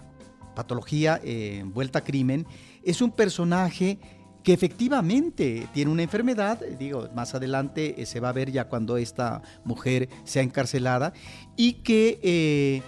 patología 0.54 1.18
envuelta 1.22 2.00
a 2.00 2.04
crimen, 2.04 2.46
es 2.82 3.00
un 3.00 3.12
personaje 3.12 3.98
que 4.42 4.52
efectivamente 4.52 5.66
tiene 5.72 5.90
una 5.90 6.02
enfermedad, 6.02 6.60
digo, 6.78 7.08
más 7.14 7.34
adelante 7.34 8.04
se 8.04 8.20
va 8.20 8.30
a 8.30 8.32
ver 8.32 8.50
ya 8.50 8.68
cuando 8.68 8.96
esta 8.96 9.40
mujer 9.64 10.08
sea 10.24 10.42
encarcelada, 10.42 11.12
y 11.56 11.74
que 11.84 12.82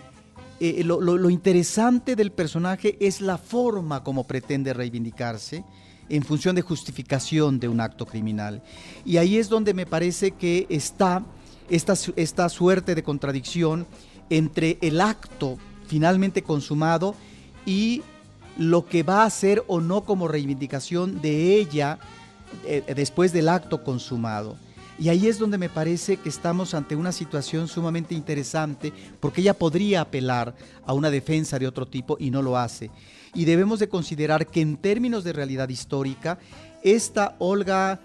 lo, 0.85 1.01
lo, 1.01 1.31
interesante 1.31 2.17
del 2.17 2.33
personaje 2.33 2.99
es 3.01 3.21
la 3.21 3.39
forma 3.39 4.03
como 4.03 4.27
pretende 4.27 4.75
reivindicarse 4.75 5.65
en 6.09 6.23
función 6.23 6.55
de 6.57 6.63
justificación 6.63 7.59
de 7.61 7.69
un 7.69 7.81
acto 7.81 8.07
criminal. 8.07 8.63
Y 9.05 9.17
ahí 9.17 9.39
es 9.39 9.49
donde 9.49 9.75
me 9.75 9.87
parece 9.87 10.33
que 10.33 10.67
está 10.69 11.25
esta, 11.69 11.95
esta 12.17 12.49
suerte 12.49 12.95
de 12.95 13.03
contradicción 13.03 13.87
entre 14.31 14.79
el 14.81 15.01
acto 15.01 15.59
finalmente 15.87 16.43
consumado 16.43 17.15
y 17.67 18.03
lo 18.57 18.87
que 18.87 19.03
va 19.03 19.25
a 19.25 19.31
ser 19.31 19.65
o 19.67 19.81
no 19.81 20.03
como 20.03 20.29
reivindicación 20.29 21.21
de 21.21 21.57
ella 21.57 21.99
eh, 22.67 22.83
después 22.95 23.33
del 23.33 23.49
acto 23.49 23.83
consumado. 23.83 24.57
Y 24.99 25.09
ahí 25.09 25.27
es 25.27 25.41
donde 25.41 25.59
me 25.59 25.69
parece 25.69 26.19
que 26.19 26.29
estamos 26.29 26.73
ante 26.73 26.95
una 26.95 27.11
situación 27.11 27.67
sumamente 27.67 28.15
interesante 28.15 28.93
porque 29.19 29.41
ella 29.41 29.55
podría 29.55 30.03
apelar 30.03 30.55
a 30.87 30.93
una 30.93 31.11
defensa 31.11 31.59
de 31.59 31.67
otro 31.67 31.87
tipo 31.87 32.17
y 32.21 32.31
no 32.31 32.43
lo 32.43 32.57
hace. 32.57 32.91
Y 33.35 33.45
debemos 33.45 33.81
de 33.81 33.89
considerar 33.89 34.47
que 34.47 34.61
en 34.61 34.77
términos 34.77 35.25
de 35.25 35.33
realidad 35.33 35.69
histórica, 35.69 36.39
esta 36.83 37.35
Olga 37.39 38.01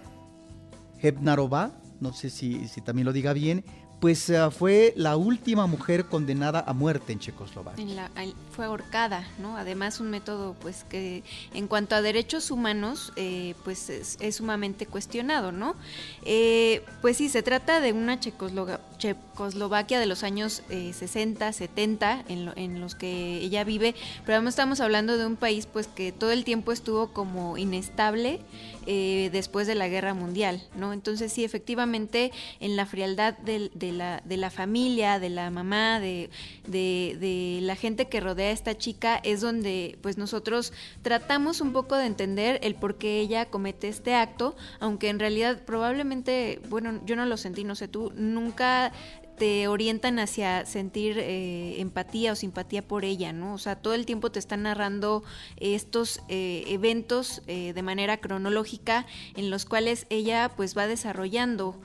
Hebnarova, 1.02 1.72
no 2.00 2.14
sé 2.14 2.30
si, 2.30 2.68
si 2.68 2.82
también 2.82 3.06
lo 3.06 3.14
diga 3.14 3.34
bien, 3.34 3.64
pues 4.00 4.30
eh, 4.30 4.40
fue 4.52 4.94
la 4.96 5.18
última 5.18 5.68
mujer 5.68 6.06
condenada 6.06 6.64
a 6.66 6.74
muerte 6.74 7.12
en 7.12 7.20
Checoslovaquia. 7.20 8.10
fue 8.52 8.66
ahorcada, 8.66 9.28
¿no? 9.40 9.58
Además 9.58 10.00
un 10.00 10.10
método 10.10 10.56
pues 10.62 10.86
que 10.86 11.24
en 11.54 11.68
cuanto 11.68 11.96
a 11.96 12.02
derechos 12.02 12.52
humanos 12.52 13.12
eh, 13.16 13.56
pues 13.64 13.90
es, 13.90 14.18
sumamente 14.36 14.86
cuestionado, 14.86 15.52
¿no? 15.52 15.76
Eh, 16.24 16.84
pues 17.02 17.18
sí, 17.18 17.30
se 17.30 17.44
trata 17.44 17.82
de 17.82 17.92
una 17.92 18.20
Checoslovaquia 18.20 20.00
de 20.00 20.06
los 20.06 20.24
años 20.24 20.64
60, 20.70 21.52
70 21.52 22.24
en, 22.30 22.52
en, 22.56 22.80
los 22.80 22.96
que 22.96 23.38
ella 23.38 23.64
vive, 23.64 23.96
pero 24.26 24.38
además 24.38 24.54
estamos 24.54 24.80
hablando 24.80 25.18
de 25.18 25.26
un 25.26 25.36
país 25.36 25.66
pues 25.66 25.88
que 25.88 26.12
todo 26.12 26.32
el 26.32 26.46
tiempo 26.46 26.72
estuvo 26.72 27.08
como 27.12 27.58
inestable 27.58 28.40
después 28.86 29.68
de 29.68 29.76
la 29.76 29.88
guerra 29.88 30.14
mundial, 30.14 30.64
¿no? 30.76 30.94
Entonces 30.94 31.32
sí, 31.32 31.44
efectivamente 31.44 32.32
en 32.60 32.76
la 32.76 32.86
frialdad 32.86 33.38
de 33.38 33.70
la, 33.92 34.22
de 34.26 34.38
la 34.38 34.50
familia, 34.50 35.20
de 35.20 35.30
la 35.30 35.52
mamá, 35.52 36.00
de, 36.00 36.30
de, 36.68 37.60
la 37.62 37.76
gente 37.76 38.08
que 38.08 38.20
rodea 38.20 38.50
a 38.50 38.52
esta 38.52 38.78
chica, 38.78 39.20
es 39.24 39.42
donde 39.42 39.98
pues 40.02 40.18
nosotros 40.18 40.74
tratamos 41.02 41.62
un 41.62 41.74
poco 41.74 41.96
de 41.96 42.06
entender 42.06 42.60
el 42.64 42.76
por 42.76 42.98
qué 42.98 43.20
ella 43.20 43.46
comete 43.46 43.88
este 43.88 44.16
acto, 44.16 44.56
aunque 44.80 45.10
en 45.10 45.20
realidad 45.20 45.62
probablemente, 45.66 46.62
bueno, 46.70 47.00
yo 47.06 47.16
no 47.16 47.26
lo 47.26 47.38
sentí, 47.38 47.64
no 47.64 47.76
sé 47.76 47.88
tú, 47.88 48.12
nunca 48.16 48.92
te 49.40 49.70
orientan 49.70 50.20
hacia 50.20 50.66
sentir 50.66 51.18
eh, 51.18 51.80
empatía 51.80 52.34
o 52.34 52.36
simpatía 52.36 52.86
por 52.86 53.06
ella, 53.06 53.32
¿no? 53.32 53.54
O 53.54 53.58
sea, 53.58 53.78
todo 53.78 53.94
el 53.94 54.06
tiempo 54.06 54.32
te 54.32 54.38
están 54.38 54.64
narrando 54.64 55.24
estos 55.58 56.22
eh, 56.28 56.66
eventos 56.68 57.42
eh, 57.48 57.72
de 57.74 57.82
manera 57.82 58.18
cronológica 58.18 59.08
en 59.36 59.50
los 59.50 59.66
cuales 59.66 60.06
ella 60.10 60.52
pues 60.56 60.78
va 60.78 60.88
desarrollando 60.88 61.80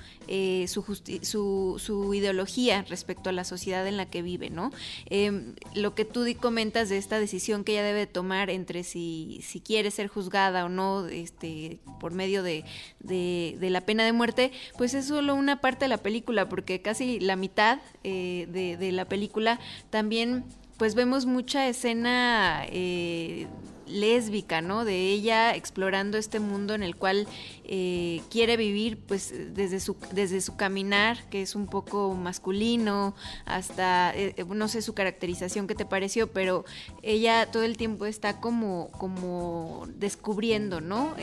su, 0.66 0.82
su, 1.22 1.76
su, 1.78 2.14
ideología 2.14 2.82
respecto 2.88 3.28
a 3.28 3.32
la 3.32 3.44
sociedad 3.44 3.86
en 3.86 3.98
la 3.98 4.06
que 4.06 4.22
vive, 4.22 4.48
¿no? 4.48 4.72
Em, 5.06 5.54
lo 5.74 5.94
que 5.94 6.06
tú 6.06 6.24
comentas 6.40 6.88
de 6.88 6.96
esta 6.96 7.20
decisión 7.20 7.62
que 7.62 7.72
ella 7.72 7.82
debe 7.82 8.06
tomar 8.06 8.48
entre 8.48 8.84
si, 8.84 9.40
si 9.46 9.60
quiere 9.60 9.90
ser 9.90 10.08
juzgada 10.08 10.64
o 10.64 10.70
no 10.70 11.06
este, 11.06 11.78
por 12.00 12.12
medio 12.12 12.42
de, 12.42 12.64
de, 13.00 13.58
de 13.60 13.68
la 13.70 13.82
pena 13.82 14.02
de 14.06 14.12
muerte, 14.12 14.50
pues 14.78 14.94
es 14.94 15.06
solo 15.06 15.34
una 15.34 15.60
parte 15.60 15.84
de 15.84 15.90
la 15.90 15.98
película, 15.98 16.48
porque 16.48 16.80
casi 16.80 17.20
la 17.20 17.36
mitad 17.44 17.78
eh, 18.04 18.46
de, 18.80 18.92
la 18.92 19.04
película 19.04 19.60
también 19.90 20.44
pues 20.78 20.94
vemos 20.94 21.26
mucha 21.26 21.68
escena 21.68 22.64
eh, 22.68 23.46
lésbica, 23.86 24.62
¿no? 24.62 24.86
De 24.86 25.10
ella 25.10 25.54
explorando 25.54 26.16
este 26.16 26.40
mundo 26.40 26.74
en 26.74 26.82
el 26.82 26.96
cual 26.96 27.28
eh, 27.64 28.22
quiere 28.30 28.56
vivir, 28.56 28.98
pues 28.98 29.32
desde 29.54 29.78
su, 29.78 29.94
desde 30.12 30.40
su 30.40 30.56
caminar, 30.56 31.28
que 31.28 31.42
es 31.42 31.54
un 31.54 31.66
poco 31.66 32.14
masculino, 32.14 33.14
hasta, 33.44 34.14
no 34.48 34.68
sé 34.68 34.80
su 34.80 34.94
caracterización 34.94 35.66
que 35.66 35.74
te 35.74 35.84
pareció, 35.84 36.32
pero 36.32 36.64
ella 37.02 37.50
todo 37.52 37.62
el 37.62 37.76
tiempo 37.76 38.06
está 38.06 38.40
como, 38.40 38.88
como 38.92 39.86
descubriendo, 39.96 40.80
¿no? 40.80 41.14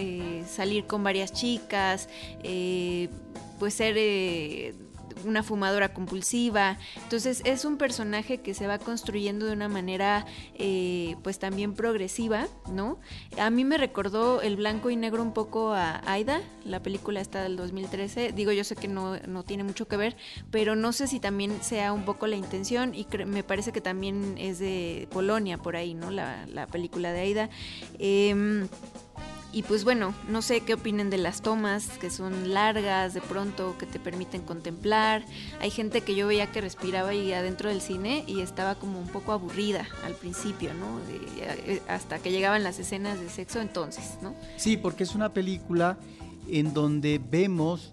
salir 0.47 0.85
con 0.85 1.03
varias 1.03 1.33
chicas, 1.33 2.07
pues 3.59 3.73
ser 3.73 3.95
una 5.25 5.43
fumadora 5.43 5.93
compulsiva. 5.93 6.77
Entonces 7.03 7.41
es 7.45 7.65
un 7.65 7.77
personaje 7.77 8.39
que 8.39 8.53
se 8.53 8.67
va 8.67 8.79
construyendo 8.79 9.45
de 9.45 9.53
una 9.53 9.69
manera 9.69 10.25
eh, 10.55 11.15
pues 11.23 11.39
también 11.39 11.73
progresiva, 11.73 12.47
¿no? 12.71 12.99
A 13.37 13.49
mí 13.49 13.65
me 13.65 13.77
recordó 13.77 14.41
el 14.41 14.55
blanco 14.55 14.89
y 14.89 14.95
negro 14.95 15.21
un 15.21 15.33
poco 15.33 15.73
a 15.73 16.01
Aida, 16.05 16.41
la 16.65 16.81
película 16.81 17.21
está 17.21 17.43
del 17.43 17.57
2013. 17.57 18.31
Digo, 18.31 18.51
yo 18.51 18.63
sé 18.63 18.75
que 18.75 18.87
no, 18.87 19.17
no 19.27 19.43
tiene 19.43 19.63
mucho 19.63 19.87
que 19.87 19.97
ver, 19.97 20.15
pero 20.49 20.75
no 20.75 20.93
sé 20.93 21.07
si 21.07 21.19
también 21.19 21.61
sea 21.61 21.93
un 21.93 22.05
poco 22.05 22.27
la 22.27 22.35
intención 22.35 22.93
y 22.95 23.07
me 23.25 23.43
parece 23.43 23.71
que 23.71 23.81
también 23.81 24.35
es 24.37 24.59
de 24.59 25.07
Polonia 25.11 25.57
por 25.57 25.75
ahí, 25.75 25.93
¿no? 25.93 26.11
La, 26.11 26.45
la 26.47 26.67
película 26.67 27.11
de 27.11 27.19
Aida. 27.19 27.49
Eh, 27.99 28.67
y 29.53 29.63
pues 29.63 29.83
bueno, 29.83 30.13
no 30.29 30.41
sé 30.41 30.61
qué 30.61 30.75
opinen 30.75 31.09
de 31.09 31.17
las 31.17 31.41
tomas, 31.41 31.87
que 31.99 32.09
son 32.09 32.53
largas 32.53 33.13
de 33.13 33.21
pronto, 33.21 33.75
que 33.77 33.85
te 33.85 33.99
permiten 33.99 34.41
contemplar. 34.41 35.25
Hay 35.59 35.69
gente 35.71 36.01
que 36.01 36.15
yo 36.15 36.27
veía 36.27 36.51
que 36.51 36.61
respiraba 36.61 37.09
ahí 37.09 37.33
adentro 37.33 37.69
del 37.69 37.81
cine 37.81 38.23
y 38.27 38.41
estaba 38.41 38.75
como 38.75 38.99
un 38.99 39.07
poco 39.07 39.33
aburrida 39.33 39.87
al 40.05 40.13
principio, 40.13 40.73
¿no? 40.73 40.99
Eh, 41.09 41.81
hasta 41.87 42.19
que 42.19 42.31
llegaban 42.31 42.63
las 42.63 42.79
escenas 42.79 43.19
de 43.19 43.29
sexo 43.29 43.59
entonces, 43.59 44.17
¿no? 44.21 44.33
Sí, 44.57 44.77
porque 44.77 45.03
es 45.03 45.15
una 45.15 45.33
película 45.33 45.97
en 46.47 46.73
donde 46.73 47.19
vemos 47.19 47.91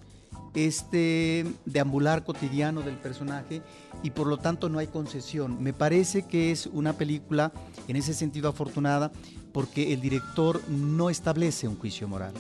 este 0.54 1.46
deambular 1.66 2.24
cotidiano 2.24 2.82
del 2.82 2.96
personaje 2.96 3.62
y 4.02 4.10
por 4.10 4.26
lo 4.26 4.38
tanto 4.38 4.68
no 4.68 4.78
hay 4.78 4.86
concesión. 4.86 5.62
Me 5.62 5.72
parece 5.72 6.22
que 6.22 6.50
es 6.50 6.66
una 6.66 6.92
película 6.92 7.52
en 7.88 7.96
ese 7.96 8.14
sentido 8.14 8.48
afortunada 8.48 9.10
porque 9.58 9.92
el 9.92 10.00
director 10.00 10.62
no 10.68 11.10
establece 11.10 11.66
un 11.66 11.76
juicio 11.76 12.06
moral. 12.06 12.32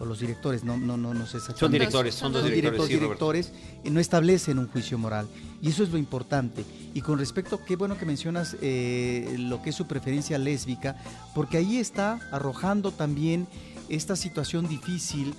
O 0.00 0.04
los 0.04 0.18
directores, 0.18 0.64
no, 0.64 0.76
no, 0.76 0.96
no, 0.96 1.14
no 1.14 1.24
sé 1.24 1.36
exactamente. 1.36 1.60
Son 1.60 1.70
directores, 1.70 2.14
son 2.16 2.32
dos 2.32 2.42
directores. 2.42 2.78
Los 2.78 2.88
directores 2.88 3.52
eh, 3.84 3.90
no 3.92 4.00
establecen 4.00 4.58
un 4.58 4.66
juicio 4.66 4.98
moral. 4.98 5.28
Y 5.62 5.68
eso 5.68 5.84
es 5.84 5.90
lo 5.90 5.98
importante. 5.98 6.64
Y 6.94 7.00
con 7.00 7.20
respecto, 7.20 7.64
qué 7.64 7.76
bueno 7.76 7.96
que 7.96 8.04
mencionas 8.06 8.56
eh, 8.60 9.36
lo 9.38 9.62
que 9.62 9.70
es 9.70 9.76
su 9.76 9.86
preferencia 9.86 10.36
lésbica, 10.36 10.96
porque 11.32 11.58
ahí 11.58 11.76
está 11.76 12.18
arrojando 12.32 12.90
también 12.90 13.46
esta 13.88 14.16
situación 14.16 14.66
difícil, 14.66 15.34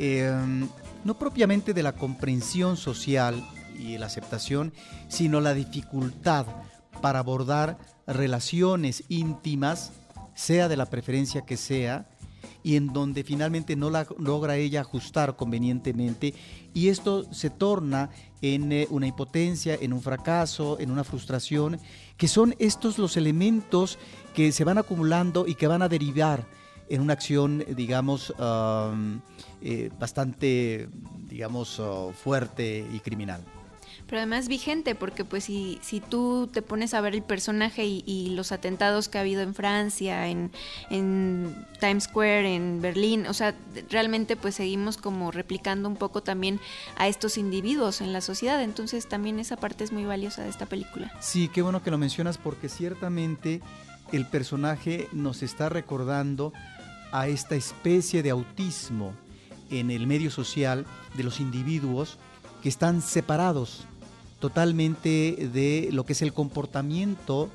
em, 0.00 0.66
no 1.04 1.16
propiamente 1.20 1.72
de 1.72 1.84
la 1.84 1.92
comprensión 1.92 2.76
social 2.76 3.48
y 3.78 3.96
la 3.96 4.06
aceptación, 4.06 4.72
sino 5.06 5.40
la 5.40 5.54
dificultad 5.54 6.46
para 7.00 7.20
abordar 7.20 7.78
relaciones 8.08 9.04
íntimas 9.08 9.92
sea 10.34 10.68
de 10.68 10.76
la 10.76 10.86
preferencia 10.86 11.42
que 11.42 11.56
sea, 11.56 12.06
y 12.62 12.76
en 12.76 12.92
donde 12.92 13.24
finalmente 13.24 13.76
no 13.76 13.90
la 13.90 14.06
logra 14.18 14.56
ella 14.56 14.80
ajustar 14.80 15.36
convenientemente 15.36 16.34
y 16.72 16.88
esto 16.88 17.32
se 17.32 17.50
torna 17.50 18.10
en 18.40 18.72
eh, 18.72 18.86
una 18.90 19.06
impotencia, 19.06 19.76
en 19.80 19.92
un 19.92 20.02
fracaso, 20.02 20.78
en 20.80 20.90
una 20.90 21.04
frustración, 21.04 21.78
que 22.16 22.28
son 22.28 22.54
estos 22.58 22.98
los 22.98 23.16
elementos 23.16 23.98
que 24.34 24.50
se 24.50 24.64
van 24.64 24.78
acumulando 24.78 25.46
y 25.46 25.54
que 25.54 25.66
van 25.66 25.82
a 25.82 25.88
derivar 25.88 26.46
en 26.88 27.00
una 27.00 27.14
acción, 27.14 27.64
digamos, 27.74 28.34
eh, 29.62 29.90
bastante, 29.98 30.88
digamos, 31.26 31.78
uh, 31.78 32.12
fuerte 32.12 32.86
y 32.92 33.00
criminal 33.00 33.42
pero 34.06 34.18
además 34.18 34.48
vigente, 34.48 34.94
porque 34.94 35.24
pues 35.24 35.44
si, 35.44 35.78
si 35.82 36.00
tú 36.00 36.48
te 36.52 36.62
pones 36.62 36.94
a 36.94 37.00
ver 37.00 37.14
el 37.14 37.22
personaje 37.22 37.84
y, 37.84 38.30
los 38.34 38.52
atentados 38.52 39.08
que 39.08 39.18
ha 39.18 39.20
habido 39.20 39.42
en 39.42 39.54
Francia, 39.54 40.28
en, 40.28 40.50
Times 41.80 42.04
Square, 42.04 42.54
en 42.54 42.80
Berlín, 42.80 43.26
o 43.26 43.34
sea, 43.34 43.54
realmente 43.90 44.36
pues 44.36 44.56
seguimos 44.56 44.96
como 44.96 45.30
replicando 45.30 45.88
un 45.88 45.96
poco 45.96 46.22
también 46.22 46.60
a 46.96 47.08
estos 47.08 47.38
individuos 47.38 48.00
en 48.00 48.12
la 48.12 48.20
sociedad, 48.20 48.62
entonces 48.62 49.08
también 49.08 49.38
esa 49.38 49.56
parte 49.56 49.84
es 49.84 49.92
muy 49.92 50.04
valiosa 50.04 50.42
de 50.42 50.48
esta 50.48 50.66
película. 50.66 51.12
Sí, 51.20 51.48
qué 51.48 51.62
bueno 51.62 51.82
que 51.82 51.90
lo 51.90 51.98
mencionas 51.98 52.38
porque 52.38 52.68
ciertamente 52.68 53.60
el 54.12 54.26
personaje 54.26 55.08
nos 55.12 55.42
está 55.42 55.68
recordando 55.68 56.52
a 57.12 57.28
esta 57.28 57.54
especie 57.54 58.22
de 58.22 58.30
autismo 58.30 59.14
en 59.70 59.90
el 59.90 60.06
medio 60.06 60.30
social 60.30 60.84
de 61.16 61.22
los 61.22 61.40
individuos 61.40 62.18
que 62.62 62.68
están 62.68 63.02
separados 63.02 63.86
totalmente 64.44 65.48
de 65.54 65.88
lo 65.90 66.04
que 66.04 66.12
es 66.12 66.20
el 66.20 66.34
comportamiento 66.34 67.48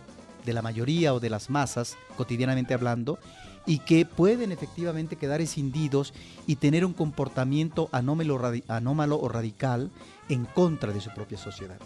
de 0.43 0.53
la 0.53 0.63
mayoría 0.63 1.13
o 1.13 1.19
de 1.19 1.29
las 1.29 1.51
masas, 1.51 1.97
cotidianamente 2.17 2.73
hablando, 2.73 3.19
y 3.67 3.77
que 3.77 4.07
pueden 4.07 4.51
efectivamente 4.51 5.15
quedar 5.15 5.39
escindidos 5.39 6.15
y 6.47 6.55
tener 6.55 6.83
un 6.83 6.93
comportamiento 6.93 7.89
anómalo, 7.91 8.41
anómalo 8.67 9.19
o 9.19 9.29
radical 9.29 9.91
en 10.29 10.45
contra 10.45 10.91
de 10.91 10.99
su 10.99 11.11
propia 11.11 11.37
sociedad. 11.37 11.77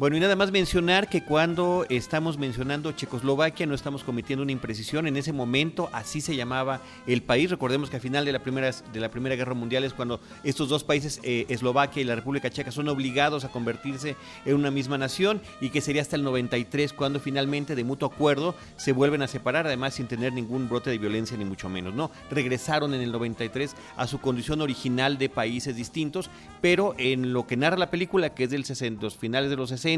Bueno, 0.00 0.16
y 0.16 0.20
nada 0.20 0.34
más 0.34 0.50
mencionar 0.50 1.10
que 1.10 1.22
cuando 1.24 1.84
estamos 1.90 2.38
mencionando 2.38 2.90
Checoslovaquia 2.92 3.66
no 3.66 3.74
estamos 3.74 4.02
cometiendo 4.02 4.42
una 4.42 4.50
imprecisión. 4.50 5.06
En 5.06 5.18
ese 5.18 5.34
momento 5.34 5.90
así 5.92 6.22
se 6.22 6.34
llamaba 6.34 6.80
el 7.06 7.22
país. 7.22 7.50
Recordemos 7.50 7.90
que 7.90 7.96
al 7.96 8.00
final 8.00 8.24
de 8.24 8.32
la 8.32 8.38
Primera, 8.38 8.70
de 8.70 8.98
la 8.98 9.10
primera 9.10 9.36
Guerra 9.36 9.52
Mundial 9.52 9.84
es 9.84 9.92
cuando 9.92 10.18
estos 10.42 10.70
dos 10.70 10.84
países, 10.84 11.20
eh, 11.22 11.44
Eslovaquia 11.50 12.00
y 12.00 12.06
la 12.06 12.14
República 12.14 12.48
Checa, 12.48 12.70
son 12.70 12.88
obligados 12.88 13.44
a 13.44 13.50
convertirse 13.50 14.16
en 14.46 14.54
una 14.54 14.70
misma 14.70 14.96
nación 14.96 15.42
y 15.60 15.68
que 15.68 15.82
sería 15.82 16.00
hasta 16.00 16.16
el 16.16 16.22
93 16.22 16.94
cuando 16.94 17.20
finalmente 17.20 17.74
de 17.74 17.84
mutuo 17.84 18.08
acuerdo 18.08 18.54
se 18.78 18.92
vuelven 18.92 19.20
a 19.20 19.28
separar, 19.28 19.66
además 19.66 19.92
sin 19.92 20.06
tener 20.06 20.32
ningún 20.32 20.66
brote 20.66 20.88
de 20.88 20.96
violencia 20.96 21.36
ni 21.36 21.44
mucho 21.44 21.68
menos. 21.68 21.92
No, 21.92 22.10
regresaron 22.30 22.94
en 22.94 23.02
el 23.02 23.12
93 23.12 23.76
a 23.98 24.06
su 24.06 24.18
condición 24.18 24.62
original 24.62 25.18
de 25.18 25.28
países 25.28 25.76
distintos, 25.76 26.30
pero 26.62 26.94
en 26.96 27.34
lo 27.34 27.46
que 27.46 27.58
narra 27.58 27.76
la 27.76 27.90
película, 27.90 28.30
que 28.30 28.44
es 28.44 28.50
del 28.50 28.64
60, 28.64 29.02
los 29.02 29.18
finales 29.18 29.50
de 29.50 29.56
los 29.56 29.68
60, 29.68 29.89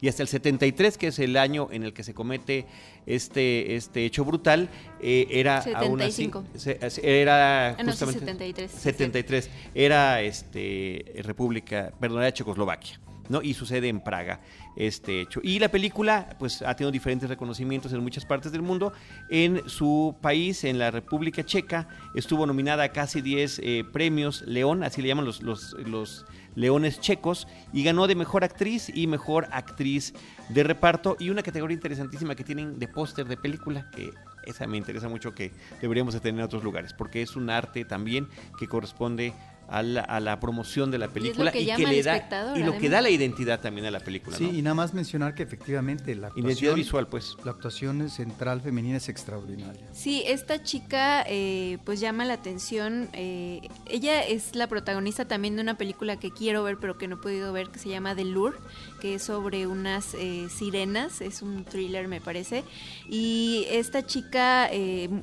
y 0.00 0.08
hasta 0.08 0.22
el 0.22 0.28
73, 0.28 0.98
que 0.98 1.08
es 1.08 1.18
el 1.18 1.36
año 1.36 1.68
en 1.70 1.82
el 1.82 1.92
que 1.92 2.04
se 2.04 2.14
comete 2.14 2.66
este, 3.06 3.76
este 3.76 4.04
hecho 4.04 4.24
brutal, 4.24 4.68
eh, 5.00 5.26
era 5.30 5.62
75. 5.62 6.38
aún 6.38 6.82
así, 6.82 7.00
era 7.02 7.70
ah, 7.70 7.84
justamente 7.84 8.20
73. 8.20 8.70
73, 8.70 9.50
era 9.74 10.22
este, 10.22 11.04
República, 11.24 11.92
perdón, 12.00 12.22
era 12.22 12.32
Checoslovaquia. 12.32 13.00
¿No? 13.30 13.40
Y 13.42 13.54
sucede 13.54 13.88
en 13.88 14.00
Praga 14.00 14.40
este 14.76 15.20
hecho. 15.20 15.40
Y 15.42 15.60
la 15.60 15.70
película 15.70 16.36
pues 16.38 16.62
ha 16.62 16.74
tenido 16.74 16.90
diferentes 16.90 17.28
reconocimientos 17.28 17.92
en 17.92 18.02
muchas 18.02 18.26
partes 18.26 18.52
del 18.52 18.60
mundo. 18.60 18.92
En 19.30 19.68
su 19.68 20.16
país, 20.20 20.64
en 20.64 20.78
la 20.78 20.90
República 20.90 21.44
Checa, 21.44 21.88
estuvo 22.14 22.44
nominada 22.44 22.82
a 22.82 22.88
casi 22.90 23.22
10 23.22 23.60
eh, 23.62 23.84
premios 23.90 24.42
León, 24.42 24.82
así 24.82 25.00
le 25.00 25.08
llaman 25.08 25.24
los, 25.24 25.42
los, 25.42 25.74
los 25.74 26.26
leones 26.56 27.00
checos, 27.00 27.46
y 27.72 27.84
ganó 27.84 28.08
de 28.08 28.16
mejor 28.16 28.42
actriz 28.42 28.90
y 28.92 29.06
mejor 29.06 29.46
actriz 29.52 30.12
de 30.48 30.64
reparto 30.64 31.16
y 31.20 31.30
una 31.30 31.44
categoría 31.44 31.76
interesantísima 31.76 32.34
que 32.34 32.42
tienen 32.42 32.80
de 32.80 32.88
póster 32.88 33.26
de 33.26 33.36
película, 33.36 33.88
que 33.92 34.10
esa 34.44 34.66
me 34.66 34.76
interesa 34.76 35.08
mucho 35.08 35.34
que 35.34 35.52
deberíamos 35.80 36.14
de 36.14 36.20
tener 36.20 36.40
en 36.40 36.44
otros 36.44 36.64
lugares, 36.64 36.92
porque 36.92 37.22
es 37.22 37.36
un 37.36 37.48
arte 37.50 37.84
también 37.84 38.28
que 38.58 38.66
corresponde 38.66 39.32
a 39.70 39.82
la, 39.82 40.40
promoción 40.40 40.90
de 40.90 40.98
la 40.98 41.08
película 41.08 41.50
y, 41.54 41.66
que 41.66 41.86
le 41.86 42.02
da 42.02 42.56
y 42.56 42.62
lo 42.62 42.76
que 42.78 42.88
da 42.88 43.00
la 43.00 43.10
identidad 43.10 43.60
también 43.60 43.86
a 43.86 43.90
la 43.90 44.00
película. 44.00 44.36
Sí, 44.36 44.50
y 44.52 44.62
nada 44.62 44.74
más 44.74 44.94
mencionar 44.94 45.34
que 45.34 45.42
efectivamente 45.42 46.14
la 46.14 46.28
actuación 46.28 46.74
visual, 46.74 47.06
pues, 47.06 47.36
la 47.44 47.52
actuación 47.52 48.10
central 48.10 48.60
femenina 48.60 48.96
es 48.96 49.08
extraordinaria. 49.08 49.86
Sí, 49.92 50.22
esta 50.26 50.62
chica 50.62 51.24
eh, 51.28 51.78
pues 51.84 52.00
llama 52.00 52.24
la 52.24 52.34
atención. 52.34 53.08
Eh, 53.12 53.60
ella 53.86 54.22
es 54.22 54.56
la 54.56 54.66
protagonista 54.66 55.26
también 55.26 55.56
de 55.56 55.62
una 55.62 55.76
película 55.76 56.16
que 56.16 56.30
quiero 56.30 56.64
ver 56.64 56.78
pero 56.80 56.98
que 56.98 57.06
no 57.06 57.16
he 57.16 57.18
podido 57.18 57.52
ver 57.52 57.68
que 57.70 57.78
se 57.78 57.88
llama 57.88 58.14
The 58.14 58.24
Lure, 58.24 58.56
que 59.00 59.14
es 59.16 59.22
sobre 59.22 59.66
unas 59.66 60.14
eh, 60.14 60.48
sirenas, 60.50 61.20
es 61.20 61.42
un 61.42 61.64
thriller 61.64 62.06
me 62.08 62.20
parece. 62.20 62.64
Y 63.08 63.66
esta 63.70 64.06
chica 64.06 64.70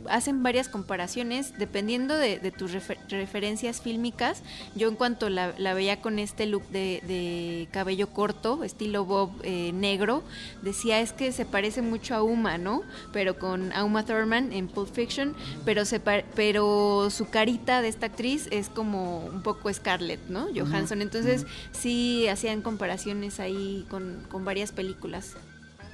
hacen 0.10 0.44
varias 0.44 0.68
comparaciones 0.68 1.58
dependiendo 1.58 2.18
de, 2.18 2.38
tus 2.58 2.72
referencias 3.10 3.82
fílmicas 3.82 4.42
yo 4.76 4.88
en 4.88 4.96
cuanto 4.96 5.30
la, 5.30 5.52
veía 5.74 6.02
con 6.02 6.20
este 6.20 6.46
look 6.46 6.68
de, 6.70 7.68
cabello 7.72 8.10
corto, 8.10 8.64
estilo 8.64 9.06
Bob 9.06 9.32
eh, 9.44 9.72
negro, 9.74 10.24
decía 10.62 11.00
es 11.00 11.14
que 11.14 11.32
se 11.32 11.46
parece 11.46 11.82
mucho 11.82 12.16
a 12.16 12.24
Uma, 12.24 12.58
¿no? 12.58 12.84
Pero 13.12 13.38
con 13.38 13.72
Uma 13.74 14.06
Thurman 14.06 14.54
en 14.54 14.68
Pulp 14.68 14.92
Fiction, 14.94 15.36
pero, 15.66 15.86
se 15.86 16.00
pero 16.00 17.10
su 17.10 17.30
carita 17.30 17.82
de 17.82 17.90
esta 17.90 18.08
actriz 18.08 18.48
es 18.52 18.70
como 18.70 19.26
un 19.26 19.42
poco 19.42 19.72
Scarlett, 19.72 20.28
¿no? 20.30 20.48
Johansson. 20.56 21.02
Entonces 21.02 21.46
sí 21.72 22.28
hacían 22.28 22.62
comparaciones 22.62 23.40
ahí 23.40 23.67
con, 23.90 24.46
varias 24.46 24.72
películas. 24.72 25.36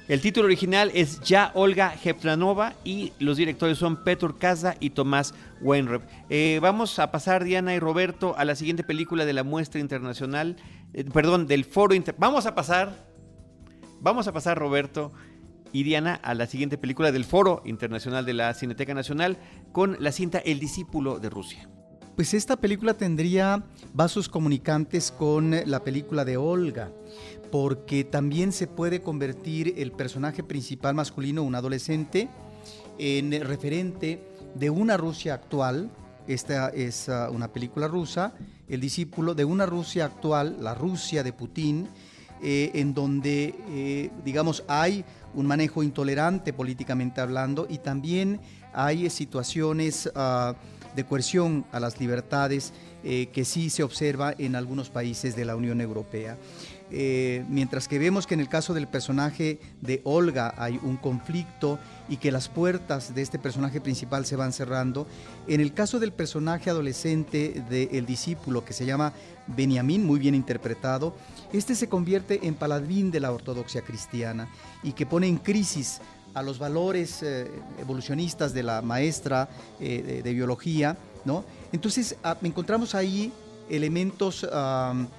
El 0.06 0.20
título 0.20 0.46
original 0.46 0.90
es 0.92 1.20
Ya 1.20 1.50
Olga 1.54 1.94
Heplanova 2.04 2.74
y 2.84 3.12
los 3.18 3.38
directores 3.38 3.78
son 3.78 4.04
Petur 4.04 4.38
Kaza 4.38 4.74
y 4.78 4.90
Tomás 4.90 5.34
Weinreb. 5.62 6.02
Eh, 6.28 6.58
vamos 6.60 6.98
a 6.98 7.10
pasar, 7.10 7.42
Diana 7.42 7.74
y 7.74 7.78
Roberto, 7.78 8.34
a 8.36 8.44
la 8.44 8.54
siguiente 8.54 8.84
película 8.84 9.24
de 9.24 9.32
la 9.32 9.44
muestra 9.44 9.80
internacional, 9.80 10.56
eh, 10.92 11.04
perdón, 11.04 11.46
del 11.46 11.64
foro 11.64 11.94
inter 11.94 12.14
Vamos 12.18 12.44
a 12.44 12.54
pasar, 12.54 13.06
vamos 14.00 14.28
a 14.28 14.32
pasar, 14.32 14.58
Roberto 14.58 15.12
y 15.72 15.84
Diana, 15.84 16.20
a 16.22 16.34
la 16.34 16.46
siguiente 16.46 16.76
película 16.76 17.10
del 17.10 17.24
foro 17.24 17.62
internacional 17.64 18.26
de 18.26 18.34
la 18.34 18.52
Cineteca 18.52 18.92
Nacional 18.92 19.38
con 19.72 19.96
la 20.00 20.12
cinta 20.12 20.38
El 20.38 20.60
discípulo 20.60 21.18
de 21.18 21.30
Rusia. 21.30 21.68
Pues 22.16 22.32
esta 22.32 22.56
película 22.56 22.94
tendría 22.94 23.64
vasos 23.92 24.28
comunicantes 24.28 25.10
con 25.10 25.52
la 25.66 25.82
película 25.82 26.24
de 26.24 26.36
Olga 26.36 26.92
porque 27.50 28.04
también 28.04 28.52
se 28.52 28.68
puede 28.68 29.00
convertir 29.00 29.74
el 29.78 29.90
personaje 29.90 30.44
principal 30.44 30.94
masculino, 30.94 31.42
un 31.42 31.56
adolescente, 31.56 32.28
en 32.98 33.32
referente 33.42 34.20
de 34.54 34.70
una 34.70 34.96
Rusia 34.96 35.34
actual. 35.34 35.90
Esta 36.28 36.68
es 36.68 37.08
ah, 37.08 37.30
una 37.30 37.52
película 37.52 37.88
rusa, 37.88 38.32
el 38.68 38.80
discípulo 38.80 39.34
de 39.34 39.44
una 39.44 39.66
Rusia 39.66 40.04
actual, 40.04 40.56
la 40.60 40.74
Rusia 40.74 41.24
de 41.24 41.32
Putin, 41.32 41.88
eh, 42.42 42.70
en 42.74 42.94
donde, 42.94 43.54
eh, 43.70 44.10
digamos, 44.24 44.62
hay 44.68 45.04
un 45.34 45.46
manejo 45.46 45.82
intolerante 45.82 46.52
políticamente 46.52 47.20
hablando 47.20 47.66
y 47.68 47.78
también 47.78 48.40
hay 48.72 49.10
situaciones 49.10 50.10
ah, 50.14 50.54
de 50.94 51.04
coerción 51.04 51.64
a 51.72 51.80
las 51.80 52.00
libertades 52.00 52.72
eh, 53.02 53.28
que 53.32 53.44
sí 53.44 53.68
se 53.68 53.82
observa 53.82 54.34
en 54.38 54.56
algunos 54.56 54.88
países 54.88 55.36
de 55.36 55.44
la 55.44 55.56
Unión 55.56 55.80
Europea. 55.80 56.38
Eh, 56.90 57.44
mientras 57.48 57.88
que 57.88 57.98
vemos 57.98 58.26
que 58.26 58.34
en 58.34 58.40
el 58.40 58.48
caso 58.48 58.72
del 58.72 58.86
personaje 58.86 59.58
de 59.80 60.00
Olga 60.04 60.54
hay 60.56 60.78
un 60.82 60.96
conflicto 60.96 61.78
y 62.08 62.18
que 62.18 62.30
las 62.30 62.48
puertas 62.48 63.14
de 63.14 63.22
este 63.22 63.38
personaje 63.38 63.80
principal 63.80 64.26
se 64.26 64.36
van 64.36 64.52
cerrando, 64.52 65.06
en 65.48 65.60
el 65.60 65.74
caso 65.74 65.98
del 65.98 66.12
personaje 66.12 66.70
adolescente 66.70 67.64
del 67.68 68.06
discípulo 68.06 68.64
que 68.64 68.74
se 68.74 68.86
llama 68.86 69.12
Benjamín, 69.46 70.06
muy 70.06 70.18
bien 70.18 70.34
interpretado, 70.34 71.16
este 71.52 71.74
se 71.74 71.88
convierte 71.88 72.46
en 72.46 72.54
paladín 72.54 73.10
de 73.10 73.20
la 73.20 73.32
ortodoxia 73.32 73.82
cristiana 73.82 74.48
y 74.82 74.92
que 74.92 75.06
pone 75.06 75.26
en 75.26 75.38
crisis 75.38 76.00
a 76.34 76.42
los 76.42 76.58
valores 76.58 77.22
eh, 77.22 77.50
evolucionistas 77.80 78.52
de 78.52 78.64
la 78.64 78.82
maestra 78.82 79.48
eh, 79.80 80.20
de, 80.22 80.32
biología, 80.34 80.96
¿no? 81.24 81.44
Entonces 81.72 82.16
ah, 82.24 82.36
encontramos 82.42 82.94
ahí 82.94 83.32
elementos 83.70 84.46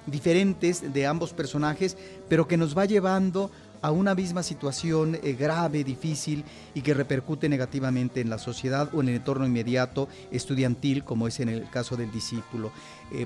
diferentes 0.06 0.92
de 0.92 1.04
ambos 1.04 1.32
personajes, 1.32 1.96
pero 2.28 2.46
que 2.46 2.56
nos 2.56 2.78
va 2.78 2.84
llevando 2.84 3.50
a 3.82 3.90
una 3.90 4.14
misma 4.14 4.44
situación 4.44 5.18
eh, 5.20 5.32
grave, 5.32 5.82
difícil 5.82 6.44
y 6.72 6.82
que 6.82 6.94
repercute 6.94 7.48
negativamente 7.48 8.20
en 8.20 8.30
la 8.30 8.38
sociedad 8.38 8.88
o 8.94 9.00
en 9.00 9.08
el 9.08 9.16
entorno 9.16 9.46
inmediato 9.46 10.08
estudiantil, 10.30 11.02
como 11.02 11.26
es 11.26 11.40
en 11.40 11.48
el 11.48 11.68
caso 11.70 11.96
del 11.96 12.12
discípulo. 12.12 12.70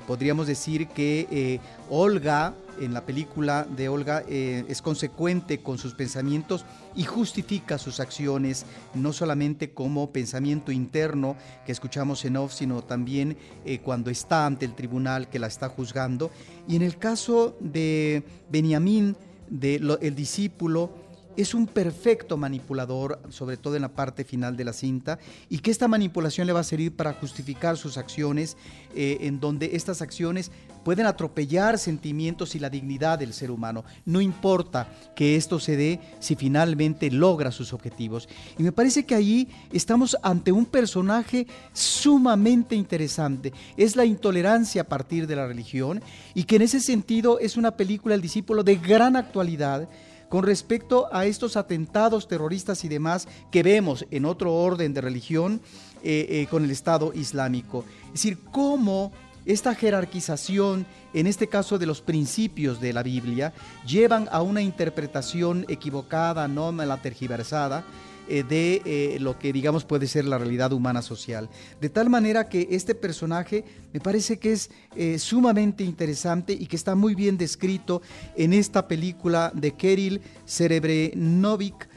Podríamos 0.05 0.45
decir 0.45 0.87
que 0.89 1.59
Olga, 1.89 2.53
en 2.79 2.93
la 2.93 3.01
película 3.01 3.65
de 3.65 3.89
Olga, 3.89 4.23
es 4.27 4.81
consecuente 4.81 5.61
con 5.61 5.79
sus 5.79 5.95
pensamientos 5.95 6.65
y 6.95 7.03
justifica 7.03 7.77
sus 7.77 7.99
acciones, 7.99 8.65
no 8.93 9.13
solamente 9.13 9.73
como 9.73 10.11
pensamiento 10.11 10.71
interno 10.71 11.35
que 11.65 11.71
escuchamos 11.71 12.25
en 12.25 12.37
off, 12.37 12.53
sino 12.53 12.83
también 12.83 13.37
cuando 13.83 14.09
está 14.09 14.45
ante 14.45 14.65
el 14.65 14.75
tribunal 14.75 15.29
que 15.29 15.39
la 15.39 15.47
está 15.47 15.69
juzgando. 15.69 16.31
Y 16.67 16.75
en 16.75 16.81
el 16.81 16.97
caso 16.97 17.55
de 17.59 18.23
Benjamín, 18.49 19.15
del 19.49 20.15
discípulo 20.15 20.91
es 21.37 21.53
un 21.53 21.67
perfecto 21.67 22.37
manipulador, 22.37 23.21
sobre 23.29 23.57
todo 23.57 23.75
en 23.75 23.81
la 23.81 23.93
parte 23.93 24.23
final 24.23 24.57
de 24.57 24.65
la 24.65 24.73
cinta, 24.73 25.19
y 25.49 25.59
que 25.59 25.71
esta 25.71 25.87
manipulación 25.87 26.47
le 26.47 26.53
va 26.53 26.61
a 26.61 26.63
servir 26.63 26.95
para 26.95 27.13
justificar 27.13 27.77
sus 27.77 27.97
acciones, 27.97 28.57
eh, 28.95 29.17
en 29.21 29.39
donde 29.39 29.71
estas 29.73 30.01
acciones 30.01 30.51
pueden 30.83 31.05
atropellar 31.05 31.77
sentimientos 31.77 32.55
y 32.55 32.59
la 32.59 32.69
dignidad 32.69 33.19
del 33.19 33.33
ser 33.33 33.51
humano. 33.51 33.83
No 34.05 34.21
importa 34.21 34.87
que 35.15 35.35
esto 35.35 35.59
se 35.59 35.77
dé 35.77 35.99
si 36.19 36.35
finalmente 36.35 37.11
logra 37.11 37.51
sus 37.51 37.73
objetivos. 37.73 38.27
Y 38.57 38.63
me 38.63 38.71
parece 38.71 39.05
que 39.05 39.15
ahí 39.15 39.47
estamos 39.71 40.17
ante 40.23 40.51
un 40.51 40.65
personaje 40.65 41.47
sumamente 41.73 42.75
interesante. 42.75 43.53
Es 43.77 43.95
la 43.95 44.05
intolerancia 44.05 44.81
a 44.81 44.87
partir 44.87 45.27
de 45.27 45.35
la 45.35 45.47
religión 45.47 46.01
y 46.33 46.43
que 46.43 46.55
en 46.55 46.63
ese 46.63 46.79
sentido 46.79 47.39
es 47.39 47.57
una 47.57 47.71
película 47.71 48.15
El 48.15 48.21
discípulo 48.21 48.63
de 48.63 48.75
gran 48.75 49.15
actualidad 49.15 49.87
con 50.31 50.45
respecto 50.45 51.09
a 51.11 51.25
estos 51.25 51.57
atentados 51.57 52.29
terroristas 52.29 52.85
y 52.85 52.87
demás 52.87 53.27
que 53.51 53.63
vemos 53.63 54.05
en 54.11 54.23
otro 54.23 54.53
orden 54.53 54.93
de 54.93 55.01
religión 55.01 55.59
eh, 56.03 56.25
eh, 56.29 56.47
con 56.49 56.63
el 56.63 56.71
Estado 56.71 57.11
Islámico. 57.13 57.83
Es 58.05 58.13
decir, 58.13 58.37
cómo 58.49 59.11
esta 59.45 59.75
jerarquización, 59.75 60.85
en 61.13 61.27
este 61.27 61.47
caso 61.47 61.77
de 61.77 61.85
los 61.85 61.99
principios 61.99 62.79
de 62.79 62.93
la 62.93 63.03
Biblia, 63.03 63.51
llevan 63.85 64.29
a 64.31 64.41
una 64.41 64.61
interpretación 64.61 65.65
equivocada, 65.67 66.47
no 66.47 66.71
la 66.71 67.01
tergiversada, 67.01 67.83
eh, 68.27 68.43
de 68.43 68.81
eh, 68.85 69.17
lo 69.19 69.37
que 69.37 69.51
digamos 69.51 69.85
puede 69.85 70.07
ser 70.07 70.25
la 70.25 70.37
realidad 70.37 70.71
humana 70.73 71.01
social. 71.01 71.49
De 71.79 71.89
tal 71.89 72.09
manera 72.09 72.49
que 72.49 72.67
este 72.71 72.95
personaje 72.95 73.65
me 73.93 73.99
parece 73.99 74.37
que 74.37 74.53
es 74.53 74.69
eh, 74.95 75.19
sumamente 75.19 75.83
interesante 75.83 76.53
y 76.53 76.67
que 76.67 76.75
está 76.75 76.95
muy 76.95 77.15
bien 77.15 77.37
descrito 77.37 78.01
en 78.35 78.53
esta 78.53 78.87
película 78.87 79.51
de 79.53 79.71
Kirill 79.71 80.21
Serebrenovich, 80.45 81.87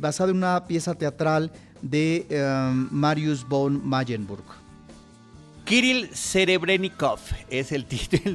basada 0.00 0.30
en 0.30 0.36
una 0.36 0.66
pieza 0.66 0.94
teatral 0.94 1.50
de 1.80 2.26
Marius 2.90 3.48
von 3.48 3.80
Mayenburg. 3.88 4.65
Kirill 5.66 6.14
Serebrennikov 6.14 7.18
es 7.50 7.72
el, 7.72 7.86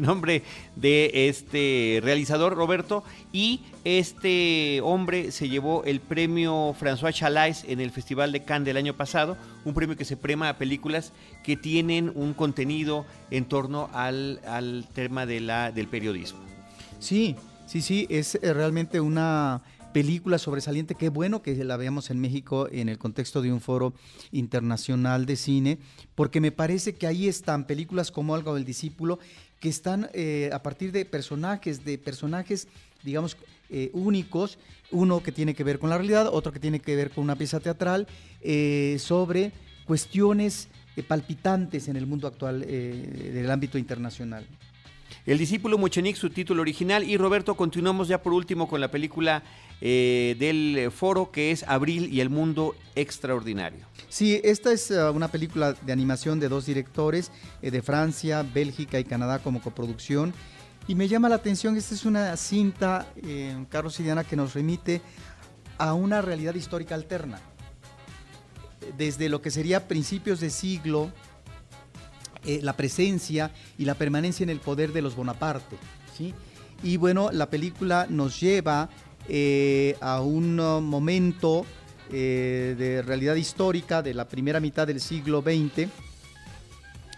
nombre 0.02 0.44
de 0.76 1.30
este 1.30 2.02
realizador, 2.04 2.56
Roberto, 2.56 3.06
y 3.32 3.62
este 3.86 4.82
hombre 4.84 5.32
se 5.32 5.48
llevó 5.48 5.86
el 5.86 6.02
premio 6.02 6.76
François 6.78 7.14
Chalais 7.14 7.64
en 7.70 7.80
el 7.80 7.92
Festival 7.92 8.34
de 8.34 8.44
Cannes 8.44 8.66
del 8.66 8.76
año 8.76 8.98
pasado, 8.98 9.38
un 9.64 9.74
premio 9.74 9.96
que 9.96 10.04
se 10.04 10.18
prema 10.18 10.50
a 10.50 10.58
películas 10.58 11.14
que 11.42 11.56
tienen 11.56 12.12
un 12.16 12.34
contenido 12.34 13.06
en 13.32 13.46
torno 13.46 13.90
al, 13.94 14.86
tema 14.94 15.26
del 15.26 15.88
periodismo. 15.90 16.42
Sí, 17.00 17.38
sí, 17.66 17.82
sí, 17.82 18.08
es 18.10 18.36
eh, 18.36 18.54
realmente 18.54 19.00
una 19.00 19.62
película 19.94 20.38
sobresaliente. 20.38 20.96
Qué 20.96 21.10
bueno 21.10 21.42
que 21.42 21.56
la 21.64 21.78
veamos 21.78 22.10
en 22.10 22.20
México 22.20 22.68
en 22.72 22.90
el 22.90 22.98
contexto 22.98 23.42
de 23.42 23.52
un 23.52 23.62
foro 23.62 23.94
internacional 24.32 25.26
de 25.26 25.36
cine, 25.36 25.78
porque 26.16 26.42
me 26.42 26.52
parece 26.52 26.96
que 26.96 27.08
ahí 27.08 27.28
están 27.28 27.66
películas 27.66 28.12
como 28.12 28.36
Algo 28.36 28.56
del 28.56 28.66
Discípulo, 28.66 29.20
que 29.60 29.70
están 29.70 30.10
eh, 30.14 30.50
a 30.54 30.64
partir 30.64 30.92
de 30.92 31.06
personajes, 31.06 31.86
de 31.86 31.98
personajes, 31.98 32.68
digamos, 33.04 33.38
eh, 33.70 33.90
únicos, 33.94 34.58
uno 34.92 35.22
que 35.24 35.32
tiene 35.32 35.54
que 35.54 35.64
ver 35.64 35.80
con 35.80 35.90
la 35.90 35.98
realidad, 35.98 36.28
otro 36.32 36.52
que 36.52 36.60
tiene 36.60 36.80
que 36.80 36.96
ver 36.96 37.12
con 37.12 37.24
una 37.24 37.36
pieza 37.36 37.60
teatral, 37.60 38.08
eh, 38.42 38.98
sobre 39.00 39.52
cuestiones 39.86 40.68
palpitantes 41.08 41.88
en 41.88 41.96
el 41.96 42.06
mundo 42.06 42.28
actual 42.28 42.62
del 42.62 43.50
ámbito 43.50 43.78
internacional. 43.78 44.46
El 45.26 45.38
discípulo 45.38 45.78
Muchenik, 45.78 46.16
su 46.16 46.32
título 46.32 46.62
original. 46.62 47.04
Y 47.04 47.16
Roberto, 47.16 47.56
continuamos 47.56 48.08
ya 48.08 48.24
por 48.24 48.34
último 48.34 48.68
con 48.68 48.82
la 48.82 48.90
película 48.90 49.44
eh, 49.80 50.36
del 50.40 50.92
foro 50.92 51.32
que 51.32 51.52
es 51.52 51.64
Abril 51.64 52.12
y 52.12 52.22
el 52.22 52.32
Mundo 52.32 52.76
Extraordinario. 52.96 53.86
Sí, 54.10 54.42
esta 54.44 54.72
es 54.72 54.90
uh, 54.90 55.12
una 55.14 55.28
película 55.28 55.74
de 55.74 55.94
animación 55.94 56.40
de 56.40 56.50
dos 56.50 56.66
directores, 56.66 57.32
eh, 57.62 57.70
de 57.70 57.82
Francia, 57.84 58.44
Bélgica 58.44 59.00
y 59.00 59.04
Canadá 59.04 59.40
como 59.40 59.62
coproducción. 59.62 60.34
Y 60.88 60.96
me 60.96 61.08
llama 61.08 61.30
la 61.30 61.36
atención, 61.36 61.78
esta 61.78 61.94
es 61.94 62.06
una 62.06 62.36
cinta, 62.36 63.08
eh, 63.24 63.66
Carlos 63.70 64.00
y 64.00 64.04
que 64.28 64.36
nos 64.36 64.56
remite 64.56 65.02
a 65.78 65.94
una 65.94 66.22
realidad 66.22 66.56
histórica 66.56 66.96
alterna. 66.96 67.40
Desde 68.98 69.30
lo 69.30 69.42
que 69.42 69.52
sería 69.52 69.88
principios 69.88 70.40
de 70.40 70.50
siglo, 70.50 71.12
eh, 72.46 72.60
la 72.64 72.74
presencia 72.74 73.52
y 73.78 73.86
la 73.86 73.94
permanencia 73.94 74.44
en 74.44 74.50
el 74.50 74.60
poder 74.60 74.94
de 74.94 75.04
los 75.04 75.16
Bonaparte. 75.16 75.78
¿sí? 76.18 76.34
Y 76.82 76.98
bueno, 76.98 77.30
la 77.32 77.52
película 77.52 78.08
nos 78.10 78.40
lleva 78.40 78.90
eh, 79.30 79.96
a 80.02 80.22
un 80.22 80.56
momento 80.56 81.66
eh, 82.12 82.76
de 82.78 83.04
realidad 83.04 83.36
histórica 83.36 84.02
de 84.02 84.16
la 84.16 84.28
primera 84.28 84.60
mitad 84.60 84.88
del 84.88 85.00
siglo 85.00 85.44
XX, 85.44 85.88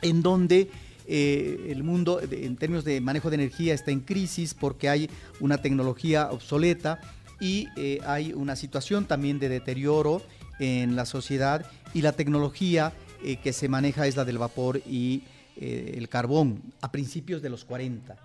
en 0.02 0.22
donde 0.22 0.70
el 1.06 1.84
mundo 1.84 2.22
en 2.22 2.56
términos 2.56 2.86
de 2.86 3.02
manejo 3.02 3.30
de 3.30 3.36
energía 3.36 3.74
está 3.74 3.92
en 3.92 4.00
crisis 4.00 4.54
porque 4.54 4.88
hay 4.88 5.10
una 5.42 5.58
tecnología 5.58 6.30
obsoleta 6.32 7.02
y 7.42 7.68
hay 8.06 8.32
una 8.32 8.56
situación 8.56 9.04
también 9.04 9.38
de 9.38 9.50
deterioro 9.50 10.22
en 10.60 10.96
la 10.96 11.06
sociedad 11.06 11.66
y 11.94 12.02
la 12.02 12.14
tecnología 12.14 12.94
eh, 13.24 13.38
que 13.38 13.54
se 13.54 13.68
maneja 13.68 14.08
es 14.08 14.16
la 14.16 14.26
del 14.26 14.38
vapor 14.38 14.82
y 14.86 15.24
eh, 15.56 15.96
el 15.98 16.10
carbón 16.10 16.62
a 16.82 16.92
principios 16.92 17.42
de 17.42 17.50
los 17.50 17.64
40. 17.64 18.16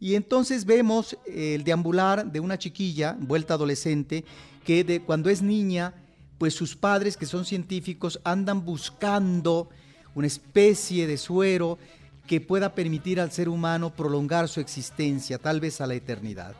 Y 0.00 0.14
entonces 0.14 0.64
vemos 0.64 1.16
el 1.26 1.64
deambular 1.64 2.30
de 2.30 2.40
una 2.40 2.58
chiquilla, 2.58 3.16
vuelta 3.18 3.54
adolescente, 3.54 4.24
que 4.64 4.84
de, 4.84 5.00
cuando 5.00 5.28
es 5.28 5.42
niña, 5.42 5.94
pues 6.38 6.54
sus 6.54 6.76
padres, 6.76 7.16
que 7.16 7.26
son 7.26 7.44
científicos, 7.44 8.20
andan 8.22 8.64
buscando 8.64 9.68
una 10.14 10.28
especie 10.28 11.06
de 11.06 11.16
suero 11.16 11.78
que 12.28 12.40
pueda 12.40 12.74
permitir 12.74 13.20
al 13.20 13.32
ser 13.32 13.48
humano 13.48 13.90
prolongar 13.90 14.48
su 14.48 14.60
existencia, 14.60 15.38
tal 15.38 15.60
vez 15.60 15.80
a 15.80 15.86
la 15.86 15.94
eternidad. 15.94 16.54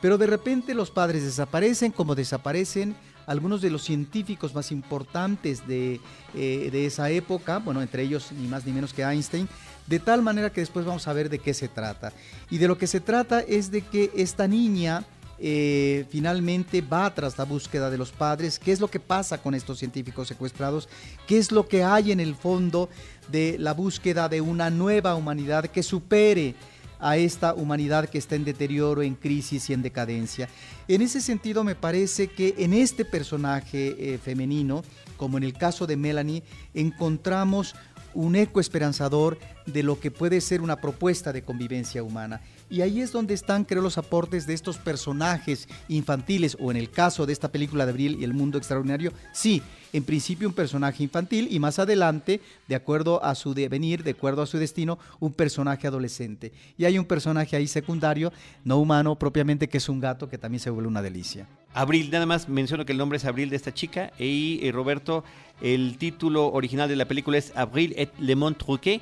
Pero 0.00 0.16
de 0.18 0.26
repente 0.26 0.74
los 0.74 0.90
padres 0.90 1.22
desaparecen 1.22 1.92
como 1.92 2.14
desaparecen 2.14 2.96
algunos 3.30 3.62
de 3.62 3.70
los 3.70 3.84
científicos 3.84 4.56
más 4.56 4.72
importantes 4.72 5.64
de, 5.68 6.00
eh, 6.34 6.68
de, 6.72 6.84
esa 6.84 7.10
época, 7.10 7.58
bueno, 7.58 7.80
entre 7.80 8.02
ellos 8.02 8.32
ni 8.32 8.48
más 8.48 8.66
ni 8.66 8.72
menos 8.72 8.92
que 8.92 9.02
Einstein, 9.02 9.48
de 9.86 10.00
tal 10.00 10.20
manera 10.20 10.50
que 10.50 10.60
después 10.60 10.84
vamos 10.84 11.06
a 11.06 11.12
ver 11.12 11.30
de 11.30 11.38
qué 11.38 11.54
se 11.54 11.68
trata. 11.68 12.12
Y 12.50 12.58
de 12.58 12.66
lo 12.66 12.76
que 12.76 12.88
se 12.88 12.98
trata 12.98 13.38
es 13.38 13.70
de 13.70 13.82
que 13.82 14.10
esta 14.16 14.48
niña 14.48 15.04
eh, 15.38 16.06
finalmente 16.10 16.80
va 16.80 17.14
tras 17.14 17.38
la 17.38 17.44
búsqueda 17.44 17.88
de 17.88 17.98
los 17.98 18.10
padres, 18.10 18.58
qué 18.58 18.72
es 18.72 18.80
lo 18.80 18.90
que 18.90 18.98
pasa 18.98 19.38
con 19.38 19.54
estos 19.54 19.78
científicos 19.78 20.26
secuestrados, 20.26 20.88
qué 21.28 21.38
es 21.38 21.52
lo 21.52 21.68
que 21.68 21.84
hay 21.84 22.10
en 22.10 22.18
el 22.18 22.34
fondo 22.34 22.88
de 23.30 23.58
la 23.60 23.74
búsqueda 23.74 24.28
de 24.28 24.40
una 24.40 24.70
nueva 24.70 25.14
humanidad 25.14 25.66
que 25.66 25.84
supere 25.84 26.56
a 27.00 27.16
esta 27.16 27.54
humanidad 27.54 28.08
que 28.08 28.18
está 28.18 28.36
en 28.36 28.44
deterioro, 28.44 29.02
en 29.02 29.14
crisis 29.14 29.70
y 29.70 29.72
en 29.72 29.82
decadencia. 29.82 30.48
En 30.88 31.02
ese 31.02 31.20
sentido, 31.20 31.64
me 31.64 31.74
parece 31.74 32.28
que 32.28 32.54
en 32.58 32.72
este 32.72 33.04
personaje 33.04 34.14
eh, 34.14 34.18
femenino, 34.18 34.82
como 35.16 35.38
en 35.38 35.44
el 35.44 35.54
caso 35.54 35.86
de 35.86 35.96
Melanie, 35.96 36.42
encontramos 36.74 37.74
un 38.14 38.36
eco 38.36 38.60
esperanzador 38.60 39.38
de 39.66 39.82
lo 39.82 40.00
que 40.00 40.10
puede 40.10 40.40
ser 40.40 40.60
una 40.60 40.80
propuesta 40.80 41.32
de 41.32 41.42
convivencia 41.42 42.02
humana. 42.02 42.40
Y 42.68 42.82
ahí 42.82 43.00
es 43.00 43.12
donde 43.12 43.34
están, 43.34 43.64
creo, 43.64 43.82
los 43.82 43.98
aportes 43.98 44.46
de 44.46 44.54
estos 44.54 44.78
personajes 44.78 45.68
infantiles, 45.88 46.56
o 46.60 46.70
en 46.70 46.76
el 46.76 46.90
caso 46.90 47.26
de 47.26 47.32
esta 47.32 47.50
película 47.50 47.84
de 47.84 47.92
Abril 47.92 48.16
y 48.20 48.24
el 48.24 48.34
mundo 48.34 48.58
extraordinario, 48.58 49.12
sí, 49.32 49.62
en 49.92 50.04
principio 50.04 50.48
un 50.48 50.54
personaje 50.54 51.02
infantil 51.02 51.48
y 51.50 51.58
más 51.58 51.78
adelante, 51.78 52.40
de 52.68 52.74
acuerdo 52.74 53.22
a 53.24 53.34
su 53.34 53.54
devenir, 53.54 54.04
de 54.04 54.12
acuerdo 54.12 54.42
a 54.42 54.46
su 54.46 54.58
destino, 54.58 54.98
un 55.18 55.32
personaje 55.32 55.86
adolescente. 55.86 56.52
Y 56.78 56.84
hay 56.84 56.98
un 56.98 57.04
personaje 57.04 57.56
ahí 57.56 57.66
secundario, 57.66 58.32
no 58.64 58.78
humano 58.78 59.16
propiamente, 59.16 59.68
que 59.68 59.78
es 59.78 59.88
un 59.88 60.00
gato 60.00 60.28
que 60.28 60.38
también 60.38 60.60
se 60.60 60.70
vuelve 60.70 60.88
una 60.88 61.02
delicia. 61.02 61.46
Abril, 61.74 62.10
nada 62.10 62.26
más 62.26 62.48
menciono 62.48 62.84
que 62.84 62.92
el 62.92 62.98
nombre 62.98 63.16
es 63.16 63.24
Abril 63.24 63.50
de 63.50 63.56
esta 63.56 63.72
chica 63.72 64.12
y, 64.18 64.60
eh, 64.62 64.72
Roberto, 64.72 65.24
el 65.60 65.98
título 65.98 66.52
original 66.52 66.88
de 66.88 66.96
la 66.96 67.06
película 67.06 67.38
es 67.38 67.52
Abril 67.56 67.94
et 67.96 68.10
le 68.18 68.34
Monde 68.34 68.58
Truqué 68.58 69.00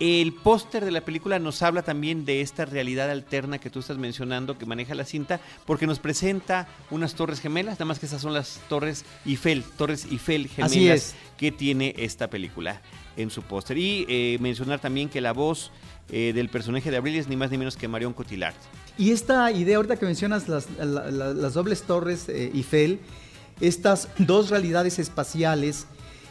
el 0.00 0.32
póster 0.32 0.84
de 0.84 0.90
la 0.90 1.02
película 1.02 1.38
nos 1.38 1.62
habla 1.62 1.82
también 1.82 2.24
de 2.24 2.40
esta 2.40 2.64
realidad 2.64 3.10
alterna 3.10 3.58
que 3.58 3.70
tú 3.70 3.78
estás 3.78 3.96
mencionando, 3.96 4.58
que 4.58 4.66
maneja 4.66 4.94
la 4.94 5.04
cinta, 5.04 5.40
porque 5.66 5.86
nos 5.86 6.00
presenta 6.00 6.66
unas 6.90 7.14
torres 7.14 7.40
gemelas, 7.40 7.74
nada 7.74 7.84
más 7.84 8.00
que 8.00 8.06
esas 8.06 8.20
son 8.20 8.34
las 8.34 8.60
torres 8.68 9.04
Eiffel, 9.24 9.62
torres 9.62 10.06
Eiffel 10.10 10.48
gemelas 10.48 11.14
que 11.38 11.52
tiene 11.52 11.94
esta 11.96 12.28
película 12.28 12.80
en 13.16 13.30
su 13.30 13.42
póster. 13.42 13.78
Y 13.78 14.04
eh, 14.08 14.38
mencionar 14.40 14.80
también 14.80 15.08
que 15.08 15.20
la 15.20 15.32
voz 15.32 15.70
eh, 16.10 16.32
del 16.34 16.48
personaje 16.48 16.90
de 16.90 16.96
Abril 16.96 17.14
es 17.14 17.28
ni 17.28 17.36
más 17.36 17.52
ni 17.52 17.58
menos 17.58 17.76
que 17.76 17.86
Marion 17.86 18.12
Cotillard. 18.12 18.54
Y 18.96 19.10
esta 19.10 19.50
idea, 19.50 19.76
ahorita 19.76 19.96
que 19.96 20.06
mencionas 20.06 20.48
las, 20.48 20.66
dobles 21.54 21.82
torres 21.82 22.28
eh, 22.28 22.52
Eiffel, 22.54 23.00
estas 23.60 24.08
dos 24.18 24.50
realidades 24.50 24.98
espaciales, 24.98 25.86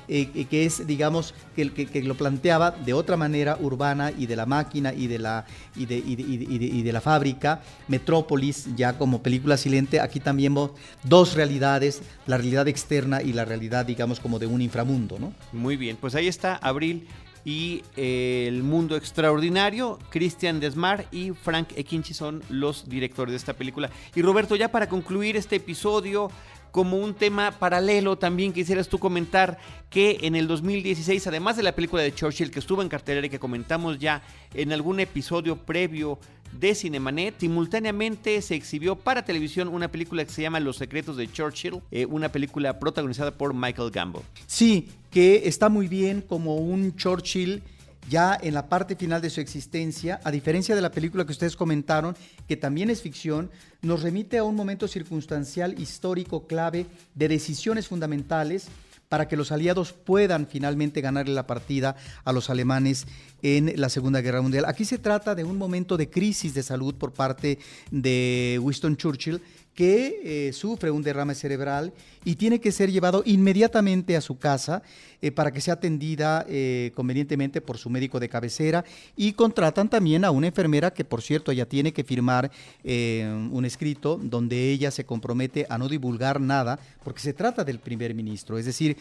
eh, 0.07 0.45
que 0.49 0.65
es, 0.65 0.85
digamos, 0.85 1.33
que, 1.55 1.71
que, 1.71 2.03
lo 2.03 2.15
planteaba 2.15 2.71
de 2.71 2.93
otra 2.93 3.15
manera 3.15 3.57
urbana 3.59 4.11
y 4.11 4.25
de 4.25 4.35
la 4.35 4.45
máquina 4.45 4.93
y 4.93 5.07
de 5.07 5.19
la, 5.19 5.45
y 5.75 5.85
de, 5.85 5.97
y 5.97 6.81
de, 6.81 6.93
la 6.93 7.01
fábrica, 7.01 7.61
Metrópolis, 7.87 8.67
ya 8.75 8.97
como 8.97 9.21
película 9.21 9.55
silente, 9.55 9.99
aquí 9.99 10.19
también 10.19 10.53
vemos 10.53 10.71
dos 11.03 11.35
realidades, 11.35 12.01
la 12.27 12.37
realidad 12.37 12.67
externa 12.67 13.21
y 13.21 13.33
la 13.33 13.45
realidad, 13.45 13.85
digamos, 13.85 14.19
como 14.19 14.39
de 14.39 14.47
un 14.47 14.61
inframundo, 14.61 15.19
¿no? 15.19 15.33
Muy 15.51 15.77
bien, 15.77 15.97
pues 15.99 16.15
ahí 16.15 16.27
está 16.27 16.57
Abril 16.57 17.07
y 17.45 17.83
eh, 17.97 18.45
El 18.47 18.63
Mundo 18.63 18.95
Extraordinario, 18.95 19.99
Christian 20.09 20.59
Desmar 20.59 21.07
y 21.11 21.31
Frank 21.31 21.69
Ekinchi 21.75 22.13
son 22.13 22.41
los 22.49 22.87
directores 22.87 23.31
de 23.31 23.37
esta 23.37 23.53
película. 23.53 23.89
Y 24.15 24.21
Roberto, 24.21 24.55
ya 24.55 24.69
para 24.69 24.87
concluir 24.87 25.35
este 25.35 25.57
episodio, 25.57 26.29
como 26.73 26.97
un 26.97 27.13
tema 27.13 27.51
paralelo 27.51 28.17
también 28.17 28.51
quisieras 28.51 28.89
tú 28.89 28.97
comentar 28.97 29.59
que 29.91 30.17
en 30.23 30.35
el 30.35 30.47
2016, 30.47 31.27
además 31.27 31.55
de 31.55 31.61
la 31.61 31.75
película 31.75 32.01
de 32.01 32.13
Churchill 32.13 32.49
que 32.49 32.57
estuvo 32.57 32.81
en 32.81 32.89
cartelera 32.89 33.27
y 33.27 33.29
que 33.29 33.37
comentamos 33.37 33.99
ya 33.99 34.23
en 34.55 34.73
algún 34.73 34.99
episodio 34.99 35.55
previo 35.55 36.17
de 36.51 36.73
Cinemanet, 36.73 37.39
simultáneamente 37.39 38.41
se 38.41 38.55
exhibió 38.55 38.95
para 38.95 39.23
televisión 39.23 39.67
una 39.67 39.91
película 39.91 40.25
que 40.25 40.31
se 40.31 40.41
llama 40.41 40.59
Los 40.59 40.77
secretos 40.77 41.15
de 41.15 41.31
Churchill, 41.31 41.81
eh, 41.91 42.07
una 42.07 42.29
película 42.29 42.79
protagonizada 42.79 43.31
por 43.31 43.53
Michael 43.53 43.91
Gambon. 43.91 44.23
Sí, 44.47 44.89
que 45.13 45.47
está 45.47 45.69
muy 45.69 45.87
bien 45.87 46.21
como 46.21 46.55
un 46.55 46.95
Churchill 46.95 47.61
ya 48.09 48.37
en 48.41 48.55
la 48.55 48.67
parte 48.67 48.95
final 48.95 49.21
de 49.21 49.29
su 49.29 49.39
existencia, 49.39 50.19
a 50.23 50.31
diferencia 50.31 50.75
de 50.75 50.81
la 50.81 50.91
película 50.91 51.23
que 51.23 51.31
ustedes 51.31 51.55
comentaron, 51.55 52.17
que 52.47 52.57
también 52.57 52.89
es 52.89 53.01
ficción, 53.01 53.51
nos 53.81 54.01
remite 54.01 54.39
a 54.39 54.43
un 54.43 54.55
momento 54.55 54.87
circunstancial 54.87 55.79
histórico 55.79 56.47
clave 56.47 56.87
de 57.13 57.27
decisiones 57.27 57.87
fundamentales 57.87 58.67
para 59.07 59.27
que 59.27 59.37
los 59.37 59.51
aliados 59.51 59.93
puedan 59.93 60.47
finalmente 60.47 60.99
ganarle 60.99 61.35
la 61.35 61.45
partida 61.45 61.95
a 62.25 62.33
los 62.33 62.49
alemanes 62.49 63.05
en 63.43 63.79
la 63.79 63.89
Segunda 63.89 64.21
Guerra 64.21 64.41
Mundial. 64.41 64.65
Aquí 64.65 64.85
se 64.85 64.97
trata 64.97 65.35
de 65.35 65.43
un 65.43 65.59
momento 65.59 65.97
de 65.97 66.09
crisis 66.09 66.55
de 66.55 66.63
salud 66.63 66.95
por 66.95 67.13
parte 67.13 67.59
de 67.91 68.59
Winston 68.59 68.97
Churchill 68.97 69.39
que 69.73 70.47
eh, 70.47 70.53
sufre 70.53 70.91
un 70.91 71.01
derrame 71.01 71.33
cerebral 71.33 71.93
y 72.23 72.35
tiene 72.35 72.59
que 72.59 72.71
ser 72.71 72.91
llevado 72.91 73.23
inmediatamente 73.25 74.15
a 74.15 74.21
su 74.21 74.37
casa 74.37 74.83
eh, 75.21 75.31
para 75.31 75.51
que 75.51 75.61
sea 75.61 75.75
atendida 75.75 76.45
eh, 76.47 76.91
convenientemente 76.95 77.59
por 77.59 77.77
su 77.77 77.89
médico 77.89 78.19
de 78.19 78.29
cabecera 78.29 78.85
y 79.17 79.33
contratan 79.33 79.89
también 79.89 80.25
a 80.25 80.31
una 80.31 80.47
enfermera 80.47 80.93
que 80.93 81.05
por 81.05 81.21
cierto 81.21 81.51
ella 81.51 81.67
tiene 81.67 81.91
que 81.91 82.03
firmar 82.03 82.51
un 82.83 83.65
escrito 83.65 84.19
donde 84.21 84.71
ella 84.71 84.91
se 84.91 85.05
compromete 85.05 85.65
a 85.69 85.77
no 85.77 85.87
divulgar 85.87 86.39
nada 86.39 86.79
porque 87.03 87.21
se 87.21 87.33
trata 87.33 87.63
del 87.63 87.79
primer 87.79 88.13
ministro, 88.13 88.57
es 88.57 88.65
decir, 88.65 88.97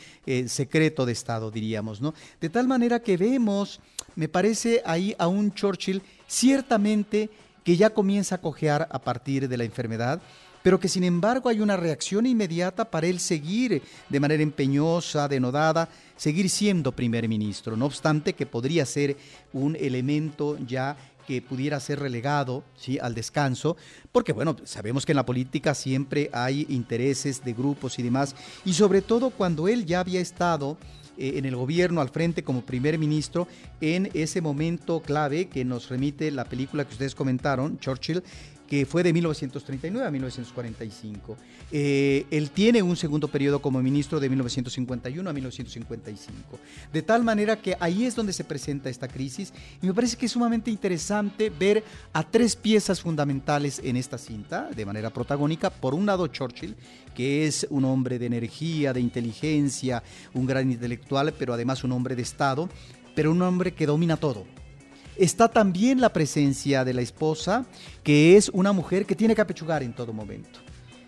secreto 0.47 1.05
de 1.05 1.13
Estado 1.13 1.51
diríamos, 1.51 2.01
¿no? 2.01 2.15
De 2.41 2.49
tal 2.49 2.69
manera 2.69 3.01
que 3.01 3.17
vemos, 3.17 3.81
me 4.15 4.29
parece 4.29 4.83
ahí 4.85 5.15
a 5.19 5.27
un 5.27 5.53
Churchill 5.53 6.03
ciertamente 6.27 7.31
que 7.65 7.77
ya 7.77 7.91
comienza 7.91 8.37
a 8.37 8.41
cojear 8.41 8.89
a 8.91 8.99
partir 9.01 9.49
de 9.49 9.57
la 9.57 9.65
enfermedad 9.65 10.21
pero 10.63 10.79
que 10.81 10.89
sin 10.89 11.05
embargo 11.05 11.49
hay 11.49 11.61
una 11.61 11.77
reacción 11.77 12.27
inmediata 12.27 12.91
para 12.91 13.07
él 13.07 13.21
seguir 13.21 13.83
de 14.09 14.21
manera 14.21 14.43
empeñosa, 14.43 15.29
denodada, 15.29 15.89
seguir 16.17 16.49
siendo 16.49 16.93
primer 16.93 17.29
ministro, 17.29 17.77
no 17.77 17.87
obstante 17.87 18.33
que 18.33 18.47
podría 18.47 18.87
ser 18.87 19.17
un 19.53 19.77
elemento 19.77 20.59
ya 20.67 20.97
que 21.27 21.41
pudiera 21.41 21.79
ser 21.81 22.01
relegado 22.01 22.65
¿sí? 22.77 22.99
al 22.99 23.15
descanso, 23.15 23.77
porque 24.11 24.33
bueno, 24.33 24.57
sabemos 24.65 25.07
que 25.07 25.13
en 25.13 25.17
la 25.17 25.27
política 25.27 25.75
siempre 25.75 26.31
hay 26.33 26.67
intereses 26.69 27.45
de 27.45 27.53
grupos 27.53 27.99
y 27.99 28.03
demás, 28.03 28.35
y 28.65 28.75
sobre 28.75 29.03
todo 29.03 29.31
cuando 29.31 29.69
él 29.69 29.87
ya 29.87 30.01
había 30.01 30.21
estado 30.21 30.77
eh, 31.19 31.35
en 31.37 31.45
el 31.45 31.57
gobierno 31.57 32.01
al 32.01 32.09
frente 32.09 32.43
como 32.43 32.63
primer 32.63 32.99
ministro 32.99 33.47
en 33.81 34.11
ese 34.15 34.41
momento 34.41 35.01
clave 35.01 35.47
que 35.47 35.65
nos 35.65 35.91
remite 35.91 36.31
la 36.31 36.45
película 36.45 36.85
que 36.85 36.93
ustedes 36.93 37.15
comentaron, 37.15 37.79
Churchill, 37.79 38.23
que 38.73 38.87
fue 38.87 39.03
de 39.03 39.13
1939 39.13 40.09
a 40.09 40.11
1945. 40.11 41.37
Eh, 41.71 42.25
él 42.31 42.49
tiene 42.49 42.81
un 42.81 42.97
segundo 42.97 43.29
periodo 43.29 43.61
como 43.61 43.83
ministro 43.83 44.19
de 44.19 44.31
1951 44.31 45.29
a 45.29 45.33
1955. 45.35 46.59
De 46.91 47.03
tal 47.03 47.23
manera 47.23 47.61
que 47.61 47.77
ahí 47.81 48.07
es 48.07 48.17
donde 48.17 48.33
se 48.33 48.45
presenta 48.45 48.89
esta 48.89 49.09
crisis 49.09 49.53
y 49.83 49.87
me 49.87 49.93
parece 49.93 50.17
que 50.17 50.25
es 50.25 50.33
sumamente 50.33 50.71
interesante 50.71 51.51
ver 51.51 51.85
a 52.15 52.23
tres 52.23 52.57
piezas 52.57 53.03
fundamentales 53.03 53.79
en 53.85 53.99
esta 53.99 54.17
cinta 54.17 54.71
de 54.75 54.87
manera 54.87 55.11
protagónica. 55.11 55.69
Por 55.69 55.93
un 55.93 56.07
lado 56.07 56.27
Churchill, 56.29 56.75
que 57.15 57.47
es 57.47 57.67
un 57.69 57.85
hombre 57.85 58.19
de 58.19 58.25
energía, 58.25 58.95
de 58.95 59.01
inteligencia, 59.01 60.03
un 60.33 60.47
gran 60.47 60.73
intelectual, 60.73 61.35
pero 61.39 61.53
además 61.53 61.85
un 61.85 61.93
hombre 61.93 62.17
de 62.17 62.23
Estado, 62.23 62.71
pero 63.15 63.33
un 63.33 63.43
hombre 63.43 63.75
que 63.75 63.85
domina 63.85 64.17
todo 64.17 64.47
está 65.25 65.49
también 65.49 66.01
la 66.01 66.13
presencia 66.13 66.85
de 66.85 66.95
la 66.95 67.01
esposa, 67.01 67.65
que 68.03 68.37
es 68.37 68.49
una 68.49 68.73
mujer 68.73 69.07
que 69.07 69.15
tiene 69.15 69.35
que 69.35 69.41
apechugar 69.41 69.83
en 69.83 69.93
todo 69.93 70.13
momento. 70.13 70.61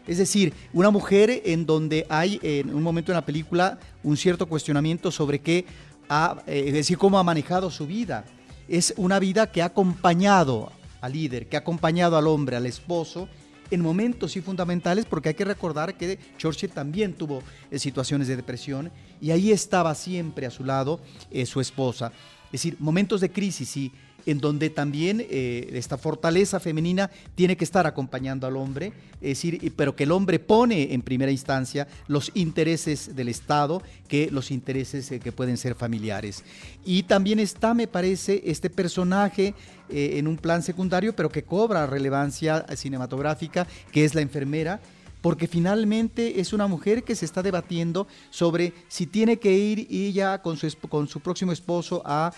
Es 0.07 0.19
decir, 0.19 0.53
una 0.73 0.91
mujer 0.91 1.43
en 1.45 1.67
donde 1.67 2.07
hay 2.09 2.39
en 2.43 2.73
un 2.75 2.83
momento 2.83 3.11
en 3.11 3.17
la 3.17 3.27
película 3.27 3.79
un 4.03 4.17
cierto 4.17 4.47
cuestionamiento 4.47 5.11
sobre 5.11 5.41
qué 5.41 5.65
ha, 6.09 6.43
eh, 6.47 6.71
decir, 6.71 6.99
cómo 6.99 7.19
ha 7.19 7.25
manejado 7.25 7.71
su 7.71 7.87
vida. 7.87 8.25
Es 8.69 8.95
una 8.97 9.19
vida 9.19 9.51
que 9.51 9.63
ha 9.63 9.67
acompañado 9.67 10.71
al 11.01 11.13
líder, 11.13 11.49
que 11.49 11.57
ha 11.57 11.61
acompañado 11.61 12.17
al 12.17 12.27
hombre, 12.27 12.57
al 12.57 12.67
esposo, 12.67 13.29
en 13.71 13.81
momentos 13.81 14.33
sí 14.33 14.41
fundamentales, 14.41 15.07
porque 15.07 15.31
hay 15.31 15.35
que 15.35 15.45
recordar 15.45 15.97
que 15.97 16.19
Churchill 16.39 16.71
también 16.71 17.15
tuvo 17.15 17.43
eh, 17.71 17.79
situaciones 17.79 18.29
de 18.29 18.37
depresión 18.37 18.93
y 19.21 19.33
ahí 19.33 19.51
estaba 19.51 19.95
siempre 19.95 20.47
a 20.47 20.51
su 20.51 20.65
lado 20.65 21.01
eh, 21.31 21.47
su 21.47 21.61
esposa. 21.61 22.13
Es 22.47 22.63
decir, 22.63 22.77
momentos 22.79 23.21
de 23.21 23.33
crisis, 23.33 23.69
sí, 23.69 23.93
en 24.27 24.39
donde 24.39 24.71
también 24.71 25.25
eh, 25.29 25.71
esta 25.73 25.99
fortaleza 25.99 26.61
femenina 26.61 27.11
tiene 27.35 27.57
que 27.57 27.65
estar 27.65 27.87
acompañando 27.87 28.47
al 28.47 28.57
hombre, 28.57 28.93
es 29.21 29.43
decir, 29.43 29.73
pero 29.77 29.97
que 29.97 30.05
el 30.05 30.13
hombre 30.13 30.39
pone 30.39 30.95
en 30.95 31.03
primera 31.03 31.31
instancia 31.31 31.87
los 32.09 32.31
intereses 32.35 33.15
del 33.15 33.29
Estado 33.29 33.83
que 34.09 34.31
los 34.31 34.51
intereses 34.51 35.11
eh, 35.11 35.21
que 35.21 35.33
pueden 35.33 35.57
ser 35.57 35.75
familiares. 35.75 36.45
Y 36.85 37.05
también 37.05 37.39
está, 37.39 37.75
me 37.75 37.87
parece, 37.87 38.43
este 38.45 38.71
personaje 38.71 39.55
eh, 39.89 40.15
en 40.17 40.27
un 40.27 40.37
plan 40.37 40.63
secundario, 40.63 41.15
pero 41.15 41.29
que 41.29 41.43
cobra 41.43 41.87
relevancia 41.87 42.65
cinematográfica, 42.77 43.67
que 43.93 44.05
es 44.05 44.15
la 44.15 44.21
enfermera, 44.21 44.81
porque 45.21 45.47
finalmente 45.47 46.39
es 46.39 46.53
una 46.53 46.67
mujer 46.67 47.03
que 47.03 47.17
se 47.17 47.25
está 47.25 47.43
debatiendo 47.43 48.07
sobre 48.29 48.75
si 48.89 49.07
tiene 49.07 49.39
que 49.39 49.53
ir 49.57 49.87
ella 49.91 50.43
con 50.43 50.59
su, 50.59 50.71
con 50.87 51.09
su 51.09 51.21
próximo 51.21 51.51
esposo 51.51 52.03
a, 52.05 52.31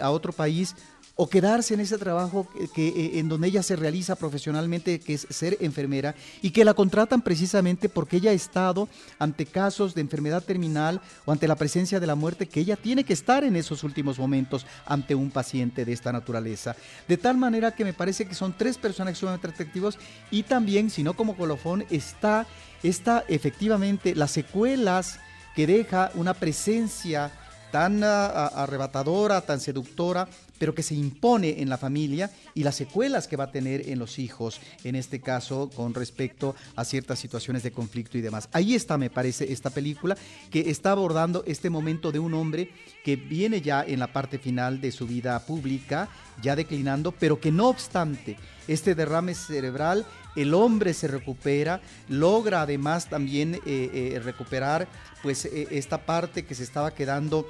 a 0.00 0.10
otro 0.10 0.32
país 0.32 0.76
o 1.20 1.28
quedarse 1.28 1.74
en 1.74 1.80
ese 1.80 1.98
trabajo 1.98 2.48
que, 2.74 2.88
eh, 2.88 3.18
en 3.18 3.28
donde 3.28 3.48
ella 3.48 3.62
se 3.62 3.76
realiza 3.76 4.16
profesionalmente, 4.16 5.00
que 5.00 5.12
es 5.12 5.26
ser 5.28 5.58
enfermera, 5.60 6.14
y 6.40 6.50
que 6.50 6.64
la 6.64 6.72
contratan 6.72 7.20
precisamente 7.20 7.90
porque 7.90 8.16
ella 8.16 8.30
ha 8.30 8.32
estado 8.32 8.88
ante 9.18 9.44
casos 9.44 9.94
de 9.94 10.00
enfermedad 10.00 10.42
terminal 10.42 11.02
o 11.26 11.32
ante 11.32 11.46
la 11.46 11.56
presencia 11.56 12.00
de 12.00 12.06
la 12.06 12.14
muerte, 12.14 12.48
que 12.48 12.60
ella 12.60 12.76
tiene 12.76 13.04
que 13.04 13.12
estar 13.12 13.44
en 13.44 13.54
esos 13.56 13.84
últimos 13.84 14.18
momentos 14.18 14.64
ante 14.86 15.14
un 15.14 15.30
paciente 15.30 15.84
de 15.84 15.92
esta 15.92 16.10
naturaleza. 16.10 16.74
De 17.06 17.18
tal 17.18 17.36
manera 17.36 17.72
que 17.72 17.84
me 17.84 17.92
parece 17.92 18.26
que 18.26 18.34
son 18.34 18.54
tres 18.56 18.78
personajes 18.78 19.18
sumamente 19.18 19.46
atractivos 19.46 19.98
y 20.30 20.44
también, 20.44 20.88
si 20.88 21.02
no 21.02 21.12
como 21.12 21.36
colofón, 21.36 21.84
está, 21.90 22.46
está 22.82 23.26
efectivamente 23.28 24.14
las 24.14 24.30
secuelas 24.30 25.20
que 25.54 25.66
deja 25.66 26.12
una 26.14 26.32
presencia 26.32 27.30
tan 27.70 28.02
ah, 28.04 28.46
arrebatadora, 28.46 29.42
tan 29.42 29.60
seductora, 29.60 30.26
pero 30.60 30.74
que 30.74 30.82
se 30.82 30.94
impone 30.94 31.62
en 31.62 31.70
la 31.70 31.78
familia 31.78 32.30
y 32.54 32.64
las 32.64 32.76
secuelas 32.76 33.26
que 33.26 33.36
va 33.36 33.44
a 33.44 33.50
tener 33.50 33.88
en 33.88 33.98
los 33.98 34.18
hijos, 34.18 34.60
en 34.84 34.94
este 34.94 35.20
caso 35.20 35.70
con 35.74 35.94
respecto 35.94 36.54
a 36.76 36.84
ciertas 36.84 37.18
situaciones 37.18 37.62
de 37.62 37.72
conflicto 37.72 38.18
y 38.18 38.20
demás. 38.20 38.50
Ahí 38.52 38.74
está, 38.74 38.98
me 38.98 39.08
parece, 39.08 39.50
esta 39.50 39.70
película 39.70 40.18
que 40.50 40.68
está 40.68 40.92
abordando 40.92 41.42
este 41.46 41.70
momento 41.70 42.12
de 42.12 42.18
un 42.18 42.34
hombre 42.34 42.70
que 43.02 43.16
viene 43.16 43.62
ya 43.62 43.82
en 43.82 44.00
la 44.00 44.12
parte 44.12 44.38
final 44.38 44.82
de 44.82 44.92
su 44.92 45.06
vida 45.06 45.38
pública, 45.46 46.10
ya 46.42 46.54
declinando, 46.54 47.12
pero 47.12 47.40
que 47.40 47.50
no 47.50 47.68
obstante 47.68 48.36
este 48.68 48.94
derrame 48.94 49.34
cerebral, 49.34 50.04
el 50.36 50.52
hombre 50.52 50.92
se 50.94 51.08
recupera, 51.08 51.80
logra 52.08 52.62
además 52.62 53.08
también 53.08 53.54
eh, 53.54 53.60
eh, 53.66 54.20
recuperar 54.22 54.86
pues 55.22 55.44
eh, 55.46 55.68
esta 55.70 56.04
parte 56.06 56.44
que 56.44 56.54
se 56.54 56.62
estaba 56.62 56.94
quedando 56.94 57.48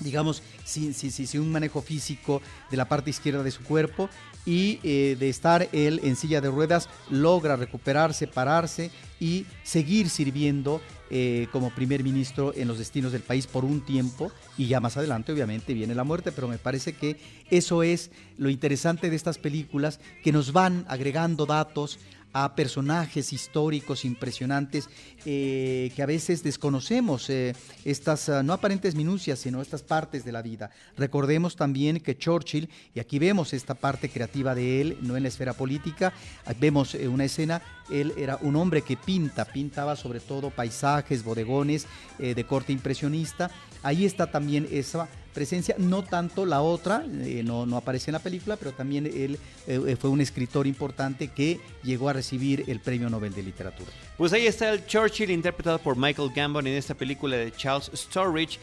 digamos, 0.00 0.42
sin, 0.64 0.94
sin, 0.94 1.40
un 1.40 1.52
manejo 1.52 1.82
físico 1.82 2.42
de 2.70 2.76
la 2.76 2.88
parte 2.88 3.10
izquierda 3.10 3.42
de 3.42 3.50
su 3.50 3.62
cuerpo 3.62 4.08
y 4.46 4.78
eh, 4.82 5.16
de 5.18 5.28
estar 5.28 5.68
él 5.72 6.00
en 6.04 6.16
silla 6.16 6.40
de 6.40 6.50
ruedas 6.50 6.88
logra 7.10 7.56
recuperarse, 7.56 8.26
pararse 8.26 8.90
y 9.20 9.46
seguir 9.62 10.10
sirviendo 10.10 10.80
eh, 11.10 11.48
como 11.52 11.70
primer 11.70 12.02
ministro 12.02 12.52
en 12.54 12.68
los 12.68 12.78
destinos 12.78 13.12
del 13.12 13.22
país 13.22 13.46
por 13.46 13.64
un 13.64 13.84
tiempo 13.84 14.32
y 14.58 14.66
ya 14.66 14.80
más 14.80 14.96
adelante 14.96 15.32
obviamente 15.32 15.72
viene 15.72 15.94
la 15.94 16.04
muerte, 16.04 16.32
pero 16.32 16.48
me 16.48 16.58
parece 16.58 16.94
que 16.94 17.18
eso 17.50 17.82
es 17.82 18.10
lo 18.36 18.50
interesante 18.50 19.10
de 19.10 19.16
estas 19.16 19.38
películas 19.38 20.00
que 20.22 20.32
nos 20.32 20.52
van 20.52 20.84
agregando 20.88 21.46
datos 21.46 21.98
a 22.34 22.56
personajes 22.56 23.32
históricos 23.32 24.04
impresionantes 24.04 24.90
eh, 25.24 25.92
que 25.94 26.02
a 26.02 26.06
veces 26.06 26.42
desconocemos 26.42 27.30
eh, 27.30 27.54
estas 27.84 28.28
ah, 28.28 28.42
no 28.42 28.52
aparentes 28.52 28.96
minucias, 28.96 29.38
sino 29.38 29.62
estas 29.62 29.82
partes 29.82 30.24
de 30.24 30.32
la 30.32 30.42
vida. 30.42 30.70
Recordemos 30.98 31.54
también 31.54 32.00
que 32.00 32.18
Churchill, 32.18 32.68
y 32.92 32.98
aquí 32.98 33.20
vemos 33.20 33.52
esta 33.52 33.74
parte 33.74 34.08
creativa 34.08 34.54
de 34.54 34.80
él, 34.80 34.98
no 35.00 35.16
en 35.16 35.22
la 35.22 35.28
esfera 35.28 35.52
política, 35.52 36.12
vemos 36.58 36.96
eh, 36.96 37.06
una 37.06 37.24
escena, 37.24 37.62
él 37.88 38.12
era 38.16 38.36
un 38.42 38.56
hombre 38.56 38.82
que 38.82 38.96
pinta, 38.96 39.44
pintaba 39.44 39.94
sobre 39.94 40.18
todo 40.18 40.50
paisajes, 40.50 41.22
bodegones 41.22 41.86
de 42.18 42.44
corte 42.44 42.72
impresionista. 42.72 43.50
Ahí 43.82 44.06
está 44.06 44.30
también 44.30 44.66
esa 44.70 45.08
presencia, 45.34 45.74
no 45.78 46.02
tanto 46.02 46.46
la 46.46 46.62
otra, 46.62 47.04
eh, 47.06 47.42
no, 47.44 47.66
no, 47.66 47.76
aparece 47.76 48.10
en 48.10 48.14
la 48.14 48.20
película, 48.20 48.56
pero 48.56 48.72
también 48.72 49.06
él 49.06 49.38
eh, 49.66 49.80
eh, 49.86 49.96
fue 49.96 50.08
un 50.08 50.20
escritor 50.20 50.66
importante 50.66 51.28
que 51.28 51.60
llegó 51.82 52.08
a 52.08 52.14
recibir 52.14 52.64
el 52.68 52.80
Premio 52.80 53.10
Nobel 53.10 53.34
de 53.34 53.42
Literatura. 53.42 53.90
Pues 54.16 54.32
ahí 54.32 54.46
está 54.46 54.70
el 54.70 54.86
Churchill 54.86 55.30
interpretado 55.30 55.78
por 55.78 55.96
Michael 55.96 56.30
Gambon 56.34 56.66
en 56.66 56.74
esta 56.74 56.94
película 56.94 57.36
de 57.36 57.52
Charles 57.52 57.90
Sturridge, 57.94 58.58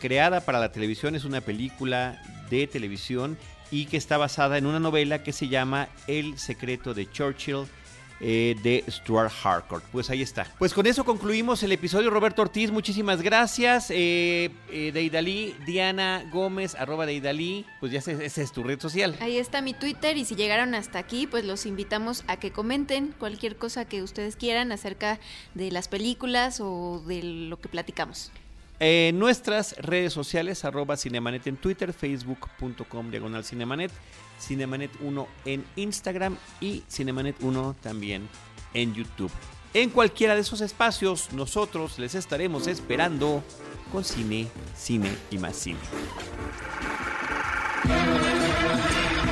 creada 0.00 0.40
para 0.40 0.58
la 0.58 0.72
televisión, 0.72 1.14
es 1.14 1.24
una 1.24 1.42
película 1.42 2.22
de 2.48 2.66
televisión 2.66 3.36
y 3.70 3.84
que 3.84 3.98
está 3.98 4.16
basada 4.16 4.56
en 4.56 4.64
una 4.64 4.80
novela 4.80 5.22
que 5.22 5.32
se 5.32 5.48
llama 5.48 5.88
El 6.06 6.38
secreto 6.38 6.94
de 6.94 7.10
Churchill 7.10 7.66
eh, 8.24 8.54
de 8.62 8.84
Stuart 8.88 9.32
Harcourt. 9.42 9.84
Pues 9.90 10.08
ahí 10.08 10.22
está. 10.22 10.46
Pues 10.56 10.72
con 10.72 10.86
eso 10.86 11.04
concluimos 11.04 11.60
el 11.64 11.72
episodio. 11.72 12.08
Roberto 12.08 12.42
Ortiz, 12.42 12.70
muchísimas 12.70 13.20
gracias. 13.20 13.90
Eh, 13.90 14.50
eh, 14.70 14.92
Deidali, 14.92 15.56
Diana 15.66 16.24
Gómez, 16.30 16.76
arroba 16.76 17.04
Deidali. 17.04 17.66
Pues 17.80 17.90
ya 17.90 17.98
esa 17.98 18.42
es 18.42 18.52
tu 18.52 18.62
red 18.62 18.78
social. 18.78 19.16
Ahí 19.18 19.38
está 19.38 19.60
mi 19.60 19.74
Twitter 19.74 20.16
y 20.16 20.24
si 20.24 20.36
llegaron 20.36 20.76
hasta 20.76 21.00
aquí, 21.00 21.26
pues 21.26 21.44
los 21.44 21.66
invitamos 21.66 22.22
a 22.28 22.36
que 22.36 22.52
comenten 22.52 23.12
cualquier 23.18 23.56
cosa 23.56 23.86
que 23.86 24.04
ustedes 24.04 24.36
quieran 24.36 24.70
acerca 24.70 25.18
de 25.54 25.72
las 25.72 25.88
películas 25.88 26.60
o 26.60 27.02
de 27.04 27.24
lo 27.24 27.60
que 27.60 27.68
platicamos. 27.68 28.30
Nuestras 29.14 29.76
redes 29.78 30.12
sociales, 30.12 30.64
arroba 30.64 30.96
Cinemanet 30.96 31.46
en 31.46 31.56
Twitter, 31.56 31.92
facebook.com 31.92 33.10
diagonal 33.10 33.44
Cinemanet. 33.44 33.92
Cinemanet1 34.42 35.26
en 35.44 35.64
Instagram 35.76 36.36
y 36.60 36.82
Cinemanet1 36.90 37.76
también 37.80 38.28
en 38.74 38.94
YouTube. 38.94 39.30
En 39.74 39.90
cualquiera 39.90 40.34
de 40.34 40.42
esos 40.42 40.60
espacios, 40.60 41.32
nosotros 41.32 41.98
les 41.98 42.14
estaremos 42.14 42.66
esperando 42.66 43.42
con 43.90 44.04
cine, 44.04 44.48
cine 44.76 45.10
y 45.30 45.38
más 45.38 45.56
cine. 45.56 45.78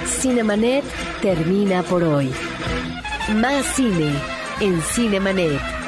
Cinemanet 0.07 0.85
termina 1.21 1.83
por 1.83 2.03
hoy. 2.03 2.31
Más 3.35 3.67
cine 3.75 4.15
en 4.61 4.81
Cinemanet. 4.81 5.80